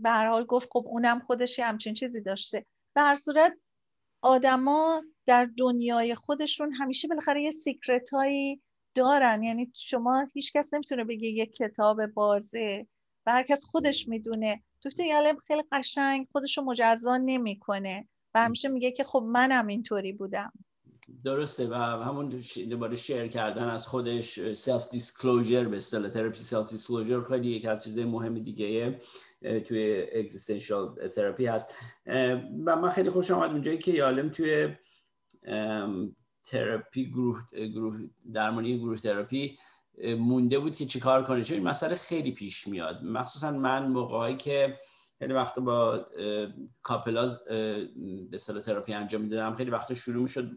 به 0.00 0.10
هر 0.10 0.28
حال 0.28 0.44
گفت 0.44 0.68
خب 0.70 0.84
اونم 0.86 1.20
خودش 1.20 1.58
همچین 1.58 1.94
چیزی 1.94 2.20
داشته. 2.20 2.66
به 2.94 3.00
هر 3.00 3.16
صورت 3.16 3.52
آدما 4.22 5.02
در 5.26 5.48
دنیای 5.58 6.14
خودشون 6.14 6.72
همیشه 6.72 7.08
بالاخره 7.08 7.42
یه 7.42 7.50
سیکرت 7.50 8.10
هایی 8.10 8.62
دارن. 8.94 9.42
یعنی 9.42 9.72
شما 9.74 10.26
هیچکس 10.34 10.74
نمی‌تونه 10.74 11.04
بگه 11.04 11.28
یک 11.28 11.52
کتاب 11.52 12.06
بازه 12.06 12.86
و 13.26 13.32
هر 13.32 13.42
کس 13.42 13.64
خودش 13.64 14.08
می‌دونه. 14.08 14.62
دکتر 14.84 15.04
یالم 15.04 15.36
خیلی 15.36 15.62
قشنگ 15.72 16.26
خودش 16.32 16.58
رو 16.58 16.64
مجزا 16.64 17.16
نمی‌کنه 17.16 18.08
و 18.34 18.44
همیشه 18.44 18.68
میگه 18.68 18.90
که 18.92 19.04
خب 19.04 19.24
منم 19.26 19.66
اینطوری 19.66 20.12
بودم. 20.12 20.52
درسته 21.24 21.68
و 21.68 21.74
همون 21.74 22.28
دوباره 22.70 22.96
share 22.96 23.26
کردن 23.26 23.68
از 23.68 23.86
خودش 23.86 24.52
self 24.52 24.88
disclosure 24.88 25.64
به 25.64 25.76
اصطلاح 25.76 26.10
تراپی 26.10 26.38
self 26.38 26.70
disclosure 26.70 27.22
خیلی 27.22 27.48
یکی 27.48 27.68
از 27.68 27.84
چیزهای 27.84 28.06
مهم 28.06 28.38
دیگه 28.38 29.00
توی 29.42 30.06
existential 30.14 31.08
therapy 31.08 31.46
هست. 31.46 31.74
و 32.66 32.76
من 32.76 32.90
خیلی 32.90 33.10
خوشم 33.10 33.34
آمد 33.34 33.50
اونجایی 33.50 33.78
که 33.78 33.92
یالم 33.92 34.28
توی 34.28 34.76
تراپی 36.44 37.10
گروه, 37.10 37.42
گروه 37.52 38.00
درمانی 38.32 38.78
گروه 38.78 38.98
تراپی 38.98 39.58
مونده 40.18 40.58
بود 40.58 40.76
که 40.76 40.86
چیکار 40.86 41.24
کنه. 41.24 41.44
چون 41.44 41.56
این 41.56 41.66
مسئله 41.66 41.94
خیلی 41.94 42.32
پیش 42.32 42.68
میاد. 42.68 43.02
مخصوصا 43.02 43.50
من 43.50 43.86
موقعی 43.88 44.36
که 44.36 44.78
خیلی 45.18 45.32
وقتا 45.32 45.60
با 45.60 46.06
couples 46.82 47.44
به 47.44 47.88
اصطلاح 48.32 48.62
تراپی 48.62 48.92
انجام 48.92 49.20
می‌دادم 49.20 49.54
خیلی 49.54 49.70
وقتا 49.70 49.94
شروع 49.94 50.22
می‌شد 50.22 50.50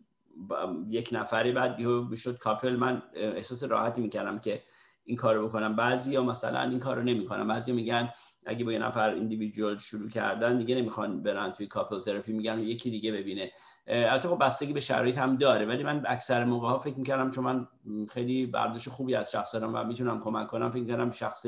یک 0.90 1.10
نفری 1.12 1.52
بعد 1.52 1.80
یهو 1.80 2.02
می‌شد 2.04 2.38
couple. 2.38 2.76
من 2.76 3.02
احساس 3.14 3.64
راحتی 3.64 4.02
می‌کردم 4.02 4.40
که 4.40 4.64
این 5.06 5.18
کارو 5.18 5.47
بکنم 5.47 5.76
بعضی 5.76 6.14
یا 6.14 6.24
مثلا 6.24 6.62
این 6.62 6.80
کارو 6.80 7.03
نمی‌کنم 7.03 7.47
بعضی 7.47 7.72
میگن 7.72 8.10
اگه 8.45 8.66
با 8.66 8.72
یه 8.72 8.80
نفر 8.80 9.10
individual 9.14 9.78
شروع 9.78 10.10
کردن 10.10 10.58
دیگه 10.58 10.76
نمی‌خوان 10.76 11.24
برن 11.24 11.51
توی 11.51 11.68
couple 11.68 12.02
therapy 12.02 12.34
میگن 12.34 12.60
یکی 12.60 12.89
دیگه 12.89 13.12
ببینه. 13.12 13.51
البته 13.88 14.30
خب 14.30 14.45
بستگی 14.45 14.74
به 14.74 14.80
شرایط 14.80 15.18
هم 15.18 15.36
داره. 15.36 15.66
ولی 15.66 15.84
من 15.84 16.03
اکثر 16.08 16.45
موقع 16.45 16.68
ها 16.68 16.80
فکر 16.80 16.97
می‌کردم 16.97 17.30
چون 17.30 17.43
من 17.43 17.68
خیلی 18.10 18.45
برداشت 18.45 18.89
خوبی 18.89 19.16
از 19.16 19.32
شخص 19.32 19.56
دارم 19.56 19.76
و 19.76 19.84
می‌تونم 19.84 20.22
کمک 20.24 20.47
کنم 20.47 20.72
فکر 20.72 20.82
می‌کردم 20.82 21.12
شخص 21.12 21.45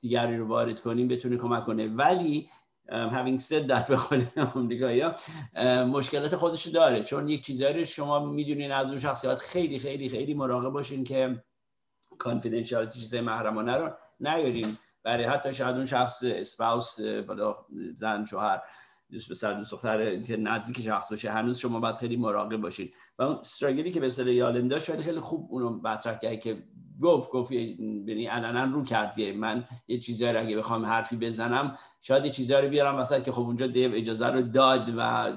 دیگری 0.00 0.36
رو 0.36 0.46
وارد 0.46 0.80
کنیم 0.80 1.08
بتونه 1.08 1.36
کمک 1.36 1.64
کنه. 1.64 1.86
ولی 1.86 2.48
having 2.90 3.38
said 3.38 3.68
that 3.68 3.88
به 3.88 3.96
قول 3.96 4.24
آمریکایی 4.54 5.02
مشکلات 5.84 6.36
خودش 6.36 6.66
داره. 6.66 7.02
چون 7.02 7.28
یک 7.28 7.44
چیزایی 7.44 7.86
شما 7.86 8.26
می‌دونین 8.26 8.72
از 8.72 8.86
اون 8.88 8.98
شخصیت 8.98 9.34
خیلی 9.34 9.78
خیلی 9.78 10.08
خیلی 10.08 10.34
مراقب 10.34 10.68
باشین 10.68 11.04
که 11.04 11.42
کانفیدنشیالیتی 12.20 13.00
چیزای 13.00 13.20
محرمانه 13.20 13.76
رو 13.76 13.90
نیاریم. 14.20 14.78
برای 15.02 15.24
حتی 15.24 15.52
شاید 15.52 15.76
اون 15.76 15.84
شخص 15.84 16.24
اسپاوس 16.26 17.00
بالا 17.00 17.56
زن 17.94 18.24
شوهر 18.24 18.60
دوست 19.10 19.30
پسر 19.30 19.52
دوست 19.52 19.70
دختر 19.70 20.22
که 20.22 20.36
نزدیک 20.36 20.80
شخص 20.80 21.10
باشه 21.10 21.30
هنوز 21.30 21.58
شما 21.58 21.80
باید 21.80 21.94
خیلی 21.94 22.16
مراقب 22.16 22.56
باشین. 22.56 22.88
و 23.18 23.22
اون 23.22 23.36
استراگلی 23.36 23.90
که 23.90 24.00
به 24.00 24.06
اصطلاح 24.06 24.32
یالم 24.32 24.68
داشت 24.68 24.90
ولی 24.90 25.02
خیلی 25.02 25.20
خوب 25.20 25.46
اونو 25.50 25.70
مطرح 25.70 26.18
کرد 26.18 26.40
که 26.40 26.62
گفت 27.02 27.30
گفت 27.30 27.52
یعنی 27.52 28.26
علنا 28.26 28.64
رو 28.64 28.84
کردیه 28.84 29.32
من 29.32 29.64
یه 29.88 29.98
چیزایی 29.98 30.32
رو 30.32 30.40
اگه 30.40 30.56
بخوام 30.56 30.86
حرفی 30.86 31.16
بزنم 31.16 31.78
شاید 32.00 32.24
یه 32.24 32.30
چیزایی 32.30 32.64
رو 32.64 32.70
بیارم 32.70 32.96
مثلا 32.96 33.20
که 33.20 33.32
خب 33.32 33.42
اونجا 33.42 33.66
دیو 33.66 33.94
اجازه 33.94 34.26
رو 34.26 34.42
داد 34.42 34.94
و 34.96 35.32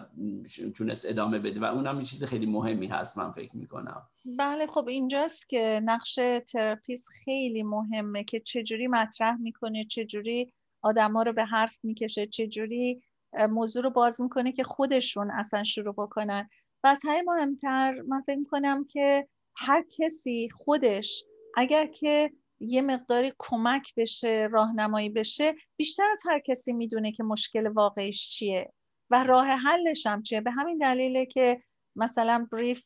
تونست 0.75 1.09
ادامه 1.09 1.39
بده. 1.39 1.59
و 1.59 1.63
اونم 1.63 1.99
یه 1.99 2.05
چیز 2.05 2.23
خیلی 2.23 2.45
مهمی 2.45 2.87
هست 2.87 3.17
من 3.17 3.31
فکر 3.31 3.57
می‌کنم. 3.57 4.01
بله 4.37 4.67
خب 4.67 4.87
اینجاست 4.87 5.49
که 5.49 5.81
نقش 5.83 6.19
تراپیست 6.51 7.07
خیلی 7.23 7.63
مهمه 7.63 8.23
که 8.23 8.39
چجوری 8.39 8.87
مطرح 8.87 9.35
می‌کنه 9.37 9.85
چجوری 9.85 10.53
آدما 10.81 11.23
رو 11.23 11.33
به 11.33 11.45
حرف 11.45 11.75
می‌کشه 11.83 12.27
چجوری 12.27 13.01
موضوع 13.49 13.83
رو 13.83 13.89
باز 13.89 14.21
می‌کنه 14.21 14.51
که 14.51 14.63
خودشون 14.63 15.31
اصلا 15.31 15.63
شروع 15.63 15.93
بکنن. 15.93 16.49
و 16.83 16.87
از 16.87 17.01
مهمتر 17.25 18.01
من 18.07 18.21
فکر 18.21 18.39
می‌کنم 18.39 18.85
که 18.85 19.27
هر 19.55 19.85
کسی 19.97 20.49
خودش 20.49 21.25
اگر 21.53 21.85
که 21.85 22.31
یه 22.59 22.81
مقداری 22.81 23.33
کمک 23.39 23.93
بشه 23.97 24.49
راهنمایی 24.51 25.09
بشه 25.09 25.55
بیشتر 25.77 26.03
از 26.11 26.21
هر 26.25 26.39
کسی 26.39 26.73
می‌دونه 26.73 27.11
که 27.11 27.23
مشکل 27.23 27.67
واقعیش 27.67 28.29
چیه 28.29 28.73
و 29.09 29.23
راه 29.23 29.47
حلش 29.47 30.05
هم 30.05 30.23
چیه. 30.23 30.41
به 30.41 30.51
همین 30.51 30.77
دلیله 30.77 31.25
که 31.25 31.63
مثلا 31.95 32.47
brief 32.51 32.83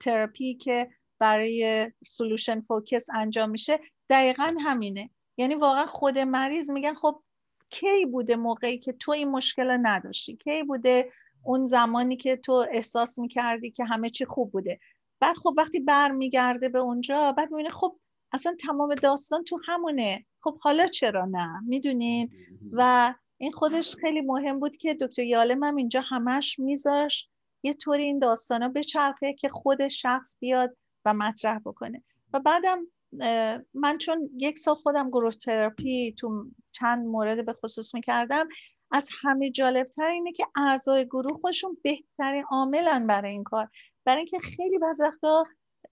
therapy 0.00 0.54
که 0.54 0.90
برای 1.18 1.90
solution 2.06 2.60
focus 2.60 3.06
انجام 3.14 3.50
میشه 3.50 3.78
دقیقا 4.10 4.54
همینه. 4.60 5.10
یعنی 5.36 5.54
واقعا 5.54 5.86
خود 5.86 6.18
مریض 6.18 6.70
میگن 6.70 6.94
خب 6.94 7.22
کی 7.70 8.06
بوده 8.06 8.36
موقعی 8.36 8.78
که 8.78 8.92
تو 8.92 9.12
این 9.12 9.28
مشکل 9.30 9.70
رو 9.70 9.78
نداشتی؟ 9.82 10.36
کی 10.36 10.62
بوده 10.62 11.12
اون 11.44 11.66
زمانی 11.66 12.16
که 12.16 12.36
تو 12.36 12.66
احساس 12.72 13.18
می‌کردی 13.18 13.70
که 13.70 13.84
همه 13.84 14.10
چی 14.10 14.24
خوب 14.24 14.52
بوده؟ 14.52 14.78
بعد 15.20 15.36
خب 15.36 15.54
وقتی 15.56 15.80
برمیگرده 15.80 16.68
به 16.68 16.78
اونجا 16.78 17.32
بعد 17.32 17.50
می‌بینه 17.50 17.70
خب 17.70 17.96
اصلا 18.32 18.56
تمام 18.66 18.94
داستان 18.94 19.44
تو 19.44 19.60
همونه. 19.66 20.26
خب 20.40 20.58
حالا 20.58 20.86
چرا 20.86 21.24
نه؟ 21.24 21.60
می‌دونین؟ 21.66 22.30
و 22.72 23.14
این 23.38 23.52
خودش 23.52 23.96
خیلی 23.96 24.20
مهم 24.20 24.60
بود 24.60 24.76
که 24.76 24.94
دکتر 24.94 25.22
یالم 25.22 25.64
هم 25.64 25.76
اینجا 25.76 26.00
همش 26.00 26.58
میذاش 26.58 27.28
یه 27.62 27.72
طوری 27.72 28.02
این 28.02 28.18
داستانا 28.18 28.68
بچرخه 28.68 29.34
که 29.34 29.48
خود 29.48 29.88
شخص 29.88 30.38
بیاد 30.40 30.76
و 31.04 31.14
مطرح 31.14 31.58
بکنه. 31.58 32.02
و 32.32 32.40
بعدم 32.40 32.86
من 33.74 33.98
چون 33.98 34.30
یک 34.36 34.58
سال 34.58 34.74
خودم 34.74 35.08
گروه 35.08 35.32
تراپی 35.32 36.14
تو 36.18 36.46
چند 36.72 37.06
مورد 37.06 37.46
به 37.46 37.52
خصوص 37.52 37.94
می‌کردم 37.94 38.48
از 38.92 39.08
همه 39.22 39.50
جالبتر 39.50 40.06
اینه 40.06 40.32
که 40.32 40.46
اعضای 40.56 41.06
گروه 41.06 41.40
خودشون 41.40 41.78
بهترین 41.82 42.44
عاملن 42.50 43.06
برای 43.06 43.30
این 43.30 43.44
کار. 43.44 43.68
برای 44.04 44.18
اینکه 44.18 44.38
خیلی 44.38 44.78
بعض 44.78 45.00
وقتا 45.00 45.44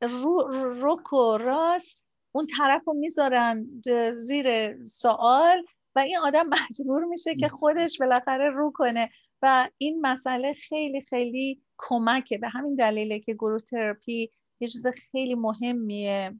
رو، 0.02 0.48
رک 0.80 1.12
و 1.12 1.36
راست 1.36 2.02
اون 2.32 2.46
طرف 2.56 2.82
رو 2.86 2.92
می‌ذارن 2.94 3.66
زیر 4.14 4.76
سوال 4.84 5.64
و 5.94 6.00
این 6.00 6.18
آدم 6.18 6.46
مجبور 6.70 7.04
میشه 7.04 7.34
که 7.34 7.48
خودش 7.48 7.98
بالاخره 7.98 8.50
رو 8.50 8.72
کنه 8.74 9.10
و 9.42 9.68
این 9.78 10.00
مسئله 10.00 10.54
خیلی 10.54 11.00
خیلی 11.00 11.62
کمکه. 11.78 12.38
به 12.38 12.48
همین 12.48 12.74
دلیله 12.74 13.18
که 13.18 13.34
گروه 13.34 13.60
تراپی 13.60 14.30
یه 14.60 14.68
چیز 14.68 14.86
خیلی 14.86 15.34
مهمیه 15.34 16.34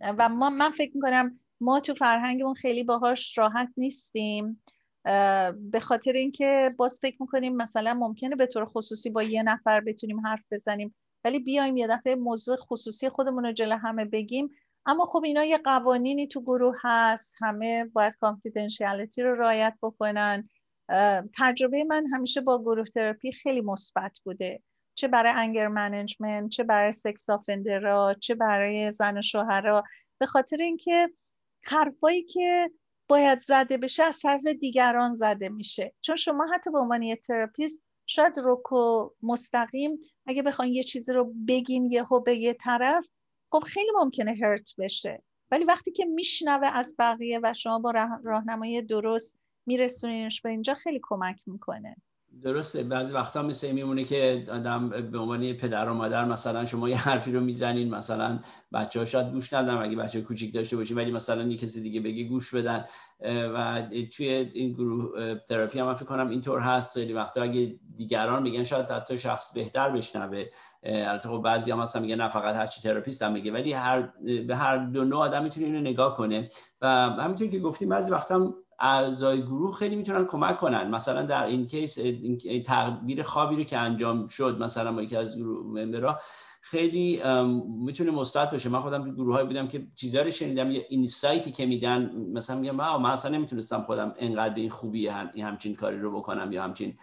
و 0.00 0.28
ما 0.28 0.50
من 0.50 0.70
فکر 0.70 0.90
می‌کنم 0.94 1.40
ما 1.60 1.80
تو 1.80 1.94
فرهنگمون 1.94 2.54
خیلی 2.54 2.82
باهاش 2.82 3.38
راحت 3.38 3.68
نیستیم. 3.76 4.62
به 5.54 5.80
خاطر 5.80 6.12
اینکه 6.12 6.74
باز 6.76 6.98
فکر 7.02 7.16
می‌کنیم 7.20 7.56
مثلا 7.56 7.94
ممکنه 7.94 8.36
به 8.36 8.46
طور 8.46 8.64
خصوصی 8.64 9.10
با 9.10 9.22
یه 9.22 9.42
نفر 9.42 9.80
بتونیم 9.80 10.20
حرف 10.20 10.42
بزنیم. 10.50 10.94
ولی 11.24 11.38
بیایم 11.38 11.76
یه 11.76 11.86
دفعه 11.86 12.14
موضوع 12.14 12.56
خصوصی 12.56 13.08
خودمون 13.08 13.44
رو 13.44 13.52
جلو 13.52 13.76
همه 13.76 14.04
بگیم. 14.04 14.50
اما 14.86 15.06
خب 15.06 15.24
اینا 15.24 15.44
یه 15.44 15.58
قوانینی 15.58 16.28
تو 16.28 16.40
گروه 16.40 16.76
هست. 16.82 17.36
همه 17.40 17.84
باید 17.84 18.16
کانفیدنشیالیتی 18.16 19.22
رو 19.22 19.34
رعایت 19.34 19.74
بکنن. 19.82 20.48
تجربه 21.38 21.84
من 21.84 22.06
همیشه 22.06 22.40
با 22.40 22.62
گروه 22.62 22.86
تراپی 22.86 23.32
خیلی 23.32 23.60
مثبت 23.60 24.18
بوده. 24.24 24.62
چه 24.94 25.08
برای 25.08 25.32
anger 25.36 25.68
management 25.68 26.50
چه 26.50 26.64
برای 26.64 26.92
sex 26.92 27.30
offender 27.30 28.05
ا 28.05 28.14
چه 28.20 28.34
برای 28.34 28.90
زن 28.90 29.18
و 29.18 29.22
شوهرها. 29.22 29.84
به 30.18 30.26
خاطر 30.26 30.56
اینکه 30.56 31.10
حرفایی 31.64 32.22
که 32.22 32.70
باید 33.08 33.38
زده 33.38 33.76
بشه 33.76 34.02
از 34.02 34.18
طرف 34.18 34.46
دیگران 34.46 35.14
زده 35.14 35.48
میشه. 35.48 35.94
چون 36.00 36.16
شما 36.16 36.46
حتی 36.54 36.70
به 36.70 36.78
عنوان 36.78 37.02
یه 37.02 37.16
therapist 37.16 37.82
شاید 38.10 38.38
رک 38.38 38.92
و 38.92 39.10
مستقیم 39.22 39.98
اگه 40.26 40.42
بخواین 40.42 40.74
یه 40.74 40.82
چیزی 40.82 41.12
رو 41.12 41.34
بگین 41.48 41.92
یهو 41.92 42.20
به 42.20 42.36
یه 42.36 42.54
طرف 42.54 43.08
خب 43.52 43.58
خیلی 43.58 43.90
ممکنه 43.94 44.34
hurt 44.42 44.70
بشه. 44.78 45.22
ولی 45.50 45.64
وقتی 45.64 45.90
که 45.90 46.04
میشنوه 46.04 46.66
از 46.66 46.94
بقیه 46.98 47.40
و 47.42 47.54
شما 47.54 47.78
با 47.78 47.90
راهنمایی 48.24 48.82
درست 48.82 49.38
میرسونینش 49.66 50.40
به 50.40 50.48
اینجا 50.50 50.74
خیلی 50.74 51.00
کمک 51.02 51.42
می‌کنه. 51.46 51.96
درسته. 52.42 52.82
بعضی 52.82 53.14
وقتا 53.14 53.42
مثل 53.42 53.72
میمونه 53.72 54.04
که 54.04 54.44
آدم 54.52 54.88
به 54.88 55.18
عنوان 55.18 55.52
پدر 55.52 55.88
و 55.88 55.94
مادر 55.94 56.24
مثلا 56.24 56.64
شما 56.64 56.88
یه 56.88 56.96
حرفی 56.96 57.32
رو 57.32 57.40
می‌زنین 57.40 57.94
مثلا 57.94 58.38
بچه 58.72 58.98
ها 58.98 59.04
شاید 59.04 59.32
گوش 59.32 59.52
ندن 59.52 59.76
اگه 59.76 59.96
بچه 59.96 60.20
کوچیک 60.20 60.54
داشته 60.54 60.76
باشین 60.76 60.96
ولی 60.96 61.10
مثلا 61.10 61.42
یه 61.42 61.56
کسی 61.56 61.80
دیگه 61.80 62.00
بگه 62.00 62.24
گوش 62.24 62.54
بدن. 62.54 62.84
و 63.54 63.82
توی 64.16 64.28
این 64.28 64.72
گروه 64.72 65.34
تراپی 65.34 65.78
هم 65.78 65.94
فکر 65.94 66.04
کنم 66.04 66.28
اینطور 66.30 66.60
هست. 66.60 66.94
خیلی 66.94 67.12
وقتا 67.12 67.42
اگه 67.42 67.78
دیگران 67.96 68.42
میگن 68.42 68.62
شاید 68.62 68.90
حتی 68.90 69.18
شخص 69.18 69.52
بهتر 69.52 69.90
بشنوه. 69.90 70.44
البته 70.82 71.28
خب 71.28 71.42
بعضی 71.44 71.70
هم 71.70 71.80
هستن 71.80 72.02
میگن 72.02 72.16
نه 72.16 72.28
فقط 72.28 72.56
هر 72.56 72.66
چی 72.66 72.82
therapist 72.82 73.22
هم 73.22 73.32
میگه 73.32 73.52
ولی 73.52 73.72
هر 73.72 74.12
به 74.46 74.56
هر 74.56 74.76
دو 74.76 75.04
نوع 75.04 75.20
آدم 75.20 75.42
می‌تونه 75.42 75.66
اینو 75.66 75.80
نگاه 75.80 76.16
کنه. 76.16 76.48
و 76.82 76.88
همینطور 76.88 77.48
که 77.48 77.58
گفتیم 77.58 77.88
بعضی 77.88 78.12
وقتا 78.12 78.54
اعضای 78.80 79.42
گروه 79.42 79.76
خیلی 79.76 79.96
می‌تونن 79.96 80.24
کمک 80.24 80.56
کنن. 80.56 80.90
مثلا 80.90 81.22
در 81.22 81.44
این 81.44 81.66
کیس 81.66 81.98
تغییر 82.66 83.22
خوابی 83.22 83.56
رو 83.56 83.64
که 83.64 83.78
انجام 83.78 84.26
شد 84.26 84.58
مثلا 84.58 84.92
با 84.92 85.02
یکی 85.02 85.16
از 85.16 85.36
گروه 85.36 85.66
ممبرها 85.66 86.18
خیلی 86.62 87.22
می‌تونه 87.66 88.10
مثبت 88.10 88.50
باشه. 88.50 88.68
من 88.68 88.80
خودم 88.80 89.04
تو 89.04 89.10
گروه 89.10 89.34
های 89.34 89.44
بودم 89.44 89.68
که 89.68 89.86
چیزا 89.94 90.22
رو 90.22 90.30
شنیدم 90.30 90.70
یه 90.70 90.86
اینسایتی 90.88 91.52
که 91.52 91.66
میدن 91.66 92.10
مثلا 92.32 92.56
میگم 92.56 92.76
من 92.76 93.10
اصلا 93.10 93.30
نمی‌تونستم 93.30 93.82
خودم 93.82 94.14
انقدر 94.18 94.54
به 94.54 94.60
این 94.60 94.70
خوبی 94.70 95.08
هم 95.08 95.26
همچین 95.26 95.74
کاری 95.74 95.98
رو 95.98 96.10
بکنم 96.18 96.52
یا 96.52 96.62
همچین 96.62 96.96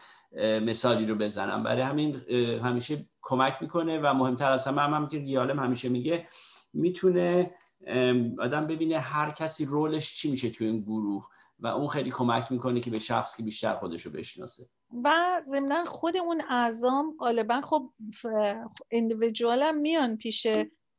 مثالی 0.61 1.05
رو 1.05 1.15
بزنم. 1.15 1.63
برای 1.63 1.82
همین 1.82 2.15
همیشه 2.63 3.05
کمک 3.21 3.57
می‌کنه 3.61 3.99
و 3.99 4.13
مهمتر 4.13 4.51
از 4.51 4.67
همه 4.67 4.82
هم 4.82 4.93
همینطور 4.93 5.19
گیالم 5.19 5.59
همیشه 5.59 5.89
میگه 5.89 6.28
می‌تونه 6.73 7.51
آدم 8.39 8.67
ببینه 8.67 8.99
هر 8.99 9.30
کسی 9.30 9.65
role 9.65 9.99
ش 9.99 10.15
چی 10.15 10.32
میشه 10.32 10.49
تو 10.49 10.63
این 10.63 10.82
گروه. 10.82 11.28
و 11.60 11.68
اون 11.68 11.88
خیلی 11.88 12.12
کمک 12.12 12.51
می‌کنه 12.51 12.80
که 12.80 12.91
به 12.91 12.99
شخص 12.99 13.38
که 13.38 13.43
بیشتر 13.43 13.74
خودش 13.74 14.01
رو 14.01 14.12
بشناسه. 14.12 14.70
و 15.03 15.39
ضمنا 15.41 15.86
خود 15.86 16.18
اون 16.18 16.41
اعضا 16.49 16.82
هم 16.82 17.15
غالبا 17.20 17.62
خب 17.62 17.91
individual 18.91 19.63
هم 19.64 19.78
میان 19.78 20.18
پیش 20.18 20.47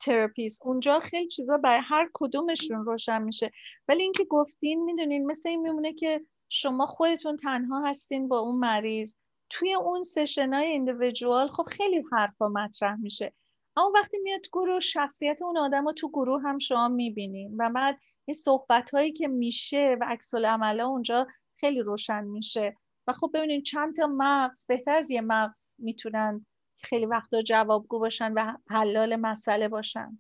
therapist 0.01 0.67
اونجا 0.67 1.01
خیلی 1.01 1.29
چیزا 1.29 1.57
برای 1.57 1.81
هر 1.85 2.11
کدومشون 2.15 2.85
روشن 2.85 3.23
میشه. 3.23 3.51
ولی 3.89 4.03
اینکه 4.03 4.25
گفتین 4.25 4.85
می‌دونین 4.85 5.27
مثل 5.27 5.49
این 5.49 5.61
میمونه 5.61 5.93
که 5.93 6.27
شما 6.49 6.87
خودتون 6.87 7.37
تنها 7.37 7.83
هستین 7.87 8.29
با 8.29 8.39
اون 8.39 8.57
مریض. 8.57 9.17
توی 9.51 9.75
اون 9.75 10.03
session 10.03 10.55
های 10.55 11.49
خب 11.57 11.63
خیلی 11.63 12.05
حرفا 12.13 12.49
مطرح 12.49 12.97
میشه. 12.97 13.33
اما 13.77 13.93
وقتی 13.95 14.19
میاد 14.19 14.47
گروه 14.53 14.81
شخصیت 14.81 15.43
اون 15.43 15.59
آدم 15.59 15.85
رو 15.85 15.93
تو 15.93 16.09
گروه 16.09 16.43
هم 16.43 16.59
شما 16.59 16.89
می‌بینین. 16.89 17.57
و 17.59 17.71
بعد 17.71 17.99
این 18.29 18.35
صحبت 18.35 18.91
هایی 18.91 19.13
که 19.13 19.29
میشه 19.29 19.97
و 20.01 20.05
عکس 20.09 20.35
عملا 20.35 20.87
اونجا 20.87 21.27
خیلی 21.61 21.81
روشن 21.81 22.25
میشه. 22.25 22.77
و 23.07 23.13
خب 23.13 23.31
ببینید 23.35 23.65
چند 23.65 23.97
تا 23.97 24.07
مغز 24.07 24.67
بهتر 24.67 24.93
از 24.93 25.11
یه 25.11 25.21
مغز 25.21 25.75
می‌تونن 25.79 26.47
خیلی 26.83 27.07
وقتا 27.07 27.43
جوابگو 27.43 27.99
باشن 27.99 28.33
و 28.33 28.57
حلال 28.71 29.17
مسئله 29.17 29.69
باشن. 29.69 30.19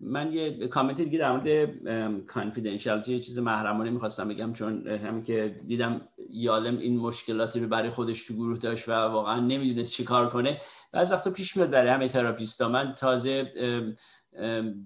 من 0.00 0.32
یه 0.32 0.68
کامنت 0.68 0.96
دیگه 0.96 1.18
در 1.18 1.32
مورد 1.32 2.26
کانفیدنشیالیتی 2.26 3.12
یه 3.12 3.20
چیز 3.20 3.38
محرمانه 3.38 3.90
می‌خواستم 3.90 4.28
بگم 4.28 4.52
چون 4.52 4.88
همین 4.88 5.22
که 5.22 5.60
دیدم 5.66 6.08
یالم 6.30 6.78
این 6.78 6.98
مشکلاتی 6.98 7.60
رو 7.60 7.68
برای 7.68 7.90
خودش 7.90 8.26
تو 8.26 8.34
گروه 8.34 8.58
داشت 8.58 8.88
و 8.88 8.92
واقعا 8.92 9.40
نمی‌دونست 9.40 9.90
چی 9.92 10.04
کار 10.04 10.30
کنه. 10.30 10.60
بعض 10.92 11.12
وقتا 11.12 11.30
پیش 11.30 11.56
میاد 11.56 11.70
برای 11.70 11.90
همه 11.90 12.08
therapist 12.08 12.62
ا. 12.62 12.68
من 12.68 12.94
تازه 12.94 13.52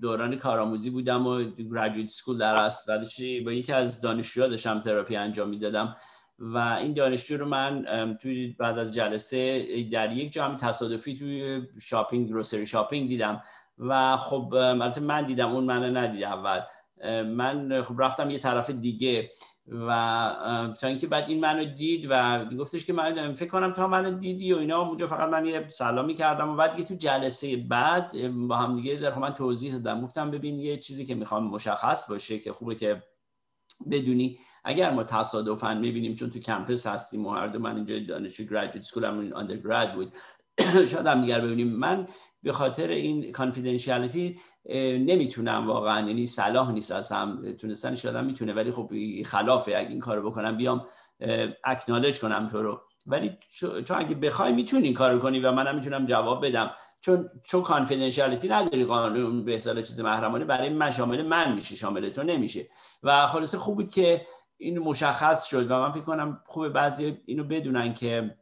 دوران 0.01 0.37
کارآموزی 0.37 0.91
بودم 0.91 1.27
و 1.27 1.45
graduate 1.45 2.09
school 2.09 2.39
در 2.39 2.71
بعدش 2.89 3.21
با 3.45 3.53
یکی 3.53 3.73
از 3.73 4.01
دانشجوها 4.01 4.49
داشتم 4.49 4.81
تراپی 4.81 5.17
انجام 5.17 5.49
می‌دادم. 5.49 5.97
و 6.39 6.59
این 6.59 6.93
دانشجو 6.93 7.37
رو 7.37 7.47
من 7.47 7.85
توی 8.23 8.57
بعد 8.59 8.79
از 8.79 8.95
جلسه 8.95 9.67
در 9.93 10.13
یک 10.13 10.33
جمع 10.33 10.57
تصادفی 10.57 11.17
توی 11.17 11.63
shopping 11.81 12.29
grocery 12.29 12.67
shopping 12.67 13.09
دیدم. 13.09 13.43
و 13.79 14.17
خب 14.17 14.55
البته 14.55 15.01
من 15.01 15.27
دیدم 15.27 15.53
اون 15.53 15.65
من 15.65 15.97
ندید 15.97 16.25
اول. 16.25 16.61
من 17.23 17.83
خب 17.83 17.95
رفتم 18.03 18.31
یه 18.31 18.39
طرف 18.39 18.71
دیگه. 18.71 19.31
و 19.71 20.75
تا 20.81 20.87
اینکه 20.87 21.07
بعد 21.07 21.25
این 21.29 21.41
منو 21.41 21.65
دید 21.65 22.07
و 22.11 22.45
گفتش 22.45 22.85
که 22.85 22.93
من 22.93 23.35
فکر 23.35 23.49
کنم 23.49 23.73
تا 23.73 23.87
منو 23.87 24.11
دیدی 24.11 24.53
و 24.53 24.57
اینا 24.57 24.81
اونجا 24.81 25.07
فقط 25.07 25.29
من 25.29 25.47
یه 25.47 25.69
سلامی 25.69 26.15
کردم 26.15 26.49
و 26.49 26.57
بعد 26.57 26.73
دیگه 26.73 26.89
تو 26.89 26.95
جلسه 26.95 27.57
بعد 27.57 28.13
با 28.49 28.57
هم 28.57 28.75
دیگه 28.75 28.95
زر 28.95 29.11
خب 29.11 29.21
من 29.21 29.35
توضیح 29.35 29.73
دادم. 29.73 30.01
گفتم 30.01 30.31
ببین 30.31 30.61
یه 30.61 30.77
چیزی 30.77 31.07
که 31.07 31.15
می‌خوام 31.15 31.45
مشخص 31.45 32.11
باشه 32.11 32.39
که 32.39 32.53
خوبه 32.53 32.75
که 32.75 33.03
بدونی 33.91 34.39
اگر 34.65 34.91
ما 34.91 35.05
تصادفا 35.05 35.75
می‌بینیم 35.75 36.15
چون 36.15 36.31
تو 36.31 36.39
کمپس 36.39 36.87
هستیم 36.87 37.27
و 37.27 37.31
هر 37.31 37.47
دو 37.47 37.59
من 37.59 37.77
اینجا 37.77 37.99
دانشجو 37.99 38.45
گریجویت 38.45 38.85
سکول 38.85 39.05
هم 39.05 39.95
بود 39.95 40.13
شاید 40.91 41.07
هم 41.07 41.21
دیگر 41.21 41.41
ببینیم. 41.41 41.69
من 41.69 42.07
به 42.43 42.53
خاطر 42.53 42.89
این 42.89 43.33
کانفیدنشیالیتی 43.33 44.39
نمی‌تونم 44.99 45.67
واقعا 45.67 46.09
یعنی 46.09 46.27
صلاح 46.27 46.73
نیست 46.73 46.93
از 46.93 47.13
هم 47.13 47.53
تونستنش 47.53 48.07
آدم 48.07 48.25
می‌تونه 48.25 48.53
ولی 48.53 48.71
خب 48.71 48.91
خلافه. 49.27 49.77
اگه 49.77 49.89
این 49.91 50.01
کارو 50.01 50.31
بکنم 50.31 50.57
بیام 50.57 50.87
اکنالج 51.65 52.21
کنم 52.21 52.49
تو 52.49 52.63
رو. 52.63 52.81
ولی 53.07 53.39
تو 53.87 53.95
اگه 53.99 54.15
بخوای 54.15 54.53
می‌تونی 54.53 54.85
این 54.85 54.95
کارو 54.95 55.19
کنی 55.19 55.41
و 55.41 55.53
منم 55.53 55.75
می‌تونم 55.75 56.07
جواب 56.07 56.47
بدم. 56.47 56.71
چون 57.01 57.29
چون 57.45 57.63
confidentiality 57.63 58.49
نداری 58.49 58.85
قانون 58.85 59.45
به 59.45 59.55
اصطلاح 59.55 59.83
چیز 59.83 60.01
محرمانه 60.01 60.45
برای 60.45 60.69
من 60.69 60.91
شامل 60.91 61.23
من 61.23 61.55
میشه 61.55 61.77
شامل 61.77 62.11
تو 62.11 62.23
نمیشه. 62.23 62.69
و 63.03 63.27
خلاصه 63.27 63.59
خوب 63.59 63.77
بود 63.77 63.91
که 63.91 64.27
این 64.57 64.79
مشخص 64.79 65.45
شد 65.45 65.71
و 65.71 65.81
من 65.81 65.93
فکر 65.93 66.03
کنم 66.03 66.43
خوب 66.47 66.69
بعضی 66.69 67.19
اینو 67.27 67.45
بدونن 67.45 67.95
که 67.95 68.38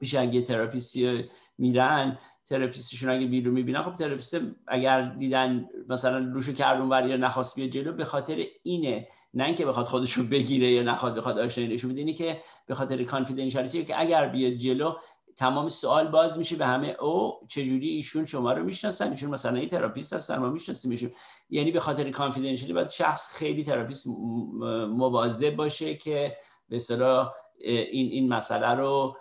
پیش 0.00 0.14
اگه 0.14 0.40
therapist 0.40 1.16
ی 1.16 1.24
میرن 1.58 2.18
therapist 2.46 2.90
شون 2.90 3.10
اگه 3.10 3.26
بیرون 3.26 3.54
می‌بینن 3.54 3.82
خب 3.82 3.94
therapist 3.94 4.40
اگر 4.66 5.02
دیدن 5.02 5.68
مثلا 5.88 6.18
روشو 6.18 6.52
کرد 6.52 6.76
اون 6.76 6.88
ور 6.88 7.06
یا 7.06 7.16
نخواست 7.16 7.56
بیاد 7.56 7.66
جلو 7.66 7.92
به 7.92 8.04
خاطر 8.04 8.44
اینه. 8.62 9.08
نه 9.34 9.44
اینکه 9.44 9.66
بخواد 9.66 9.86
خودشو 9.86 10.24
بگیره 10.24 10.70
یا 10.70 10.82
نخواد 10.82 11.14
بخواد 11.14 11.38
آشنایی 11.38 11.74
نشون 11.74 11.92
بده 11.92 12.12
که 12.12 12.40
به 12.66 12.74
خاطر 12.74 13.04
confidentiality 13.04 13.84
که 13.84 14.00
اگر 14.00 14.28
بیاد 14.28 14.52
جلو 14.52 14.92
تمام 15.36 15.68
سوال 15.68 16.08
باز 16.08 16.38
میشه 16.38 16.56
به 16.56 16.66
همه 16.66 16.88
او 16.88 17.32
چجوری 17.48 17.88
ایشون 17.88 18.24
شما 18.24 18.52
رو 18.52 18.64
می‌شناسن؟ 18.64 19.10
ایشون 19.10 19.30
مثلا 19.30 19.58
این 19.58 19.68
therapist 19.68 20.12
هستن 20.12 20.38
ما 20.38 20.50
می‌شناسیم 20.50 21.12
یعنی 21.50 21.70
به 21.70 21.80
خاطر 21.80 22.10
confidentiality 22.10 22.72
باید 22.72 22.88
شخص 22.88 23.36
خیلی 23.36 23.64
therapist 23.64 24.06
مواظب 24.06 25.56
باشه 25.56 25.94
که 25.94 26.36
به 26.68 26.76
اصطلاح 26.76 27.32
این 27.58 28.12
این 28.12 28.28
مسئله 28.28 28.74
رو 28.74 29.16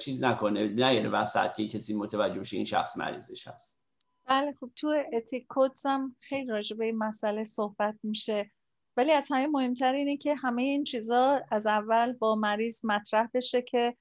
چیز 0.00 0.24
نکنه 0.24 0.68
نیاره 0.68 1.08
وسط 1.08 1.54
که 1.54 1.68
کسی 1.68 1.94
متوجه 1.94 2.40
بشه 2.40 2.56
این 2.56 2.64
شخص 2.64 2.96
مریضش 2.96 3.48
هست. 3.48 3.78
بله 4.24 4.52
خب 4.60 4.70
تو 4.76 4.94
ethic 5.12 5.46
هم 5.84 6.16
خیلی 6.20 6.46
راجع 6.46 6.76
به 6.76 6.84
این 6.84 6.98
مسئله 6.98 7.44
صحبت 7.44 7.94
میشه. 8.02 8.50
ولی 8.96 9.12
از 9.12 9.26
همه 9.30 9.46
مهمتر 9.46 9.94
اینه 9.94 10.16
که 10.16 10.34
همه 10.34 10.62
این 10.62 10.84
چیزا 10.84 11.40
از 11.50 11.66
اول 11.66 12.12
با 12.12 12.34
مریض 12.34 12.84
مطرح 12.84 13.28
بشه 13.34 13.62
که 13.62 13.96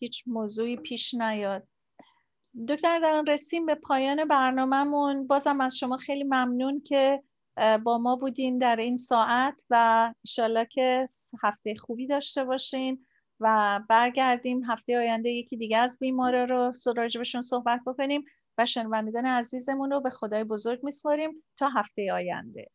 هیچ 0.00 0.24
موضوعی 0.26 0.76
پیش 0.76 1.14
نیاد. 1.14 1.68
دکتر 2.68 2.98
در 2.98 3.24
رسیم 3.28 3.66
به 3.66 3.74
پایان 3.74 4.24
برنامهمون. 4.24 5.26
بازم 5.26 5.60
از 5.60 5.76
شما 5.76 5.96
خیلی 5.96 6.24
ممنون 6.24 6.80
که 6.80 7.22
با 7.84 7.98
ما 7.98 8.16
بودین 8.16 8.58
در 8.58 8.76
این 8.76 8.96
ساعت 8.96 9.62
و 9.70 10.14
انشالله 10.24 10.64
که 10.64 11.06
هفته 11.42 11.74
خوبی 11.74 12.06
داشته 12.06 12.44
باشین 12.44 13.06
و 13.40 13.80
برگردیم 13.88 14.64
هفته 14.64 14.96
آینده 14.98 15.30
یکی 15.30 15.56
دیگه 15.56 15.78
از 15.78 15.98
بیماره 16.00 16.46
رو 16.46 16.72
راجبشون 16.96 17.40
صحبت 17.40 17.80
بکنیم 17.86 18.24
و 18.58 18.66
شنوندگان 18.66 19.26
عزیزمون 19.26 19.90
رو 19.90 20.00
به 20.00 20.10
خدای 20.10 20.44
بزرگ 20.44 20.84
میسپاریم 20.84 21.44
تا 21.56 21.68
هفته 21.68 22.12
آینده. 22.12 22.66